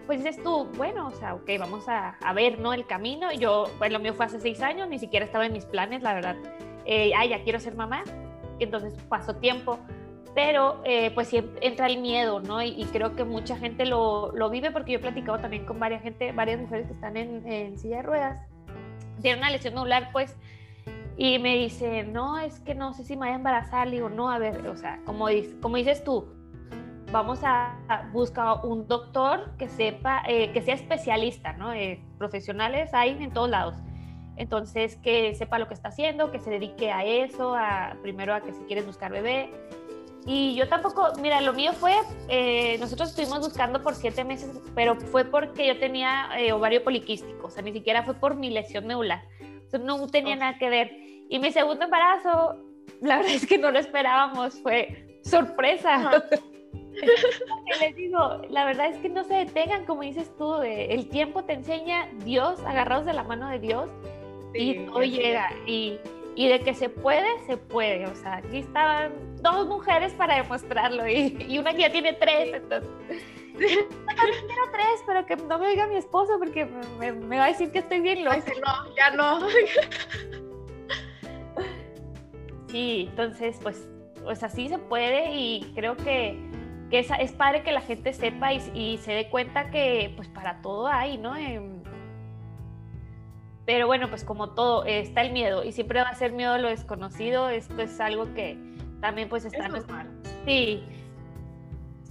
pues 0.07 0.23
dices 0.23 0.41
tú, 0.43 0.67
bueno, 0.77 1.09
o 1.09 1.11
sea, 1.11 1.35
ok, 1.35 1.51
vamos 1.59 1.89
a, 1.89 2.11
a 2.11 2.33
ver, 2.33 2.61
¿no? 2.61 2.73
El 2.73 2.87
camino, 2.87 3.33
yo, 3.33 3.65
pues 3.79 3.93
lo 3.93 3.99
mío 3.99 4.15
fue 4.15 4.27
hace 4.27 4.39
seis 4.39 4.63
años, 4.63 4.89
ni 4.89 5.01
siquiera 5.01 5.27
estaba 5.27 5.45
en 5.45 5.53
mis 5.53 5.67
planes, 5.67 6.03
la 6.03 6.15
verdad, 6.15 6.37
eh, 6.87 7.13
ay, 7.17 7.31
ya 7.31 7.43
quiero 7.43 7.59
ser 7.59 7.75
mamá, 7.75 8.05
entonces 8.61 8.95
pasó 9.09 9.35
tiempo, 9.35 9.81
pero 10.33 10.81
eh, 10.85 11.11
pues 11.13 11.33
entra 11.33 11.89
el 11.89 12.01
miedo, 12.01 12.41
¿no? 12.41 12.63
Y, 12.63 12.85
creo 12.93 13.17
que 13.17 13.25
mucha 13.25 13.57
gente 13.57 13.85
lo, 13.85 14.31
lo, 14.33 14.51
vive 14.51 14.71
porque 14.71 14.93
yo 14.93 14.99
he 14.99 15.03
platicado 15.03 15.39
también 15.39 15.65
con 15.67 15.81
varias 15.81 16.03
gente, 16.03 16.31
varias 16.33 16.61
mujeres 16.61 16.87
que 16.87 16.93
están 16.93 17.17
en, 17.17 17.47
en 17.51 17.79
silla 17.79 17.97
de 17.97 18.03
ruedas, 18.03 18.47
tienen 19.23 19.41
una 19.41 19.51
lesión 19.51 19.75
medular, 19.75 20.11
pues 20.13 20.37
y 21.17 21.39
me 21.39 21.57
dice, 21.57 22.03
no, 22.03 22.39
es 22.39 22.59
que 22.61 22.75
no 22.75 22.93
sé 22.93 23.05
si 23.05 23.15
me 23.15 23.27
voy 23.27 23.29
a 23.29 23.35
embarazar. 23.37 23.87
Le 23.87 23.97
digo, 23.97 24.09
no, 24.09 24.31
a 24.31 24.39
ver, 24.39 24.67
o 24.67 24.77
sea, 24.77 25.01
como, 25.05 25.29
dices, 25.29 25.55
como 25.61 25.77
dices 25.77 26.03
tú, 26.03 26.27
vamos 27.13 27.39
a, 27.45 27.77
buscar 28.13 28.65
un 28.65 28.89
doctor 28.89 29.53
que 29.57 29.69
sepa, 29.69 30.23
eh, 30.27 30.51
que 30.53 30.63
sea 30.63 30.75
especialista, 30.75 31.53
¿no? 31.53 31.73
Eh, 31.73 32.03
profesionales 32.19 32.93
hay 32.93 33.11
en 33.23 33.33
todos 33.33 33.49
lados. 33.49 33.77
Entonces, 34.37 34.97
que 34.97 35.33
sepa 35.37 35.61
lo 35.61 35.69
que 35.69 35.75
está 35.75 35.91
haciendo, 35.91 36.33
que 36.33 36.41
se 36.41 36.51
dedique 36.51 36.91
a 36.91 37.05
eso, 37.05 37.55
a, 37.55 37.97
primero 38.03 38.35
a 38.35 38.41
que 38.41 38.53
si 38.53 38.65
quieres 38.65 38.85
buscar 38.85 39.13
bebé. 39.13 39.51
Y 40.27 40.57
yo 40.57 40.69
tampoco, 40.69 41.13
mira, 41.21 41.41
lo 41.41 41.53
mío 41.53 41.73
fue, 41.75 41.95
eh, 42.29 42.77
nosotros 42.81 43.11
estuvimos 43.11 43.39
buscando 43.39 43.83
por 43.83 43.95
siete 43.95 44.25
meses, 44.25 44.51
pero 44.75 44.97
fue 44.97 45.25
porque 45.25 45.69
yo 45.69 45.79
tenía 45.79 46.31
ovario 46.53 46.83
poliquístico, 46.83 47.47
o 47.47 47.51
sea, 47.51 47.63
ni 47.63 47.73
siquiera 47.73 48.03
fue 48.03 48.15
por 48.15 48.35
mi 48.35 48.51
lesión 48.51 48.87
medular. 48.87 49.23
No 49.79 50.07
tenía 50.09 50.37
nada 50.37 50.59
que 50.59 50.69
ver. 50.69 50.93
Y 51.29 51.39
mi 51.39 51.51
segundo 51.51 51.85
embarazo, 51.85 52.57
la 53.01 53.17
verdad 53.17 53.33
es 53.33 53.47
que 53.47 53.59
no 53.59 53.71
lo 53.71 53.79
esperábamos, 53.79 54.61
fue 54.61 55.19
sorpresa. 55.23 56.25
les 57.81 57.97
digo, 57.97 58.43
la 58.51 58.65
verdad 58.65 58.89
es 58.89 58.97
que 58.99 59.09
no 59.09 59.25
se 59.25 59.35
detengan, 59.35 59.85
como 59.85 60.03
dices 60.03 60.31
tú, 60.37 60.63
el 60.63 61.09
tiempo 61.09 61.45
te 61.45 61.55
enseña 61.55 62.09
Dios, 62.25 62.61
agarrados 62.65 63.07
de 63.07 63.13
la 63.13 63.25
mano 63.25 63.49
de 63.49 63.59
Dios, 63.59 63.91
y 64.55 64.87
todo 64.87 65.03
llega. 65.03 65.51
Y, 65.67 65.99
y, 66.37 66.49
de 66.49 66.61
que 66.61 66.75
se 66.75 66.89
puede, 66.89 67.27
se 67.47 67.57
puede. 67.57 68.07
O 68.07 68.15
sea, 68.15 68.37
aquí 68.37 68.59
estaban 68.59 69.13
dos 69.43 69.67
mujeres 69.67 70.13
para 70.15 70.37
demostrarlo, 70.37 71.09
y, 71.09 71.37
y 71.49 71.59
una 71.59 71.73
que 71.73 71.81
ya 71.81 71.93
tiene 71.93 72.13
tres, 72.13 72.55
entonces. 72.55 73.23
Quiero 73.57 74.71
tres, 74.73 75.05
pero 75.07 75.27
que 75.27 75.37
no 75.37 75.59
me 75.59 75.69
oiga 75.69 75.87
mi 75.87 75.97
esposo 75.97 76.39
porque 76.39 76.65
me, 76.99 77.13
me, 77.13 77.39
va 77.39 77.45
a 77.45 77.49
decir 77.49 77.71
que 77.71 77.79
estoy 77.79 78.01
bien 78.01 78.25
loca. 78.25 78.43
no, 78.65 78.97
ya 78.97 79.11
no. 79.11 79.41
Sí, 82.69 83.07
entonces, 83.11 83.57
pues, 83.63 83.89
pues 84.25 84.43
así 84.43 84.69
se 84.69 84.79
puede 84.79 85.33
y 85.33 85.73
creo 85.77 85.97
que, 85.97 86.37
que 86.91 86.99
es, 86.99 87.09
es, 87.21 87.31
padre 87.31 87.63
que 87.63 87.71
la 87.71 87.81
gente 87.81 88.13
sepa 88.13 88.53
y, 88.53 88.61
y, 88.75 88.99
se 88.99 89.13
dé 89.13 89.29
cuenta 89.29 89.71
que, 89.71 90.13
pues, 90.17 90.27
para 90.27 90.61
todo 90.61 90.89
hay, 90.89 91.17
¿no? 91.17 91.37
Em, 91.37 91.85
pero 93.65 93.87
bueno, 93.87 94.11
pues 94.11 94.25
como 94.25 94.51
todo, 94.51 94.85
está 94.87 95.23
el 95.23 95.33
miedo 95.33 95.63
y 95.63 95.71
siempre 95.71 96.03
va 96.03 96.09
a 96.09 96.15
ser 96.17 96.33
miedo 96.33 96.53
a 96.53 96.59
lo 96.59 96.69
desconocido. 96.69 97.49
Esto 97.49 97.81
es 97.81 98.01
algo 98.01 98.35
que 98.35 98.59
también, 99.01 99.29
pues, 99.29 99.45
está... 99.45 99.67
Es 99.67 99.85
Sí, 100.45 100.85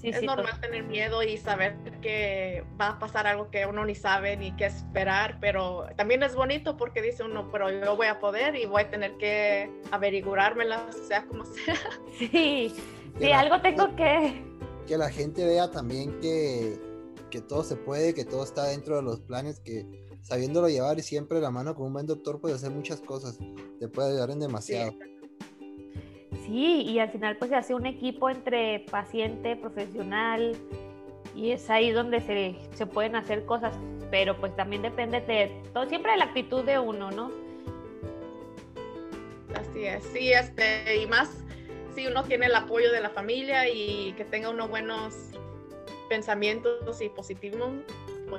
es 0.04 0.22
normal 0.22 0.60
tener 0.60 0.84
miedo 0.84 1.24
y 1.24 1.38
saber 1.38 1.76
que 2.02 2.64
va 2.80 2.90
a 2.90 3.00
pasar 3.00 3.26
algo 3.26 3.50
que 3.50 3.66
uno 3.66 3.86
ni 3.86 3.96
sabe 3.96 4.36
ni 4.36 4.56
qué 4.56 4.66
esperar, 4.66 5.38
pero 5.40 5.88
también 5.96 6.24
es 6.24 6.36
bonito 6.36 6.76
porque 6.76 7.02
dice 7.02 7.24
uno, 7.24 7.50
pero 7.52 7.72
yo 7.72 7.96
voy 7.96 8.08
a 8.08 8.20
poder 8.20 8.56
y 8.56 8.66
voy 8.66 8.84
a 8.84 8.90
tener 8.90 9.18
que 9.18 9.72
averigurármela, 9.92 10.92
sea 11.08 11.26
como 11.26 11.46
sea. 11.46 11.76
Sí, 12.18 12.74
sí, 13.20 13.32
algo 13.32 13.60
tengo 13.62 13.96
que... 13.96 14.44
Que 14.86 14.98
la 14.98 15.10
gente 15.10 15.46
vea 15.46 15.72
también 15.72 16.20
que, 16.20 16.78
que 17.32 17.42
todo 17.42 17.64
se 17.64 17.76
puede, 17.76 18.14
que 18.14 18.26
todo 18.26 18.44
está 18.44 18.66
dentro 18.66 18.98
de 18.98 19.02
los 19.02 19.22
planes, 19.22 19.60
que 19.62 19.86
sabiéndolo 20.22 20.68
llevar 20.70 21.00
y 21.00 21.02
siempre 21.02 21.40
la 21.40 21.52
mano 21.52 21.74
con 21.76 21.88
un 21.88 21.94
buen 21.94 22.06
doctor 22.06 22.40
puede 22.40 22.56
hacer 22.56 22.72
muchas 22.72 23.02
cosas, 23.02 23.40
te 23.80 23.88
puede 23.88 24.10
ayudar 24.10 24.32
en 24.32 24.40
demasiado. 24.40 24.92
Sí, 24.92 25.13
y 26.50 27.00
al 27.00 27.10
final 27.10 27.38
pues 27.38 27.50
se 27.50 27.56
hace 27.56 27.74
un 27.76 27.86
equipo 27.86 28.30
entre 28.30 28.80
paciente, 28.92 29.56
profesional, 29.56 30.56
y 31.36 31.52
es 31.52 31.70
ahí 31.70 31.92
donde 31.92 32.22
se, 32.22 32.56
se 32.76 32.86
pueden 32.86 33.16
hacer 33.16 33.46
cosas, 33.46 33.76
pero 34.12 34.38
pues 34.38 34.56
también 34.56 34.82
depende 34.82 35.22
de 35.22 35.52
todo, 35.74 35.88
siempre 35.88 36.12
de 36.12 36.18
la 36.18 36.26
actitud 36.26 36.64
de 36.64 36.80
uno, 36.80 37.12
¿no? 37.12 37.32
Así 39.56 39.86
es, 39.86 40.04
sí, 40.06 40.32
este, 40.32 41.02
y 41.02 41.08
más 41.08 41.44
si 41.96 42.08
uno 42.08 42.24
tiene 42.24 42.48
el 42.48 42.56
apoyo 42.56 42.92
de 42.92 43.02
la 43.02 43.10
familia 43.10 43.70
y 43.70 44.14
que 44.14 44.26
tenga 44.26 44.50
unos 44.50 44.70
buenos 44.70 45.16
pensamientos 46.10 47.02
y 47.02 47.10
positivismo, 47.10 47.72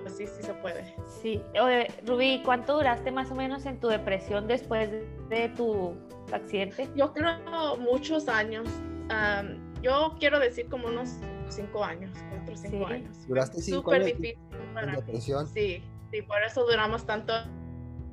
pues 0.03 0.17
sí, 0.17 0.27
sí 0.27 0.43
se 0.43 0.55
puede. 0.55 0.95
Sí, 1.23 1.43
Oye, 1.61 1.89
Rubí, 2.05 2.43
¿cuánto 2.45 2.75
duraste 2.75 3.11
más 3.11 3.31
o 3.31 3.35
menos 3.35 3.67
en 3.67 3.79
tu 3.79 3.89
depresión 3.89 4.47
después 4.47 4.91
de 5.29 5.49
tu 5.51 5.97
accidente? 6.33 6.89
Yo 6.97 7.13
creo 7.13 7.77
muchos 7.79 8.29
años. 8.29 8.69
yo 9.83 10.17
quiero 10.19 10.39
decir 10.39 10.69
como 10.69 10.89
unos 10.89 11.19
cinco 11.49 11.85
años, 11.85 12.11
cuatro 12.31 12.55
o 12.55 12.57
cinco 12.57 12.87
años. 12.87 13.27
¿Duraste 13.27 13.61
cinco 13.61 13.83
Súper 13.83 14.03
años 14.03 14.19
difícil. 14.19 14.39
en 14.83 14.95
depresión? 14.95 15.47
Sí, 15.47 15.83
sí, 16.11 16.23
por 16.23 16.43
eso 16.43 16.67
duramos 16.67 17.07
tanto 17.07 17.33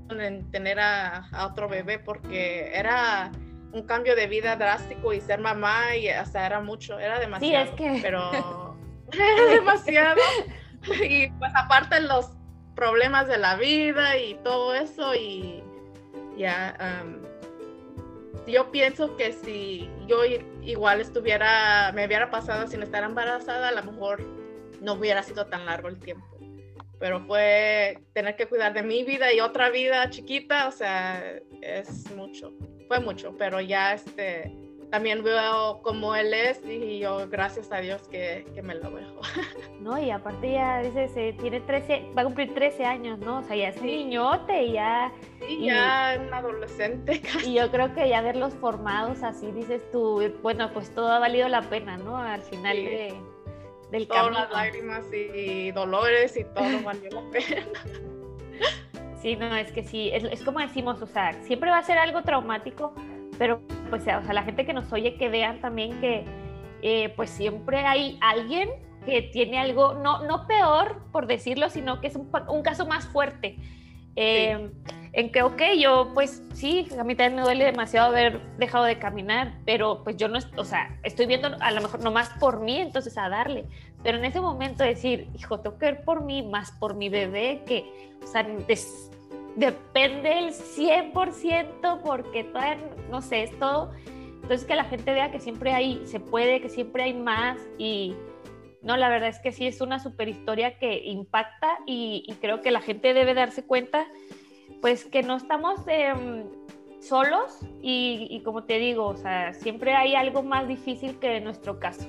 en 0.10 0.52
tener 0.52 0.80
a, 0.80 1.28
a, 1.32 1.48
otro 1.48 1.70
bebé, 1.70 1.98
porque 1.98 2.72
era 2.74 3.32
un 3.72 3.84
cambio 3.84 4.16
de 4.16 4.28
vida 4.28 4.56
drástico 4.58 5.14
y 5.14 5.22
ser 5.22 5.40
mamá 5.40 5.96
y 5.96 6.10
hasta 6.10 6.46
era 6.46 6.60
mucho, 6.60 7.00
era 7.00 7.20
demasiado. 7.20 7.66
Sí, 7.66 7.72
es 7.72 7.76
que... 7.78 8.00
Pero 8.02 8.30
era 9.14 9.52
demasiado. 9.52 10.22
y 11.10 11.30
pues 11.32 11.52
aparte 11.56 12.00
los 12.02 12.32
problemas 12.76 13.28
de 13.28 13.38
la 13.38 13.56
vida 13.56 14.18
y 14.18 14.36
todo 14.44 14.74
eso 14.74 15.14
y 15.16 15.64
ya 16.38 16.76
yo 18.48 18.72
pienso 18.72 19.16
que 19.16 19.34
si 19.34 19.90
yo 20.08 20.24
igual 20.62 21.02
estuviera, 21.02 21.92
me 21.94 22.06
hubiera 22.06 22.30
pasado 22.30 22.68
sin 22.68 22.82
estar 22.84 23.04
embarazada, 23.04 23.70
a 23.70 23.72
lo 23.72 23.84
mejor 23.84 24.26
no 24.82 24.94
hubiera 24.94 25.24
sido 25.24 25.46
tan 25.48 25.66
largo 25.66 25.88
el 25.88 26.00
tiempo. 26.00 26.26
Pero 27.00 27.20
fue 27.22 28.00
tener 28.14 28.36
que 28.36 28.48
cuidar 28.48 28.74
de 28.74 28.84
mi 28.84 29.04
vida 29.04 29.34
y 29.34 29.40
otra 29.40 29.70
vida 29.70 30.10
chiquita, 30.10 30.68
o 30.68 30.72
sea, 30.72 31.24
es 31.62 32.12
mucho, 32.12 32.54
fue 32.88 33.00
mucho, 33.00 33.36
pero 33.38 33.60
ya 33.60 33.94
este, 33.94 34.54
también 34.92 35.24
veo 35.24 35.80
cómo 35.82 36.14
él 36.16 36.34
es 36.34 36.62
y 36.66 37.00
yo 37.00 37.28
gracias 37.30 37.72
a 37.72 37.78
Dios 37.78 38.08
que, 38.10 38.46
que 38.54 38.62
me 38.62 38.76
lo 38.76 38.92
dejo. 38.92 39.22
No, 39.80 39.98
y 39.98 40.12
aparte 40.12 40.52
ya 40.52 40.80
dice, 40.82 41.34
tiene 41.42 41.60
13, 41.60 42.12
va 42.16 42.22
a 42.22 42.26
cumplir 42.26 42.54
13 42.54 42.86
años, 42.86 43.18
¿no? 43.18 43.40
O 43.40 43.42
sea, 43.42 43.56
ya 43.56 43.70
es 43.70 43.76
sí. 43.78 43.82
niñote 43.82 44.66
y 44.66 44.74
ya... 44.74 45.12
Sí, 45.40 45.66
ya 45.66 46.20
un 46.22 46.32
adolescente 46.32 47.20
casi. 47.34 47.50
Y 47.50 47.54
yo 47.56 47.72
creo 47.72 47.92
que 47.96 48.08
ya 48.08 48.22
verlos 48.22 48.54
formados 48.54 49.24
así, 49.24 49.52
dices 49.52 49.82
tú, 49.92 50.22
bueno, 50.44 50.72
pues 50.72 50.94
todo 50.94 51.08
ha 51.08 51.18
valido 51.18 51.48
la 51.48 51.64
pena, 51.64 51.98
¿no? 51.98 52.16
Al 52.16 52.44
final 52.44 52.76
sí. 52.76 52.86
de, 52.86 53.14
del 53.90 54.08
Todas 54.08 54.24
camino. 54.26 54.40
las 54.42 54.52
lágrimas 54.52 55.06
y 55.12 55.72
dolores 55.72 56.38
y 56.38 56.44
todo 56.44 56.66
valió 56.86 57.10
la 57.10 57.32
pena. 57.32 57.66
Sí, 59.20 59.36
no, 59.36 59.56
es 59.56 59.72
que 59.72 59.84
sí, 59.84 60.12
es, 60.14 60.26
es 60.26 60.44
como 60.44 60.60
decimos, 60.60 61.02
o 61.02 61.08
sea, 61.08 61.34
siempre 61.42 61.72
va 61.72 61.80
a 61.80 61.84
ser 61.84 61.98
algo 61.98 62.22
traumático, 62.22 62.94
pero 63.42 63.60
pues 63.90 64.04
o 64.04 64.06
sea, 64.06 64.34
la 64.34 64.44
gente 64.44 64.68
que 64.68 64.72
nos 64.72 64.94
oye 64.94 65.16
que 65.16 65.28
vean 65.28 65.62
también 65.62 66.00
que 66.00 66.26
eh, 66.84 67.12
pues 67.16 67.32
siempre 67.32 67.80
hay 67.80 68.20
alguien 68.22 68.70
que 69.04 69.24
tiene 69.24 69.58
algo, 69.58 69.96
no, 69.96 70.24
no 70.28 70.46
peor 70.46 71.02
por 71.12 71.26
decirlo, 71.26 71.72
sino 71.72 72.02
que 72.02 72.08
es 72.08 72.16
un, 72.16 72.30
un 72.50 72.62
caso 72.62 72.86
más 72.86 73.08
fuerte. 73.08 73.58
Eh, 74.16 74.70
sí. 74.86 74.94
En 75.14 75.32
que, 75.32 75.42
ok, 75.42 75.60
yo 75.80 76.12
pues 76.14 76.44
sí, 76.54 76.88
a 77.00 77.04
mí 77.04 77.16
también 77.16 77.38
me 77.38 77.42
duele 77.42 77.66
demasiado 77.66 78.10
haber 78.10 78.40
dejado 78.60 78.86
de 78.86 79.00
caminar, 79.00 79.56
pero 79.66 80.04
pues 80.04 80.18
yo 80.18 80.28
no, 80.28 80.38
o 80.56 80.64
sea, 80.64 81.00
estoy 81.02 81.26
viendo 81.26 81.50
a 81.60 81.72
lo 81.72 81.82
mejor 81.82 82.04
nomás 82.04 82.30
por 82.40 82.62
mí, 82.62 82.78
entonces 82.78 83.18
a 83.18 83.28
darle. 83.28 83.66
Pero 84.04 84.20
en 84.20 84.26
ese 84.26 84.40
momento 84.40 84.84
decir, 84.84 85.28
hijo, 85.36 85.60
tengo 85.62 85.80
que 85.80 85.88
ver 85.88 86.04
por 86.04 86.24
mí, 86.24 86.44
más 86.44 86.74
por 86.74 86.94
mi 86.94 87.10
bebé, 87.10 87.64
que, 87.66 88.12
o 88.24 88.28
sea, 88.28 88.44
des, 88.44 89.11
depende 89.56 90.40
el 90.40 90.54
100% 90.54 92.02
porque 92.04 92.44
todavía, 92.46 92.80
no 93.10 93.22
sé, 93.22 93.44
es 93.44 93.60
todo. 93.60 93.92
Entonces 94.42 94.66
que 94.66 94.76
la 94.76 94.86
gente 94.86 95.14
vea 95.14 95.32
que 95.32 95.40
siempre 95.40 95.74
hay, 95.74 96.02
se 96.06 96.20
puede, 96.20 96.62
que 96.62 96.70
siempre 96.70 97.04
hay 97.04 97.14
más 97.14 97.60
y 97.78 98.16
no, 98.82 98.98
la 98.98 99.10
verdad 99.10 99.30
es 99.30 99.40
que 99.40 99.52
sí 99.52 99.68
es 99.68 99.80
una 99.80 100.00
super 100.00 100.28
historia 100.28 100.78
que 100.80 101.06
impacta 101.06 101.80
y, 101.86 102.24
y 102.28 102.34
creo 102.36 102.62
que 102.62 102.72
la 102.72 102.82
gente 102.82 103.14
debe 103.14 103.34
darse 103.34 103.64
cuenta 103.64 104.08
pues 104.82 105.06
que 105.06 105.22
no 105.22 105.38
estamos 105.38 105.82
eh, 105.88 106.44
solos 107.00 107.60
y, 107.82 108.28
y, 108.32 108.42
como 108.42 108.64
te 108.64 108.80
digo, 108.80 109.06
o 109.06 109.16
sea, 109.16 109.54
siempre 109.54 109.94
hay 109.94 110.16
algo 110.16 110.42
más 110.42 110.68
difícil 110.68 111.20
que 111.20 111.38
en 111.38 111.44
nuestro 111.44 111.80
caso. 111.80 112.08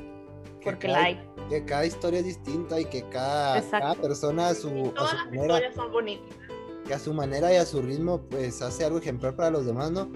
Porque 0.64 0.87
cada, 0.87 1.00
la 1.00 1.05
hay. 1.07 1.20
Que 1.50 1.64
cada 1.66 1.85
historia 1.85 2.20
es 2.20 2.24
distinta 2.24 2.81
y 2.81 2.87
que 2.87 3.02
cada, 3.11 3.61
cada 3.70 3.94
persona 3.94 4.48
a 4.48 4.55
su, 4.55 4.68
a 4.96 5.07
su 5.09 5.16
las 5.16 5.26
manera 5.26 5.42
historias 5.42 5.74
son 5.74 5.92
bonitas 5.92 6.52
que 6.87 6.95
a 6.95 6.99
su 6.99 7.12
manera 7.14 7.53
y 7.53 7.57
a 7.57 7.64
su 7.64 7.83
ritmo 7.83 8.23
pues 8.31 8.62
hace 8.62 8.85
algo 8.85 8.99
ejemplar 8.99 9.37
para 9.37 9.51
los 9.51 9.66
demás, 9.66 9.90
¿no? 9.90 10.11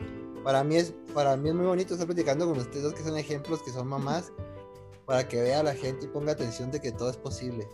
Para 0.44 0.62
mí 0.62 0.76
es, 0.76 0.94
para 1.12 1.36
mí 1.36 1.48
es 1.48 1.54
muy 1.54 1.66
bonito 1.66 1.94
estar 1.94 2.06
platicando 2.06 2.46
con 2.46 2.58
ustedes 2.58 2.82
dos 2.82 2.94
que 2.94 3.02
son 3.02 3.16
ejemplos, 3.16 3.62
que 3.62 3.70
son 3.70 3.88
mamás, 3.88 4.32
para 5.04 5.26
que 5.26 5.40
vea 5.40 5.60
a 5.60 5.62
la 5.62 5.74
gente 5.74 6.06
y 6.06 6.08
ponga 6.08 6.32
atención 6.32 6.70
de 6.70 6.80
que 6.80 6.92
todo 6.92 7.10
es 7.10 7.16
posible. 7.16 7.66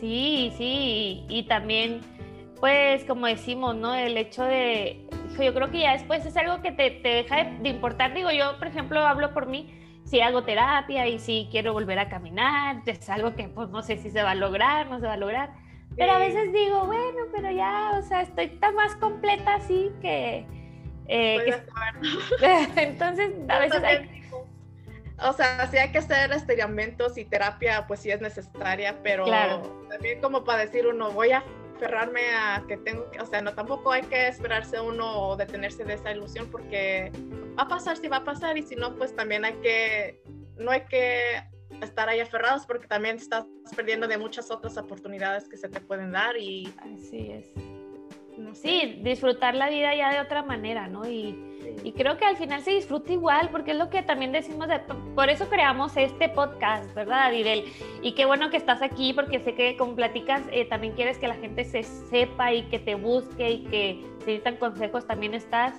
Sí, 0.00 0.52
sí, 0.56 1.24
y, 1.28 1.46
también, 1.48 2.00
pues 2.60 3.04
como 3.04 3.26
decimos, 3.26 3.74
¿no? 3.76 3.94
El 3.94 4.16
hecho 4.16 4.44
de, 4.44 5.08
yo 5.38 5.54
creo 5.54 5.70
que 5.70 5.80
ya 5.80 5.92
después 5.92 6.24
es 6.26 6.36
algo 6.36 6.62
que 6.62 6.72
te, 6.72 6.90
te 6.90 7.08
deja 7.08 7.44
de, 7.44 7.58
de 7.58 7.68
importar, 7.70 8.14
digo, 8.14 8.30
yo 8.30 8.58
por 8.58 8.68
ejemplo 8.68 9.00
hablo 9.00 9.32
por 9.32 9.46
mí, 9.46 9.72
si 10.04 10.20
hago 10.20 10.44
terapia 10.44 11.08
y 11.08 11.18
si 11.18 11.48
quiero 11.50 11.72
volver 11.72 11.98
a 11.98 12.08
caminar, 12.08 12.82
es 12.86 13.08
algo 13.08 13.34
que 13.34 13.48
pues 13.48 13.68
no 13.70 13.82
sé 13.82 13.98
si 13.98 14.10
se 14.10 14.22
va 14.22 14.30
a 14.32 14.34
lograr, 14.34 14.88
no 14.88 15.00
se 15.00 15.06
va 15.06 15.14
a 15.14 15.18
lograr, 15.18 15.54
pero 15.96 16.12
a 16.12 16.18
veces 16.18 16.52
digo, 16.52 16.84
bueno, 16.86 17.22
pero 17.32 17.50
ya, 17.50 17.92
o 17.98 18.02
sea, 18.02 18.22
estoy 18.22 18.48
tan 18.48 18.74
más 18.74 18.94
completa 18.96 19.54
así 19.54 19.90
que... 20.00 20.46
Eh, 21.08 21.62
que... 22.40 22.66
Entonces, 22.82 23.32
a 23.48 23.58
veces 23.58 23.82
hay... 23.82 24.22
O 25.22 25.32
sea, 25.32 25.66
sí 25.68 25.78
hay 25.78 25.90
que 25.92 25.98
hacer 25.98 26.30
estiramientos 26.32 27.16
y 27.16 27.24
terapia, 27.24 27.86
pues 27.86 28.00
sí 28.00 28.10
es 28.10 28.20
necesaria, 28.20 28.98
pero 29.02 29.24
claro. 29.24 29.86
también 29.88 30.20
como 30.20 30.44
para 30.44 30.66
decir 30.66 30.86
uno, 30.86 31.10
voy 31.10 31.32
a 31.32 31.42
aferrarme 31.74 32.20
a 32.34 32.62
que 32.68 32.76
tengo 32.76 33.10
que, 33.10 33.20
o 33.20 33.26
sea, 33.26 33.40
no, 33.40 33.54
tampoco 33.54 33.92
hay 33.92 34.02
que 34.02 34.28
esperarse 34.28 34.78
uno 34.78 35.28
o 35.28 35.36
detenerse 35.36 35.84
de 35.84 35.94
esa 35.94 36.10
ilusión 36.10 36.50
porque 36.50 37.10
va 37.58 37.62
a 37.62 37.68
pasar 37.68 37.96
si 37.96 38.08
va 38.08 38.18
a 38.18 38.24
pasar 38.24 38.58
y 38.58 38.62
si 38.62 38.76
no, 38.76 38.94
pues 38.96 39.16
también 39.16 39.46
hay 39.46 39.54
que, 39.54 40.20
no 40.58 40.70
hay 40.70 40.82
que 40.82 41.42
estar 41.82 42.08
ahí 42.08 42.20
aferrados 42.20 42.66
porque 42.66 42.86
también 42.86 43.16
estás 43.16 43.46
perdiendo 43.74 44.06
de 44.06 44.18
muchas 44.18 44.50
otras 44.50 44.76
oportunidades 44.76 45.48
que 45.48 45.56
se 45.56 45.68
te 45.68 45.80
pueden 45.80 46.12
dar 46.12 46.36
y 46.36 46.72
así 46.78 47.30
es 47.30 47.52
no 48.38 48.54
sé. 48.54 48.68
sí 48.68 49.00
disfrutar 49.02 49.54
la 49.54 49.68
vida 49.68 49.94
ya 49.94 50.12
de 50.12 50.20
otra 50.20 50.42
manera 50.42 50.88
no 50.88 51.08
y, 51.08 51.32
sí. 51.62 51.74
y, 51.84 51.92
creo 51.92 52.18
que 52.18 52.24
al 52.24 52.36
final 52.36 52.62
se 52.62 52.72
disfruta 52.72 53.12
igual 53.12 53.48
porque 53.50 53.70
es 53.70 53.76
lo 53.78 53.88
que 53.88 54.02
también 54.02 54.32
decimos 54.32 54.68
de, 54.68 54.80
por 55.14 55.30
eso 55.30 55.48
creamos 55.48 55.96
este 55.96 56.28
podcast 56.28 56.92
verdad 56.94 57.32
Irel 57.32 57.64
y 58.02 58.12
qué 58.12 58.26
bueno 58.26 58.50
que 58.50 58.56
estás 58.56 58.82
aquí 58.82 59.12
porque 59.12 59.40
sé 59.40 59.54
que 59.54 59.76
como 59.76 59.94
platicas 59.94 60.42
eh, 60.52 60.66
también 60.66 60.92
quieres 60.94 61.18
que 61.18 61.28
la 61.28 61.36
gente 61.36 61.64
se 61.64 61.82
sepa 61.82 62.52
y 62.52 62.64
que 62.64 62.78
te 62.78 62.94
busque 62.94 63.50
y 63.50 63.64
que 63.64 64.02
si 64.20 64.26
necesitan 64.26 64.56
consejos 64.56 65.06
también 65.06 65.34
estás 65.34 65.74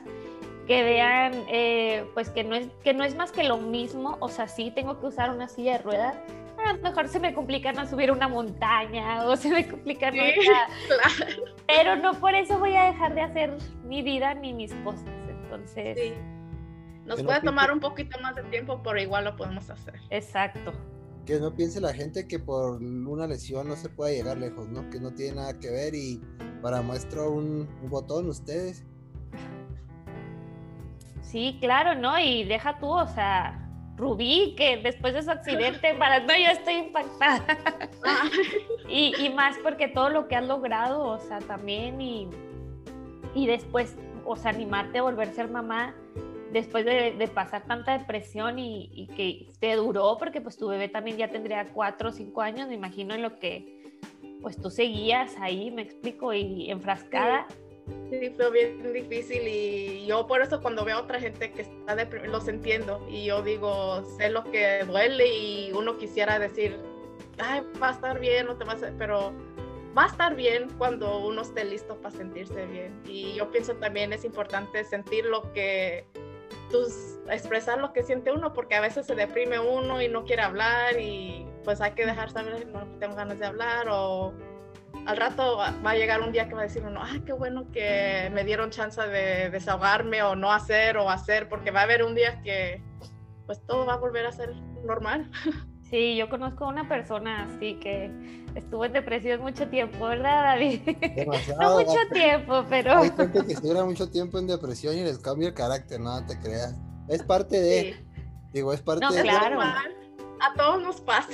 que 0.68 0.84
vean 0.84 1.34
eh, 1.48 2.06
pues 2.14 2.30
que 2.30 2.44
no, 2.44 2.56
es, 2.56 2.68
que 2.84 2.94
no 2.94 3.04
es 3.04 3.16
más 3.16 3.32
que 3.32 3.44
lo 3.44 3.58
mismo, 3.58 4.18
o 4.20 4.28
sea, 4.28 4.48
sí 4.48 4.72
tengo 4.72 5.00
que 5.00 5.08
usar 5.08 5.32
una 5.32 5.48
silla 5.48 5.74
de 5.74 5.78
ruedas, 5.80 6.18
a 6.58 6.74
lo 6.74 6.82
mejor 6.82 7.08
se 7.08 7.20
me 7.20 7.34
complica 7.34 7.72
no 7.72 7.88
subir 7.88 8.12
una 8.12 8.28
montaña 8.28 9.26
o 9.26 9.36
se 9.38 9.50
me 9.50 9.68
complica 9.68 10.12
no... 10.12 10.22
Sí, 10.24 10.34
claro. 10.88 11.44
Pero 11.66 11.96
no 11.96 12.20
por 12.20 12.36
eso 12.36 12.60
voy 12.60 12.76
a 12.76 12.84
dejar 12.84 13.16
de 13.16 13.22
hacer 13.22 13.58
mi 13.86 14.02
vida 14.02 14.34
ni 14.34 14.54
mis 14.54 14.74
cosas, 14.84 15.08
entonces... 15.30 15.98
Sí. 15.98 16.14
Nos 17.06 17.24
puede 17.24 17.40
tomar 17.40 17.72
un 17.72 17.80
poquito 17.80 18.20
más 18.20 18.36
de 18.36 18.44
tiempo, 18.44 18.82
pero 18.84 19.02
igual 19.02 19.24
lo 19.24 19.38
podemos 19.38 19.70
hacer. 19.70 19.94
Exacto. 20.10 20.74
Que 21.26 21.40
no 21.40 21.56
piense 21.56 21.80
la 21.80 21.94
gente 21.94 22.28
que 22.28 22.38
por 22.38 22.84
una 22.84 23.28
lesión 23.28 23.70
no 23.70 23.78
se 23.78 23.88
puede 23.88 24.18
llegar 24.18 24.38
lejos, 24.38 24.68
¿no? 24.68 24.90
Que 24.90 25.00
no 25.00 25.14
tiene 25.14 25.38
nada 25.38 25.58
que 25.58 25.70
ver 25.70 25.96
y 25.96 26.22
para 26.62 26.82
muestro 26.82 27.32
un, 27.32 27.70
un 27.82 27.90
botón 27.90 28.28
ustedes 28.28 28.86
Sí, 31.28 31.58
claro, 31.60 31.94
¿no? 31.94 32.18
Y 32.18 32.46
deja 32.46 32.80
tú, 32.80 32.88
o 32.88 33.08
sea, 33.08 33.60
Rubí, 33.98 34.56
que 34.56 34.78
después 34.78 35.14
de 35.14 35.24
su 35.24 35.32
accidente, 35.32 35.94
para 36.00 36.22
no, 36.22 36.34
yo 36.34 36.52
estoy 36.52 36.76
impactada. 36.76 37.44
y, 38.90 39.14
y, 39.20 39.30
más 39.32 39.58
porque 39.62 39.90
todo 39.90 40.10
lo 40.10 40.30
que 40.30 40.38
has 40.38 40.48
logrado, 40.48 41.04
o 41.04 41.20
sea, 41.20 41.40
también, 41.40 42.00
y, 42.00 42.30
y 43.36 43.46
después, 43.46 43.98
o 44.26 44.38
sea, 44.38 44.52
animarte 44.52 45.00
a 45.00 45.02
volver 45.02 45.28
a 45.28 45.34
ser 45.34 45.50
mamá 45.50 45.94
después 46.54 46.86
de, 46.86 47.12
de 47.12 47.28
pasar 47.28 47.64
tanta 47.66 47.98
depresión 47.98 48.58
y, 48.58 48.90
y, 48.94 49.08
que 49.08 49.52
te 49.60 49.76
duró, 49.76 50.18
porque 50.18 50.40
pues 50.40 50.56
tu 50.56 50.70
bebé 50.70 50.88
también 50.88 51.18
ya 51.18 51.28
tendría 51.28 51.66
cuatro 51.74 52.10
o 52.10 52.12
cinco 52.14 52.42
años, 52.42 52.70
me 52.70 52.76
imagino 52.76 53.14
en 53.14 53.22
lo 53.22 53.38
que 53.38 54.00
pues 54.42 54.56
tú 54.62 54.70
seguías 54.70 55.36
ahí, 55.42 55.72
me 55.72 55.82
explico, 55.82 56.34
y 56.34 56.72
enfrascada. 56.72 57.48
Sí 57.50 57.67
Sí, 58.10 58.34
fue 58.36 58.52
bien 58.52 58.94
difícil 58.94 59.48
y 59.48 60.06
yo 60.06 60.28
por 60.28 60.42
eso 60.42 60.62
cuando 60.62 60.86
veo 60.86 60.98
a 60.98 61.02
otra 61.02 61.20
gente 61.20 61.52
que 61.52 61.64
está 61.64 61.96
deprimida, 61.96 62.32
los 62.32 62.48
entiendo 62.48 63.06
y 63.10 63.26
yo 63.26 63.42
digo, 63.42 64.04
sé 64.18 64.30
lo 64.30 64.44
que 64.46 64.84
duele 64.86 65.28
y 65.28 65.72
uno 65.74 65.98
quisiera 65.98 66.40
decir, 66.40 66.78
ay, 67.38 67.62
va 67.82 67.90
a 67.90 67.92
estar 67.92 68.20
bien, 68.20 68.46
no 68.46 68.58
te 68.58 68.64
vas 68.64 68.84
a... 68.84 68.92
pero 68.98 69.34
va 69.98 70.04
a 70.04 70.08
estar 70.08 70.36
bien 70.36 70.68
cuando 70.78 71.20
uno 71.20 71.42
esté 71.42 71.66
listo 71.66 71.96
para 71.98 72.16
sentirse 72.16 72.66
bien. 72.68 73.02
Y 73.06 73.34
yo 73.34 73.52
pienso 73.52 73.76
también 73.76 74.14
es 74.14 74.24
importante 74.24 74.84
sentir 74.84 75.26
lo 75.26 75.52
que, 75.54 76.06
tus, 76.70 77.20
expresar 77.30 77.80
lo 77.80 77.94
que 77.94 78.04
siente 78.04 78.32
uno, 78.32 78.54
porque 78.54 78.76
a 78.76 78.82
veces 78.82 79.06
se 79.06 79.16
deprime 79.16 79.60
uno 79.60 80.02
y 80.02 80.08
no 80.08 80.24
quiere 80.24 80.44
hablar 80.44 81.00
y 81.00 81.46
pues 81.64 81.82
hay 81.82 81.92
que 81.92 82.06
dejar 82.06 82.30
saber, 82.30 82.68
no 82.68 82.86
tengo 83.00 83.16
ganas 83.16 83.40
de 83.40 83.46
hablar 83.46 83.88
o 83.90 84.34
al 85.08 85.16
rato 85.16 85.58
va 85.58 85.92
a 85.92 85.96
llegar 85.96 86.22
un 86.22 86.34
día 86.34 86.50
que 86.50 86.54
va 86.54 86.62
a 86.62 86.64
decir 86.64 86.84
uno, 86.84 87.00
ah, 87.02 87.18
qué 87.26 87.32
bueno 87.32 87.72
que 87.72 88.30
me 88.34 88.44
dieron 88.44 88.72
chance 88.72 89.02
de 89.02 89.50
desahogarme 89.50 90.22
o 90.22 90.36
no 90.36 90.52
hacer 90.52 90.98
o 90.98 91.10
hacer, 91.10 91.48
porque 91.48 91.72
va 91.72 91.80
a 91.80 91.84
haber 91.84 92.04
un 92.04 92.14
día 92.14 92.42
que 92.42 92.84
pues 93.46 93.66
todo 93.66 93.86
va 93.86 93.94
a 93.94 93.98
volver 93.98 94.26
a 94.26 94.32
ser 94.32 94.54
normal. 94.86 95.32
Sí, 95.90 96.18
yo 96.18 96.28
conozco 96.28 96.66
a 96.66 96.68
una 96.68 96.90
persona 96.90 97.46
así 97.46 97.76
que 97.76 98.12
estuvo 98.56 98.84
en 98.84 98.92
depresión 98.92 99.40
mucho 99.40 99.70
tiempo, 99.70 100.08
¿verdad, 100.08 100.44
David? 100.44 100.82
Demasiado. 101.16 101.62
no 101.62 101.80
mucho 101.80 102.00
tiempo, 102.12 102.66
pero... 102.70 102.98
Hay 102.98 103.12
gente 103.12 103.46
que 103.46 103.54
estuviera 103.54 103.86
mucho 103.86 104.10
tiempo 104.10 104.38
en 104.38 104.48
depresión 104.48 104.98
y 104.98 105.06
les 105.06 105.18
cambia 105.18 105.48
el 105.48 105.54
carácter, 105.54 106.02
no 106.02 106.26
te 106.26 106.38
creas. 106.42 106.76
Es 107.08 107.24
parte 107.24 107.62
de... 107.62 108.06
Digo, 108.52 108.74
es 108.74 108.82
parte 108.82 109.06
no, 109.06 109.14
de... 109.14 109.22
claro. 109.22 109.62
A 109.62 110.54
todos 110.58 110.84
nos 110.84 111.00
pasa. 111.00 111.30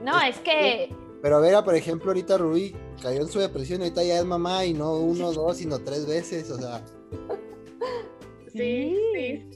No, 0.00 0.16
es 0.20 0.38
que... 0.38 0.94
Pero 1.22 1.36
a 1.36 1.40
ver, 1.40 1.54
por 1.64 1.74
ejemplo, 1.74 2.10
ahorita 2.10 2.38
Rubí 2.38 2.74
cayó 3.02 3.22
en 3.22 3.28
su 3.28 3.38
depresión, 3.38 3.80
ahorita 3.82 4.04
ya 4.04 4.18
es 4.18 4.24
mamá 4.24 4.64
y 4.64 4.74
no 4.74 4.96
uno, 4.98 5.32
dos, 5.32 5.56
sino 5.56 5.78
tres 5.78 6.06
veces, 6.06 6.50
o 6.50 6.58
sea... 6.58 6.84
Sí, 8.52 8.96
sí, 9.14 9.48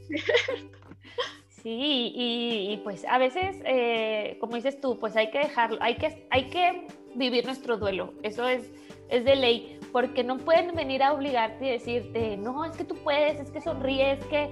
Sí, 1.62 2.12
y, 2.14 2.81
pues 2.85 3.05
a 3.05 3.18
veces, 3.18 3.57
eh, 3.66 4.38
como 4.40 4.57
dices 4.57 4.81
tú, 4.81 4.99
pues 4.99 5.14
hay 5.16 5.31
que 5.31 5.40
dejarlo, 5.40 5.77
hay 5.83 5.96
que, 5.96 6.27
hay 6.31 6.49
que 6.49 6.87
vivir 7.14 7.44
nuestro 7.44 7.77
duelo, 7.77 8.14
eso 8.23 8.49
es, 8.49 8.73
es 9.11 9.27
de 9.27 9.37
ley, 9.37 9.79
porque 9.92 10.25
no 10.25 10.38
pueden 10.38 10.75
venir 10.75 11.03
a 11.03 11.12
obligarte 11.12 11.66
y 11.66 11.70
decirte, 11.73 12.38
no, 12.38 12.64
es 12.64 12.75
que 12.77 12.85
tú 12.85 12.94
puedes, 13.05 13.38
es 13.40 13.51
que 13.51 13.61
sonríes, 13.61 14.20
es 14.20 14.27
que... 14.27 14.51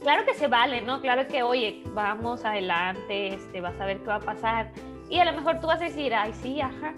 Claro 0.00 0.24
que 0.24 0.34
se 0.34 0.46
vale, 0.46 0.80
¿no? 0.82 1.00
Claro 1.00 1.26
que, 1.26 1.42
oye, 1.42 1.82
vamos 1.92 2.44
adelante, 2.44 3.34
este, 3.34 3.60
vas 3.60 3.78
a 3.80 3.86
ver 3.86 3.98
qué 3.98 4.06
va 4.06 4.16
a 4.16 4.20
pasar. 4.20 4.72
Y 5.08 5.18
a 5.18 5.24
lo 5.24 5.32
mejor 5.32 5.60
tú 5.60 5.66
vas 5.66 5.80
a 5.80 5.84
decir, 5.84 6.14
ay, 6.14 6.32
sí, 6.32 6.60
ajá, 6.60 6.94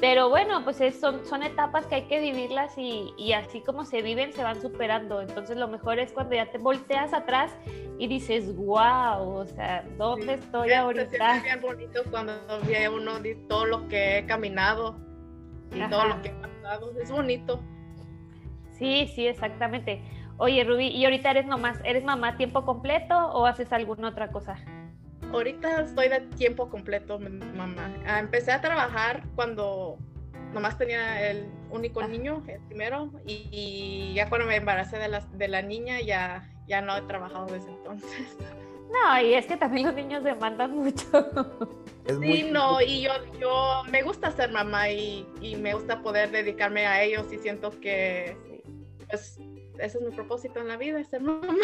pero 0.00 0.28
bueno, 0.28 0.64
pues 0.64 0.78
son, 0.98 1.24
son 1.24 1.42
etapas 1.42 1.86
que 1.86 1.94
hay 1.94 2.02
que 2.02 2.20
vivirlas 2.20 2.76
y, 2.76 3.14
y, 3.16 3.32
así 3.32 3.60
como 3.60 3.84
se 3.84 4.02
viven, 4.02 4.32
se 4.32 4.42
van 4.42 4.60
superando. 4.60 5.22
Entonces 5.22 5.56
lo 5.56 5.68
mejor 5.68 5.98
es 5.98 6.12
cuando 6.12 6.34
ya 6.34 6.50
te 6.50 6.58
volteas 6.58 7.14
atrás 7.14 7.56
y 7.98 8.08
dices, 8.08 8.54
wow, 8.56 9.36
o 9.36 9.46
sea, 9.46 9.84
¿dónde 9.96 10.34
estoy 10.34 10.72
ahorita? 10.72 11.36
Es 11.36 11.42
bien 11.42 11.60
bonito 11.60 12.02
cuando 12.10 12.34
ve 12.66 12.88
uno 12.88 13.12
todo 13.48 13.66
lo 13.66 13.88
que 13.88 14.18
he 14.18 14.26
caminado 14.26 14.96
y 15.72 15.80
todo 15.88 16.04
lo 16.06 16.20
que 16.22 16.28
he 16.28 16.34
pasado. 16.34 16.92
Es 17.00 17.10
bonito. 17.10 17.60
Sí, 18.72 19.10
sí, 19.14 19.28
exactamente. 19.28 20.02
Oye, 20.36 20.64
Ruby, 20.64 20.88
¿y 20.88 21.04
ahorita 21.04 21.30
eres 21.30 21.46
nomás, 21.46 21.78
eres 21.84 22.02
mamá 22.02 22.36
tiempo 22.36 22.64
completo 22.64 23.16
o 23.28 23.46
haces 23.46 23.72
alguna 23.72 24.08
otra 24.08 24.32
cosa? 24.32 24.56
Ahorita 25.34 25.82
estoy 25.82 26.08
de 26.08 26.20
tiempo 26.36 26.68
completo, 26.68 27.18
mamá. 27.18 27.92
Ah, 28.06 28.20
empecé 28.20 28.52
a 28.52 28.60
trabajar 28.60 29.24
cuando 29.34 29.98
nomás 30.52 30.78
tenía 30.78 31.30
el 31.30 31.48
único 31.70 32.00
ah. 32.00 32.08
niño, 32.08 32.42
el 32.46 32.60
primero, 32.62 33.10
y, 33.26 34.12
ya 34.14 34.28
cuando 34.28 34.46
me 34.46 34.56
embaracé 34.56 34.98
de 34.98 35.08
la, 35.08 35.20
de 35.20 35.48
la 35.48 35.62
niña 35.62 36.00
ya, 36.00 36.48
ya 36.66 36.80
no 36.80 36.96
he 36.96 37.02
trabajado 37.02 37.46
desde 37.46 37.70
entonces. 37.70 38.36
No, 38.92 39.20
y 39.20 39.34
es 39.34 39.46
que 39.46 39.56
también 39.56 39.86
los 39.86 39.96
niños 39.96 40.22
demandan 40.22 40.76
mucho. 40.76 41.04
sí, 42.20 42.48
no, 42.50 42.80
y 42.80 43.02
yo, 43.02 43.10
yo 43.40 43.82
me 43.90 44.02
gusta 44.02 44.30
ser 44.30 44.52
mamá 44.52 44.90
y, 44.90 45.26
y, 45.40 45.56
me 45.56 45.74
gusta 45.74 46.00
poder 46.00 46.30
dedicarme 46.30 46.86
a 46.86 47.02
ellos 47.02 47.32
y 47.32 47.38
siento 47.38 47.70
que 47.80 48.36
pues 49.08 49.38
ese 49.78 49.98
es 49.98 50.04
mi 50.04 50.10
propósito 50.10 50.60
en 50.60 50.68
la 50.68 50.76
vida, 50.76 51.02
ser 51.04 51.22
mamá. 51.22 51.54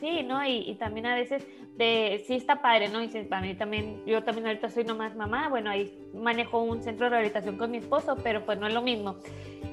Sí, 0.00 0.22
¿no? 0.22 0.44
Y, 0.44 0.58
y, 0.70 0.74
también 0.74 1.06
a 1.06 1.14
veces, 1.14 1.46
de, 1.76 2.22
sí 2.26 2.34
está 2.34 2.60
padre, 2.60 2.88
¿no? 2.88 3.02
Y 3.02 3.08
para 3.08 3.42
mí 3.42 3.54
también, 3.54 4.02
yo 4.06 4.22
también 4.22 4.46
ahorita 4.46 4.70
soy 4.70 4.84
nomás 4.84 5.16
mamá, 5.16 5.48
bueno, 5.48 5.70
ahí 5.70 5.96
manejo 6.14 6.62
un 6.62 6.82
centro 6.82 7.06
de 7.06 7.10
rehabilitación 7.10 7.56
con 7.56 7.70
mi 7.70 7.78
esposo, 7.78 8.16
pero 8.22 8.44
pues 8.44 8.58
no 8.58 8.66
es 8.66 8.74
lo 8.74 8.82
mismo. 8.82 9.16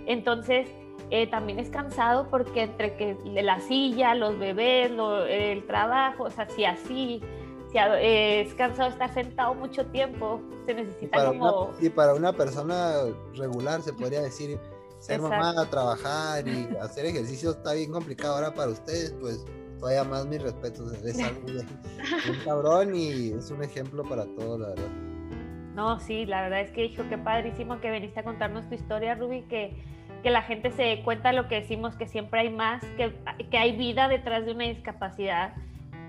Entonces, 0.05 0.67
eh, 1.09 1.27
también 1.27 1.59
es 1.59 1.69
cansado 1.69 2.27
porque 2.29 2.63
entre 2.63 2.95
que 2.95 3.17
la 3.25 3.59
silla, 3.59 4.15
los 4.15 4.39
bebés, 4.39 4.91
el 5.29 5.65
trabajo, 5.67 6.23
o 6.23 6.29
sea, 6.29 6.49
si 6.49 6.65
así, 6.65 7.21
si 7.71 7.77
eh, 7.77 8.41
es 8.41 8.53
cansado 8.55 8.89
estar 8.89 9.13
sentado 9.13 9.53
mucho 9.53 9.85
tiempo, 9.87 10.41
se 10.65 10.73
necesita 10.73 11.25
como... 11.25 11.71
y 11.79 11.89
para 11.89 12.13
una 12.13 12.33
persona 12.33 12.93
regular, 13.35 13.81
se 13.81 13.93
podría 13.93 14.21
decir 14.21 14.57
ser 15.03 15.21
mamá, 15.21 15.53
trabajar 15.69 16.47
y 16.47 16.69
hacer 16.81 17.05
ejercicio 17.05 17.51
está 17.51 17.73
bien 17.73 17.91
complicado 17.91 18.35
ahora 18.35 18.53
para 18.53 18.71
ustedes, 18.71 19.13
pues 19.19 19.45
todavía 19.77 20.05
más 20.05 20.25
mis 20.25 20.41
respetos. 20.41 20.93
Es 21.03 21.21
algo 21.21 21.41
bien, 21.45 21.67
cabrón 22.45 22.95
y 22.95 23.31
es 23.33 23.51
un 23.51 23.63
ejemplo 23.63 24.03
para 24.03 24.23
todos, 24.25 24.61
la 24.61 24.69
verdad. 24.69 24.89
No, 25.75 25.99
sí, 25.99 26.25
la 26.25 26.43
verdad 26.43 26.61
es 26.61 26.71
que 26.71 26.85
hijo, 26.85 27.03
qué 27.09 27.17
padrísimo 27.17 27.81
que 27.81 27.91
veniste 27.91 28.21
a 28.21 28.23
contarnos 28.23 28.69
tu 28.69 28.75
historia, 28.75 29.15
Ruby, 29.15 29.41
que, 29.49 29.75
que 30.21 30.29
la 30.29 30.43
gente 30.43 30.71
se 30.71 30.83
dé 30.83 31.03
cuenta 31.03 31.33
lo 31.33 31.49
que 31.49 31.55
decimos, 31.55 31.95
que 31.95 32.07
siempre 32.07 32.41
hay 32.41 32.49
más, 32.49 32.81
que, 32.95 33.13
que 33.51 33.57
hay 33.57 33.75
vida 33.75 34.07
detrás 34.07 34.45
de 34.45 34.53
una 34.53 34.65
discapacidad, 34.65 35.53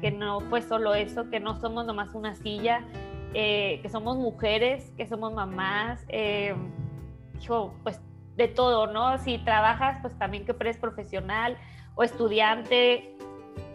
que 0.00 0.12
no 0.12 0.40
fue 0.40 0.62
solo 0.62 0.94
eso, 0.94 1.30
que 1.30 1.40
no 1.40 1.58
somos 1.60 1.84
nomás 1.84 2.14
una 2.14 2.36
silla, 2.36 2.84
eh, 3.32 3.80
que 3.82 3.88
somos 3.88 4.18
mujeres, 4.18 4.92
que 4.96 5.06
somos 5.08 5.32
mamás. 5.32 6.04
Eh, 6.08 6.54
hijo, 7.40 7.74
pues 7.82 8.00
de 8.36 8.48
todo, 8.48 8.86
¿no? 8.86 9.18
Si 9.18 9.38
trabajas, 9.38 9.98
pues 10.02 10.16
también 10.18 10.44
que 10.44 10.54
eres 10.60 10.76
profesional 10.76 11.56
o 11.94 12.02
estudiante, 12.02 13.16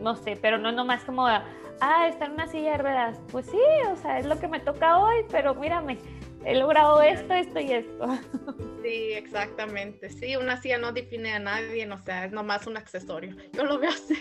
no 0.01 0.15
sé, 0.15 0.37
pero 0.41 0.57
no 0.57 0.71
nomás 0.71 1.03
como, 1.03 1.25
ah, 1.27 2.07
está 2.07 2.25
en 2.25 2.33
una 2.33 2.47
silla 2.47 2.71
de 2.71 2.77
ruedas. 2.77 3.19
Pues 3.31 3.45
sí, 3.45 3.59
o 3.91 3.95
sea, 3.95 4.19
es 4.19 4.25
lo 4.25 4.39
que 4.39 4.47
me 4.47 4.59
toca 4.59 4.97
hoy, 4.99 5.25
pero 5.29 5.55
mírame, 5.55 5.97
he 6.45 6.55
logrado 6.55 7.01
esto, 7.01 7.33
esto 7.33 7.59
y 7.59 7.71
esto. 7.71 8.05
Sí, 8.81 9.11
exactamente. 9.11 10.09
Sí, 10.09 10.37
una 10.37 10.59
silla 10.61 10.77
no 10.77 10.93
define 10.93 11.33
a 11.33 11.39
nadie, 11.39 11.85
o 11.91 11.97
sea, 11.97 12.23
es 12.23 12.31
nomás 12.31 12.65
un 12.65 12.77
accesorio. 12.77 13.35
Yo 13.51 13.65
lo 13.65 13.77
veo 13.77 13.89
así. 13.89 14.15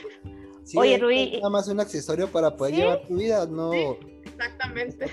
Oye, 0.76 0.98
Rui. 0.98 1.34
Es 1.34 1.38
nada 1.38 1.50
más 1.50 1.68
un 1.68 1.78
accesorio 1.78 2.26
para 2.26 2.56
poder 2.56 2.74
llevar 2.74 3.06
tu 3.06 3.16
vida, 3.16 3.46
no. 3.46 3.72
exactamente. 4.24 5.06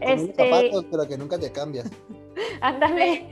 Este... 0.00 0.44
zapatos, 0.44 0.86
pero 0.90 1.06
que 1.06 1.18
nunca 1.18 1.38
te 1.38 1.50
cambias. 1.50 1.90
Ándale. 2.60 3.26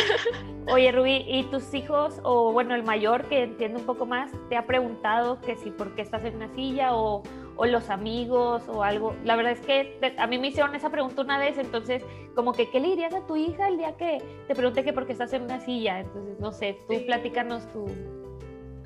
Oye, 0.72 0.92
Rubí, 0.92 1.24
¿y 1.26 1.44
tus 1.44 1.74
hijos, 1.74 2.20
o 2.22 2.52
bueno, 2.52 2.74
el 2.74 2.82
mayor 2.82 3.24
que 3.28 3.42
entiende 3.42 3.80
un 3.80 3.86
poco 3.86 4.06
más, 4.06 4.30
te 4.48 4.56
ha 4.56 4.66
preguntado 4.66 5.40
que 5.40 5.56
si 5.56 5.70
por 5.70 5.94
qué 5.94 6.02
estás 6.02 6.24
en 6.24 6.36
una 6.36 6.54
silla 6.54 6.94
o, 6.94 7.22
o 7.56 7.66
los 7.66 7.90
amigos 7.90 8.62
o 8.68 8.82
algo? 8.82 9.14
La 9.24 9.36
verdad 9.36 9.52
es 9.52 9.60
que 9.60 10.14
a 10.16 10.26
mí 10.26 10.38
me 10.38 10.48
hicieron 10.48 10.74
esa 10.74 10.90
pregunta 10.90 11.22
una 11.22 11.38
vez, 11.38 11.58
entonces, 11.58 12.04
como 12.34 12.52
que, 12.52 12.70
¿qué 12.70 12.80
le 12.80 12.88
dirías 12.88 13.14
a 13.14 13.26
tu 13.26 13.36
hija 13.36 13.68
el 13.68 13.78
día 13.78 13.96
que 13.96 14.18
te 14.46 14.54
pregunte 14.54 14.84
que 14.84 14.92
por 14.92 15.06
qué 15.06 15.12
estás 15.12 15.32
en 15.32 15.42
una 15.42 15.60
silla? 15.60 16.00
Entonces, 16.00 16.38
no 16.38 16.52
sé, 16.52 16.78
tú 16.88 16.94
platícanos 17.06 17.66
tu... 17.72 17.86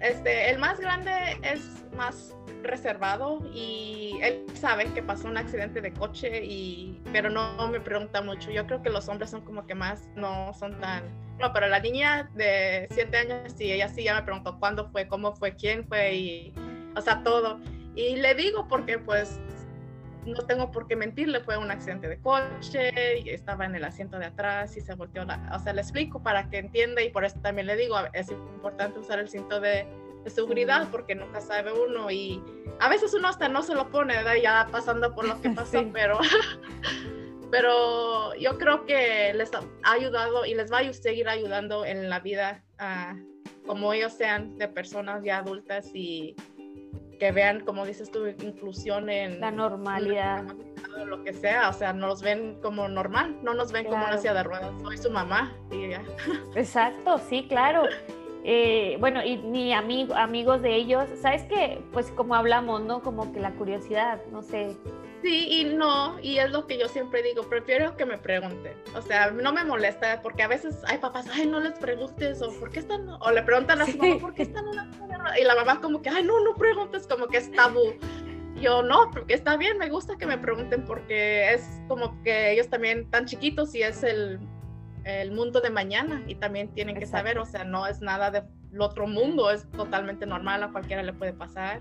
Este, 0.04 0.50
el 0.50 0.58
más 0.58 0.78
grande 0.78 1.10
es 1.42 1.82
más 1.96 2.36
reservado 2.62 3.40
y 3.54 4.18
él 4.20 4.44
sabe 4.52 4.84
que 4.92 5.02
pasó 5.02 5.28
un 5.28 5.38
accidente 5.38 5.80
de 5.80 5.94
coche 5.94 6.44
y 6.44 7.00
pero 7.10 7.30
no 7.30 7.68
me 7.68 7.80
pregunta 7.80 8.20
mucho. 8.20 8.50
Yo 8.50 8.66
creo 8.66 8.82
que 8.82 8.90
los 8.90 9.08
hombres 9.08 9.30
son 9.30 9.40
como 9.40 9.66
que 9.66 9.74
más 9.74 10.10
no 10.14 10.52
son 10.52 10.78
tan 10.78 11.04
no, 11.40 11.54
pero 11.54 11.68
la 11.68 11.80
niña 11.80 12.30
de 12.34 12.86
siete 12.90 13.16
años 13.16 13.54
sí, 13.56 13.72
ella 13.72 13.88
sí 13.88 14.04
ya 14.04 14.14
me 14.14 14.22
preguntó 14.22 14.58
cuándo 14.58 14.90
fue, 14.90 15.08
cómo 15.08 15.34
fue, 15.34 15.56
quién 15.56 15.86
fue 15.88 16.14
y 16.14 16.54
o 16.94 17.00
sea 17.00 17.22
todo. 17.22 17.58
Y 17.96 18.16
le 18.16 18.34
digo 18.34 18.68
porque 18.68 18.98
pues 18.98 19.40
no 20.26 20.42
tengo 20.46 20.70
por 20.70 20.86
qué 20.86 20.96
mentirle, 20.96 21.40
fue 21.40 21.56
un 21.56 21.70
accidente 21.70 22.08
de 22.08 22.20
coche, 22.20 23.20
y 23.20 23.30
estaba 23.30 23.64
en 23.64 23.74
el 23.74 23.84
asiento 23.84 24.18
de 24.18 24.26
atrás 24.26 24.76
y 24.76 24.80
se 24.80 24.94
volteó 24.94 25.24
la, 25.24 25.50
o 25.54 25.58
sea, 25.58 25.72
le 25.72 25.80
explico 25.80 26.22
para 26.22 26.48
que 26.48 26.58
entienda 26.58 27.02
y 27.02 27.10
por 27.10 27.24
eso 27.24 27.38
también 27.40 27.66
le 27.66 27.76
digo, 27.76 27.96
es 28.12 28.30
importante 28.30 28.98
usar 28.98 29.18
el 29.18 29.28
cinto 29.28 29.60
de 29.60 29.86
de 30.24 30.30
seguridad 30.30 30.88
porque 30.90 31.14
nunca 31.14 31.40
sabe 31.40 31.72
uno 31.72 32.10
y 32.10 32.42
a 32.80 32.88
veces 32.88 33.12
uno 33.14 33.28
hasta 33.28 33.48
no 33.48 33.62
se 33.62 33.74
lo 33.74 33.90
pone, 33.90 34.16
¿verdad? 34.16 34.36
Ya 34.42 34.66
pasando 34.70 35.14
por 35.14 35.28
lo 35.28 35.40
que 35.40 35.50
pasó, 35.50 35.84
pero, 35.92 36.18
pero 37.50 38.34
yo 38.34 38.58
creo 38.58 38.86
que 38.86 39.32
les 39.34 39.54
ha 39.54 39.62
ayudado 39.82 40.46
y 40.46 40.54
les 40.54 40.72
va 40.72 40.78
a 40.78 40.92
seguir 40.92 41.28
ayudando 41.28 41.84
en 41.84 42.08
la 42.08 42.20
vida, 42.20 42.64
como 43.66 43.92
ellos 43.92 44.14
sean 44.14 44.58
de 44.58 44.68
personas 44.68 45.22
ya 45.22 45.38
adultas 45.38 45.90
y 45.94 46.34
que 47.24 47.32
vean, 47.32 47.60
como 47.60 47.86
dices 47.86 48.10
tú, 48.10 48.26
inclusión 48.26 49.08
en 49.08 49.40
la 49.40 49.50
normalidad. 49.50 50.44
lo 51.06 51.24
que 51.24 51.32
sea, 51.32 51.70
o 51.70 51.72
sea, 51.72 51.94
nos 51.94 52.20
ven 52.20 52.58
como 52.60 52.86
normal, 52.86 53.38
no 53.42 53.54
nos 53.54 53.72
ven 53.72 53.86
como 53.86 54.04
una 54.04 54.18
silla 54.18 54.34
de 54.34 54.42
ruedas, 54.42 54.70
soy 54.82 54.98
su 54.98 55.10
mamá 55.10 55.56
y 55.70 55.88
ya. 55.88 56.02
Exacto, 56.54 57.16
sí, 57.16 57.46
claro. 57.48 57.84
Eh, 58.44 58.98
bueno, 59.00 59.24
y 59.24 59.38
ni 59.38 59.72
amigo, 59.72 60.14
amigos 60.14 60.60
de 60.60 60.76
ellos, 60.76 61.06
¿sabes 61.22 61.44
qué? 61.44 61.80
Pues 61.94 62.10
como 62.10 62.34
hablamos, 62.34 62.82
¿no? 62.82 63.00
Como 63.00 63.32
que 63.32 63.40
la 63.40 63.52
curiosidad, 63.52 64.20
no 64.30 64.42
sé. 64.42 64.76
Sí 65.24 65.48
y 65.48 65.64
no, 65.64 66.20
y 66.20 66.36
es 66.36 66.50
lo 66.50 66.66
que 66.66 66.76
yo 66.76 66.86
siempre 66.86 67.22
digo, 67.22 67.48
prefiero 67.48 67.96
que 67.96 68.04
me 68.04 68.18
pregunten. 68.18 68.74
O 68.94 69.00
sea, 69.00 69.30
no 69.30 69.54
me 69.54 69.64
molesta 69.64 70.20
porque 70.20 70.42
a 70.42 70.48
veces 70.48 70.82
hay 70.86 70.98
papás, 70.98 71.24
ay, 71.32 71.46
no 71.46 71.60
les 71.60 71.78
preguntes, 71.78 72.42
o 72.42 72.52
¿por 72.60 72.70
qué 72.70 72.80
están? 72.80 73.08
O 73.08 73.30
le 73.30 73.42
preguntan 73.42 73.80
a 73.80 73.86
su 73.86 73.96
mamá, 73.96 74.18
¿por 74.20 74.34
qué 74.34 74.42
están 74.42 74.68
en 74.68 74.76
la 74.76 75.40
Y 75.40 75.44
la 75.44 75.54
mamá 75.54 75.80
como 75.80 76.02
que, 76.02 76.10
ay, 76.10 76.24
no, 76.24 76.44
no 76.44 76.54
preguntes, 76.54 77.06
como 77.06 77.26
que 77.28 77.38
es 77.38 77.50
tabú. 77.52 77.94
Yo 78.60 78.82
no, 78.82 79.10
porque 79.12 79.32
está 79.32 79.56
bien, 79.56 79.78
me 79.78 79.88
gusta 79.88 80.18
que 80.18 80.26
me 80.26 80.36
pregunten 80.36 80.84
porque 80.84 81.54
es 81.54 81.80
como 81.88 82.22
que 82.22 82.52
ellos 82.52 82.68
también 82.68 83.04
están 83.04 83.24
chiquitos 83.24 83.74
y 83.74 83.82
es 83.82 84.02
el, 84.02 84.38
el 85.04 85.32
mundo 85.32 85.62
de 85.62 85.70
mañana 85.70 86.22
y 86.26 86.34
también 86.34 86.68
tienen 86.74 86.98
que 86.98 87.06
saber, 87.06 87.38
o 87.38 87.46
sea, 87.46 87.64
no 87.64 87.86
es 87.86 88.02
nada 88.02 88.30
del 88.30 88.44
otro 88.78 89.06
mundo, 89.06 89.50
es 89.50 89.66
totalmente 89.70 90.26
normal, 90.26 90.64
a 90.64 90.70
cualquiera 90.70 91.02
le 91.02 91.14
puede 91.14 91.32
pasar. 91.32 91.80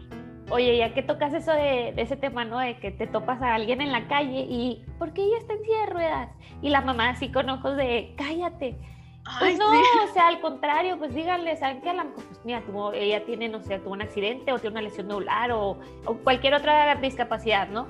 Oye, 0.49 0.77
ya 0.77 0.93
que 0.93 1.01
tocas 1.01 1.33
eso 1.33 1.51
de, 1.51 1.93
ese 1.97 2.15
tema, 2.15 2.45
¿no? 2.45 2.59
De 2.59 2.77
que 2.77 2.91
te 2.91 3.07
topas 3.07 3.41
a 3.41 3.55
alguien 3.55 3.81
en 3.81 3.91
la 3.91 4.07
calle 4.07 4.45
y 4.49 4.85
¿por 4.99 5.13
qué 5.13 5.23
ella 5.23 5.37
está 5.37 5.53
en 5.53 5.63
silla 5.63 5.79
de 5.79 5.85
ruedas? 5.87 6.29
Y 6.61 6.69
la 6.69 6.81
mamá 6.81 7.09
así 7.09 7.31
con 7.31 7.49
ojos 7.49 7.77
de 7.77 8.13
cállate. 8.17 8.75
pues 9.39 9.57
no, 9.57 9.65
o 9.69 10.13
sea, 10.13 10.27
al 10.27 10.41
contrario, 10.41 10.97
pues 10.97 11.15
díganle, 11.15 11.55
¿saben 11.55 11.81
qué? 11.81 11.89
A 11.89 11.93
la 11.93 12.03
pues 12.03 12.41
mira, 12.43 12.61
tuvo, 12.61 12.91
ella 12.93 13.25
tiene, 13.25 13.47
no 13.49 13.61
sé, 13.61 13.79
tuvo 13.79 13.93
un 13.93 14.01
accidente 14.01 14.51
o 14.51 14.59
tiene 14.59 14.73
una 14.73 14.81
lesión 14.81 15.07
medular 15.07 15.51
o, 15.51 15.79
o 16.05 16.13
cualquier 16.23 16.55
otra 16.55 16.95
discapacidad, 16.95 17.69
¿no? 17.69 17.87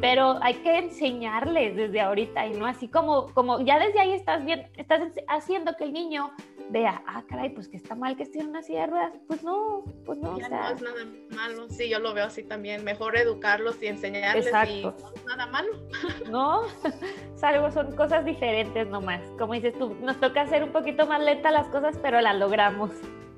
pero 0.00 0.38
hay 0.42 0.54
que 0.54 0.78
enseñarles 0.78 1.76
desde 1.76 2.00
ahorita 2.00 2.46
y 2.46 2.54
no 2.54 2.66
así 2.66 2.88
como, 2.88 3.26
como 3.34 3.60
ya 3.60 3.78
desde 3.78 4.00
ahí 4.00 4.12
estás 4.12 4.44
bien, 4.44 4.66
estás 4.76 5.00
haciendo 5.28 5.76
que 5.76 5.84
el 5.84 5.92
niño 5.92 6.30
vea, 6.70 7.02
ah, 7.06 7.22
caray, 7.28 7.50
pues 7.50 7.68
que 7.68 7.76
está 7.76 7.94
mal 7.94 8.16
que 8.16 8.22
esté 8.22 8.40
en 8.40 8.48
una 8.48 8.62
silla 8.62 8.82
de 8.82 8.86
ruedas, 8.88 9.12
pues 9.26 9.42
no, 9.42 9.84
pues 10.04 10.18
no. 10.18 10.38
Ya 10.38 10.48
no 10.48 10.68
es 10.70 10.82
nada 10.82 11.04
malo, 11.30 11.68
sí, 11.68 11.88
yo 11.88 11.98
lo 11.98 12.14
veo 12.14 12.26
así 12.26 12.42
también, 12.42 12.84
mejor 12.84 13.16
educarlos 13.16 13.82
y 13.82 13.88
enseñarles 13.88 14.46
y 14.68 14.82
no 14.82 14.94
es 15.14 15.24
nada 15.26 15.46
malo. 15.46 15.72
No, 16.30 16.62
salvo 17.34 17.70
son 17.72 17.94
cosas 17.96 18.24
diferentes 18.24 18.86
nomás, 18.86 19.20
como 19.38 19.54
dices 19.54 19.76
tú, 19.78 19.96
nos 20.00 20.18
toca 20.20 20.42
hacer 20.42 20.62
un 20.62 20.70
poquito 20.70 21.06
más 21.06 21.20
lenta 21.22 21.50
las 21.50 21.66
cosas, 21.68 21.98
pero 22.00 22.20
las 22.20 22.36
logramos. 22.36 22.90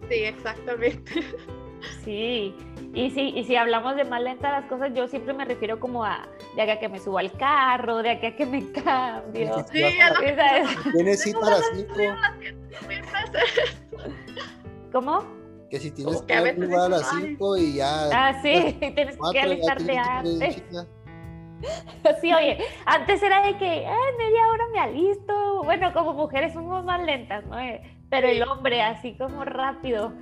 Sí, 0.09 0.25
exactamente. 0.25 1.13
Sí, 2.05 2.55
y 2.95 3.11
si, 3.11 3.31
y 3.31 3.43
si 3.43 3.57
hablamos 3.57 3.97
de 3.97 4.05
más 4.05 4.23
lenta 4.23 4.53
las 4.53 4.67
cosas, 4.67 4.93
yo 4.95 5.09
siempre 5.09 5.35
me 5.35 5.45
refiero 5.45 5.81
como 5.81 6.05
a 6.05 6.29
de 6.55 6.63
acá 6.63 6.79
que 6.79 6.89
me 6.89 6.99
subo 6.99 7.19
al 7.19 7.33
carro, 7.33 8.03
de 8.03 8.11
acá 8.11 8.37
que 8.37 8.47
me 8.47 8.71
cambio. 8.73 9.65
Sí, 9.73 9.83
Tienes 10.93 11.23
cita 11.23 11.47
a 11.47 11.51
las 11.51 11.71
5. 11.75 11.95
¿Cómo? 14.93 15.25
Que 15.71 15.81
si 15.81 15.91
tienes 15.91 16.21
que 16.23 16.35
ir 16.35 16.75
a 16.75 16.89
las 16.89 17.11
5 17.11 17.57
y 17.57 17.75
ya. 17.77 18.09
Ah, 18.13 18.41
sí, 18.43 18.77
tienes 18.95 19.17
que 19.33 19.41
alistarte 19.41 19.99
antes. 19.99 20.63
Sí, 22.21 22.33
oye, 22.33 22.59
antes 22.87 23.23
era 23.23 23.47
de 23.47 23.57
que, 23.57 23.87
ah, 23.87 24.11
media 24.19 24.49
hora 24.49 24.65
me 24.73 24.81
alisto. 24.81 25.63
Bueno, 25.63 25.93
como 25.93 26.13
mujeres 26.13 26.53
somos 26.55 26.85
más 26.85 27.01
lentas, 27.05 27.47
¿no? 27.47 27.57
Pero 28.11 28.27
el 28.27 28.43
hombre 28.43 28.83
así 28.83 29.17
como 29.17 29.45
rápido. 29.45 30.13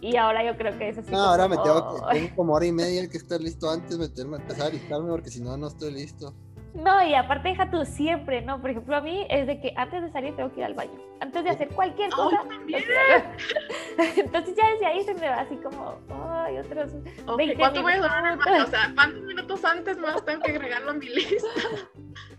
Y 0.00 0.16
ahora 0.16 0.44
yo 0.44 0.56
creo 0.56 0.78
que 0.78 0.90
es 0.90 0.98
así. 0.98 1.10
No, 1.10 1.18
ahora 1.18 1.48
me 1.48 1.56
tengo, 1.56 1.96
que, 1.96 2.18
tengo 2.18 2.36
como 2.36 2.54
hora 2.54 2.66
y 2.66 2.70
media 2.70 3.08
que 3.08 3.16
estar 3.16 3.40
listo 3.40 3.68
antes, 3.68 3.98
meterme, 3.98 4.36
empezar 4.36 4.66
a 4.66 4.68
alistarme 4.68 5.10
porque 5.10 5.30
si 5.30 5.40
no, 5.40 5.56
no 5.56 5.66
estoy 5.66 5.92
listo. 5.92 6.32
No, 6.76 7.06
y 7.06 7.14
aparte 7.14 7.48
deja 7.48 7.70
tú 7.70 7.84
siempre, 7.84 8.42
¿no? 8.42 8.60
Por 8.60 8.70
ejemplo, 8.70 8.96
a 8.96 9.00
mí 9.00 9.26
es 9.30 9.46
de 9.46 9.60
que 9.60 9.72
antes 9.76 10.02
de 10.02 10.10
salir 10.10 10.36
tengo 10.36 10.52
que 10.52 10.60
ir 10.60 10.66
al 10.66 10.74
baño. 10.74 10.92
Antes 11.20 11.44
de 11.44 11.50
hacer 11.50 11.68
cualquier 11.68 12.10
cosa. 12.10 12.42
Entonces 14.16 14.54
ya 14.56 14.70
desde 14.72 14.86
ahí 14.86 15.02
se 15.02 15.14
me 15.14 15.28
va 15.28 15.36
así 15.36 15.56
como, 15.56 15.98
ay, 16.10 16.58
otros 16.58 16.92
okay, 17.26 17.54
¿Cuánto 17.56 17.82
voy 17.82 17.94
a 17.94 17.96
durar 17.96 18.38
O 18.38 18.66
sea, 18.66 18.92
¿cuántos 18.94 19.22
minutos 19.22 19.64
antes 19.64 19.98
más 19.98 20.22
tengo 20.24 20.42
que 20.42 20.50
agregarlo 20.50 20.90
a 20.90 20.94
mi 20.94 21.08
lista? 21.08 21.48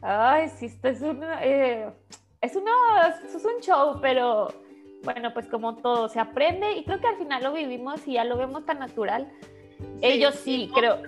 Ay, 0.02 0.50
sí, 0.50 0.68
esto 0.68 0.88
es 0.88 1.02
un, 1.02 1.24
eh, 1.42 1.90
es, 2.42 2.56
uno, 2.56 2.72
es 3.26 3.44
un 3.44 3.60
show, 3.62 4.00
pero 4.02 4.50
bueno, 5.04 5.34
pues 5.34 5.48
como 5.48 5.78
todo 5.78 6.10
se 6.10 6.20
aprende 6.20 6.74
y 6.74 6.84
creo 6.84 7.00
que 7.00 7.08
al 7.08 7.18
final 7.18 7.44
lo 7.44 7.54
vivimos 7.54 8.08
y 8.08 8.14
ya 8.14 8.24
lo 8.24 8.38
vemos 8.38 8.66
tan 8.66 8.80
natural. 8.80 9.32
Ellos 10.02 10.36
sí, 10.36 10.72
creo. 10.74 11.02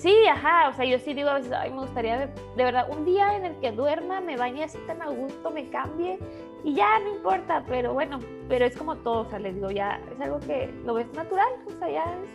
Sí, 0.00 0.16
ajá, 0.26 0.70
o 0.70 0.72
sea, 0.72 0.86
yo 0.86 0.98
sí 0.98 1.12
digo 1.12 1.28
a 1.28 1.34
veces, 1.34 1.52
ay, 1.52 1.70
me 1.70 1.80
gustaría 1.80 2.18
de, 2.20 2.32
verdad 2.56 2.88
un 2.90 3.04
día 3.04 3.36
en 3.36 3.44
el 3.44 3.60
que 3.60 3.70
duerma, 3.70 4.22
me 4.22 4.34
bañe 4.34 4.64
así 4.64 4.78
tan 4.86 5.02
a 5.02 5.10
gusto, 5.10 5.50
me 5.50 5.68
cambie 5.68 6.18
y 6.64 6.72
ya 6.74 6.98
no 7.00 7.16
importa, 7.16 7.62
pero 7.68 7.92
bueno, 7.92 8.18
pero 8.48 8.64
es 8.64 8.74
como 8.74 8.96
todo, 8.96 9.20
o 9.20 9.24
sea, 9.26 9.38
les 9.38 9.54
digo, 9.54 9.70
ya 9.70 10.00
es 10.10 10.18
algo 10.22 10.40
que 10.40 10.72
lo 10.86 10.94
ves 10.94 11.12
natural, 11.12 11.50
o 11.66 11.78
sea, 11.78 11.90
ya 11.90 12.04
es... 12.04 12.30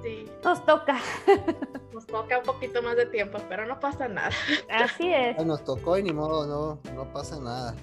Sí. 0.00 0.30
Nos 0.44 0.64
toca. 0.64 0.96
Nos 1.92 2.06
toca 2.06 2.38
un 2.38 2.44
poquito 2.44 2.80
más 2.82 2.94
de 2.94 3.06
tiempo, 3.06 3.38
pero 3.48 3.66
no 3.66 3.80
pasa 3.80 4.06
nada. 4.06 4.30
Así 4.70 5.12
es. 5.12 5.44
Nos 5.44 5.64
tocó 5.64 5.98
y 5.98 6.04
ni 6.04 6.12
modo, 6.12 6.46
no, 6.46 6.94
no 6.94 7.12
pasa 7.12 7.40
nada. 7.40 7.74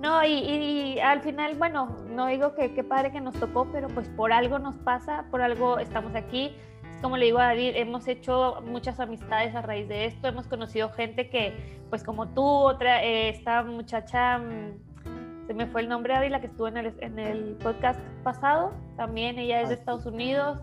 No, 0.00 0.22
y, 0.22 1.00
al 1.00 1.22
final, 1.22 1.54
bueno, 1.54 1.96
no 2.08 2.26
digo 2.26 2.54
que 2.54 2.74
qué 2.74 2.84
padre 2.84 3.10
que 3.10 3.22
nos 3.22 3.34
tocó, 3.36 3.66
pero 3.72 3.88
pues 3.88 4.06
por 4.10 4.34
algo 4.34 4.58
nos 4.58 4.76
pasa, 4.78 5.24
por 5.30 5.40
algo 5.40 5.78
estamos 5.78 6.14
aquí. 6.14 6.54
Como 7.02 7.16
le 7.16 7.24
digo 7.24 7.40
a 7.40 7.46
David, 7.46 7.72
hemos 7.74 8.06
hecho 8.06 8.62
muchas 8.64 9.00
amistades 9.00 9.56
a 9.56 9.60
raíz 9.60 9.88
de 9.88 10.06
esto, 10.06 10.28
hemos 10.28 10.46
conocido 10.46 10.88
gente 10.90 11.28
que, 11.28 11.80
pues 11.90 12.04
como 12.04 12.28
tú, 12.28 12.44
otra, 12.44 13.02
eh, 13.02 13.28
esta 13.28 13.64
muchacha, 13.64 14.38
mm, 14.38 15.46
se 15.48 15.52
me 15.52 15.66
fue 15.66 15.80
el 15.80 15.88
nombre, 15.88 16.14
David, 16.14 16.30
la 16.30 16.40
que 16.40 16.46
estuvo 16.46 16.68
en 16.68 16.76
el, 16.76 16.94
en 17.00 17.18
el 17.18 17.56
podcast 17.56 17.98
pasado, 18.22 18.72
también 18.96 19.40
ella 19.40 19.62
es 19.62 19.68
de 19.68 19.74
Estados 19.74 20.06
Unidos. 20.06 20.60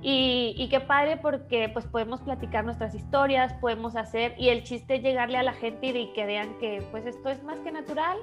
Y, 0.00 0.54
y, 0.56 0.68
qué 0.68 0.78
padre 0.78 1.16
porque 1.16 1.68
pues 1.70 1.84
podemos 1.86 2.20
platicar 2.20 2.64
nuestras 2.64 2.94
historias, 2.94 3.52
podemos 3.54 3.96
hacer 3.96 4.36
y 4.38 4.50
el 4.50 4.62
chiste 4.62 4.94
es 4.94 5.02
llegarle 5.02 5.38
a 5.38 5.42
la 5.42 5.54
gente 5.54 5.88
y 5.88 6.12
que 6.12 6.24
vean 6.24 6.56
que 6.60 6.86
pues 6.92 7.04
esto 7.04 7.30
es 7.30 7.42
más 7.42 7.58
que 7.58 7.72
natural, 7.72 8.16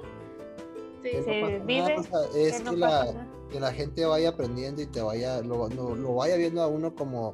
es 1.06 2.62
que, 2.62 3.60
la, 3.60 3.72
gente 3.72 4.04
vaya 4.04 4.30
aprendiendo 4.30 4.82
y 4.82 4.86
te 4.86 5.00
vaya, 5.00 5.40
lo, 5.40 5.68
lo, 5.68 6.14
vaya 6.14 6.36
viendo 6.36 6.62
a 6.62 6.68
uno 6.68 6.94
como 6.94 7.32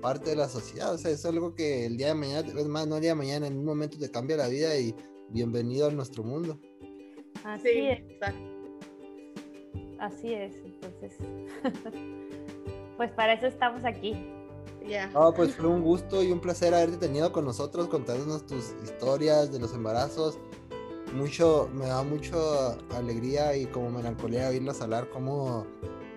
parte 0.00 0.30
de 0.30 0.36
la 0.36 0.48
sociedad. 0.48 0.94
O 0.94 0.98
sea, 0.98 1.10
es 1.10 1.24
algo 1.24 1.54
que 1.54 1.86
el 1.86 1.96
día 1.96 2.08
de 2.08 2.14
mañana, 2.14 2.48
es 2.48 2.66
más, 2.66 2.86
no 2.86 2.96
el 2.96 3.02
día 3.02 3.10
de 3.10 3.16
mañana, 3.16 3.46
en 3.46 3.58
un 3.58 3.64
momento 3.64 3.98
te 3.98 4.10
cambia 4.10 4.36
la 4.36 4.48
vida 4.48 4.76
y 4.76 4.94
bienvenido 5.28 5.88
a 5.88 5.90
nuestro 5.90 6.22
mundo. 6.22 6.58
Así 7.44 7.68
es. 7.68 8.02
Así 9.98 10.32
es, 10.32 10.54
entonces. 10.64 11.16
pues 12.96 13.10
para 13.12 13.34
eso 13.34 13.46
estamos 13.46 13.84
aquí. 13.84 14.14
Ya. 14.88 15.10
pues 15.36 15.54
fue 15.54 15.68
un 15.68 15.82
gusto 15.82 16.22
y 16.22 16.32
un 16.32 16.40
placer 16.40 16.74
haberte 16.74 16.96
tenido 16.96 17.30
con 17.32 17.44
nosotros, 17.44 17.86
contándonos 17.88 18.46
tus 18.46 18.74
historias 18.82 19.52
de 19.52 19.60
los 19.60 19.74
embarazos 19.74 20.38
mucho, 21.12 21.68
me 21.72 21.86
da 21.86 22.02
mucho 22.02 22.78
alegría 22.94 23.56
y 23.56 23.66
como 23.66 23.90
melancolía 23.90 24.48
oírlos 24.48 24.80
hablar 24.80 25.08
como 25.08 25.66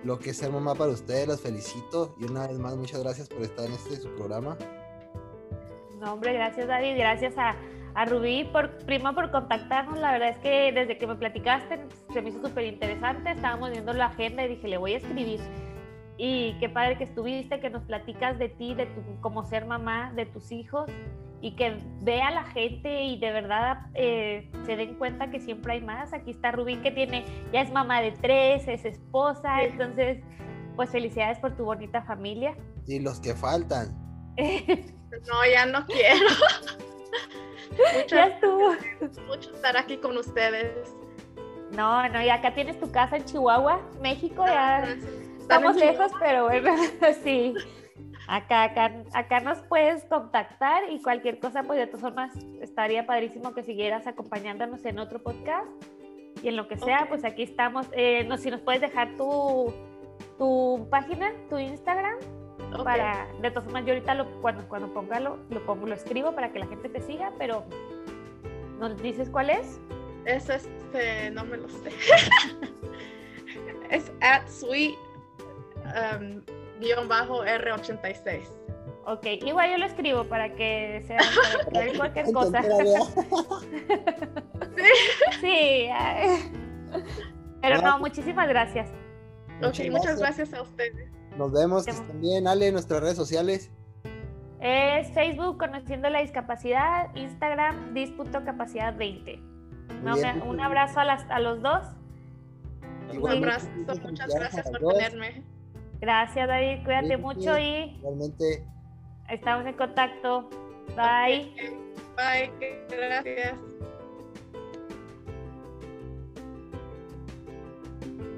lo 0.03 0.19
que 0.19 0.31
es 0.31 0.37
ser 0.37 0.51
mamá 0.51 0.75
para 0.75 0.91
ustedes, 0.91 1.27
los 1.27 1.41
felicito. 1.41 2.15
Y 2.19 2.25
una 2.25 2.47
vez 2.47 2.57
más 2.59 2.75
muchas 2.75 3.01
gracias 3.01 3.29
por 3.29 3.41
estar 3.41 3.65
en 3.65 3.73
este 3.73 3.95
su 3.97 4.09
programa. 4.15 4.57
No, 5.99 6.13
hombre, 6.13 6.33
gracias 6.33 6.67
David, 6.67 6.97
gracias 6.97 7.37
a, 7.37 7.55
a 7.95 8.05
Rubí 8.05 8.43
por, 8.45 8.77
prima 8.85 9.13
por 9.15 9.31
contactarnos, 9.31 9.97
la 9.99 10.11
verdad 10.11 10.29
es 10.29 10.37
que 10.39 10.71
desde 10.73 10.97
que 10.97 11.07
me 11.07 11.15
platicaste 11.15 11.79
se 12.11 12.21
me 12.21 12.29
hizo 12.29 12.41
súper 12.45 12.65
interesante, 12.65 13.31
estábamos 13.31 13.71
viendo 13.71 13.93
la 13.93 14.07
agenda 14.07 14.43
y 14.43 14.49
dije, 14.49 14.67
le 14.67 14.77
voy 14.77 14.93
a 14.93 14.97
escribir. 14.97 15.39
Y 16.17 16.57
qué 16.59 16.69
padre 16.69 16.97
que 16.97 17.05
estuviste, 17.05 17.59
que 17.59 17.69
nos 17.69 17.83
platicas 17.83 18.37
de 18.37 18.49
ti, 18.49 18.75
de 18.75 18.85
tu, 18.85 19.01
como 19.21 19.45
ser 19.45 19.65
mamá, 19.65 20.11
de 20.15 20.25
tus 20.25 20.51
hijos 20.51 20.89
y 21.43 21.51
que 21.57 21.77
vea 21.99 22.31
la 22.31 22.45
gente 22.45 23.03
y 23.03 23.19
de 23.19 23.33
verdad 23.33 23.87
eh, 23.95 24.49
se 24.65 24.77
den 24.77 24.95
cuenta 24.95 25.29
que 25.29 25.41
siempre 25.41 25.73
hay 25.73 25.81
más. 25.81 26.13
Aquí 26.13 26.31
está 26.31 26.53
Rubí 26.53 26.77
que 26.77 26.89
tiene, 26.89 27.25
ya 27.51 27.59
es 27.59 27.69
mamá 27.69 28.01
de 28.01 28.13
tres, 28.13 28.65
es 28.69 28.85
esposa, 28.85 29.61
entonces 29.61 30.23
pues 30.77 30.89
felicidades 30.89 31.39
por 31.39 31.57
tu 31.57 31.65
bonita 31.65 32.01
familia. 32.03 32.55
Y 32.87 33.01
los 33.01 33.19
que 33.19 33.35
faltan. 33.35 33.93
no, 34.37 35.51
ya 35.51 35.65
no 35.65 35.85
quiero. 35.85 36.29
mucho, 37.71 38.07
ya 38.15 38.27
estuvo. 38.27 38.75
Mucho 39.27 39.53
estar 39.53 39.75
aquí 39.75 39.97
con 39.97 40.17
ustedes. 40.17 40.95
No, 41.75 42.07
no, 42.07 42.21
y 42.21 42.29
acá 42.29 42.55
tienes 42.55 42.79
tu 42.79 42.89
casa 42.89 43.17
en 43.17 43.25
Chihuahua, 43.25 43.81
México, 44.01 44.45
ya 44.45 44.77
ah, 44.77 44.95
estamos 45.37 45.75
lejos, 45.75 46.09
pero 46.21 46.45
bueno, 46.45 46.71
sí. 47.23 47.53
Acá, 48.27 48.63
acá, 49.13 49.39
nos 49.41 49.59
puedes 49.59 50.05
contactar 50.05 50.89
y 50.89 51.01
cualquier 51.01 51.39
cosa, 51.39 51.63
pues 51.63 51.79
de 51.79 51.87
todas 51.87 52.01
formas 52.01 52.33
estaría 52.61 53.05
padrísimo 53.05 53.53
que 53.53 53.63
siguieras 53.63 54.07
acompañándonos 54.07 54.85
en 54.85 54.99
otro 54.99 55.21
podcast 55.21 55.67
y 56.41 56.47
en 56.47 56.55
lo 56.55 56.67
que 56.67 56.77
sea, 56.77 57.07
pues 57.09 57.25
aquí 57.25 57.43
estamos. 57.43 57.87
Eh, 57.91 58.23
no, 58.25 58.37
si 58.37 58.49
nos 58.49 58.61
puedes 58.61 58.81
dejar 58.81 59.15
tu, 59.17 59.73
tu 60.37 60.87
página, 60.89 61.33
tu 61.49 61.57
Instagram. 61.57 62.15
para, 62.83 63.27
de 63.41 63.49
todas 63.49 63.65
formas, 63.65 63.85
yo 63.85 63.93
ahorita 63.93 64.13
lo, 64.15 64.41
cuando, 64.41 64.67
cuando 64.69 64.93
ponga 64.93 65.19
lo, 65.19 65.37
lo 65.49 65.65
pongo, 65.65 65.85
lo 65.85 65.93
escribo 65.93 66.33
para 66.33 66.51
que 66.51 66.59
la 66.59 66.67
gente 66.67 66.87
te 66.89 67.01
siga, 67.01 67.33
pero 67.37 67.65
¿nos 68.79 69.01
dices 69.01 69.29
cuál 69.29 69.49
es? 69.49 69.79
Es 70.25 70.49
este, 70.49 71.29
no 71.31 71.43
me 71.43 71.57
lo 71.57 71.67
sé. 71.67 71.91
es 73.89 74.11
at 74.21 74.47
sweet 74.47 74.95
um, 75.83 76.41
R86. 76.83 78.43
Ok, 79.05 79.25
igual 79.45 79.71
yo 79.71 79.77
lo 79.77 79.85
escribo 79.85 80.23
para 80.25 80.53
que 80.55 81.03
sea 81.05 81.17
para 81.73 81.93
cualquier 81.97 82.31
cosa. 82.31 82.61
sí. 85.41 85.89
Pero 87.61 87.81
no, 87.81 87.99
muchísimas 87.99 88.47
gracias. 88.47 88.89
Ok, 89.61 89.79
muchas 89.91 90.19
gracias 90.19 90.53
a 90.53 90.61
ustedes. 90.61 91.11
Nos 91.37 91.51
vemos, 91.51 91.85
bien. 92.15 92.47
Ale, 92.47 92.71
nuestras 92.71 93.01
redes 93.01 93.17
sociales. 93.17 93.71
Es 94.61 95.11
Facebook 95.11 95.57
Conociendo 95.57 96.09
la 96.09 96.21
Discapacidad, 96.21 97.13
Instagram 97.15 97.93
Dis.capacidad 97.93 98.95
20. 98.95 99.41
un 100.45 100.61
abrazo 100.61 101.01
a, 101.01 101.05
las, 101.05 101.29
a 101.29 101.39
los 101.39 101.61
dos. 101.61 101.85
Un 103.11 103.29
abrazo, 103.29 103.67
muchas 104.03 104.33
gracias 104.33 104.69
por 104.69 104.93
tenerme. 104.93 105.43
Gracias 106.03 106.49
David, 106.49 106.83
cuídate 106.83 107.15
mucho 107.15 107.57
y 107.57 107.97
realmente 108.01 108.67
estamos 109.29 109.65
en 109.65 109.73
contacto. 109.75 110.49
Bye. 110.97 111.55
Bye, 112.17 112.51
gracias. 112.89 113.53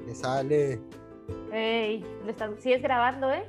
Que 0.06 0.14
sale. 0.14 0.80
Hey, 1.50 2.04
¿sigues 2.60 2.82
grabando, 2.82 3.32
eh? 3.32 3.42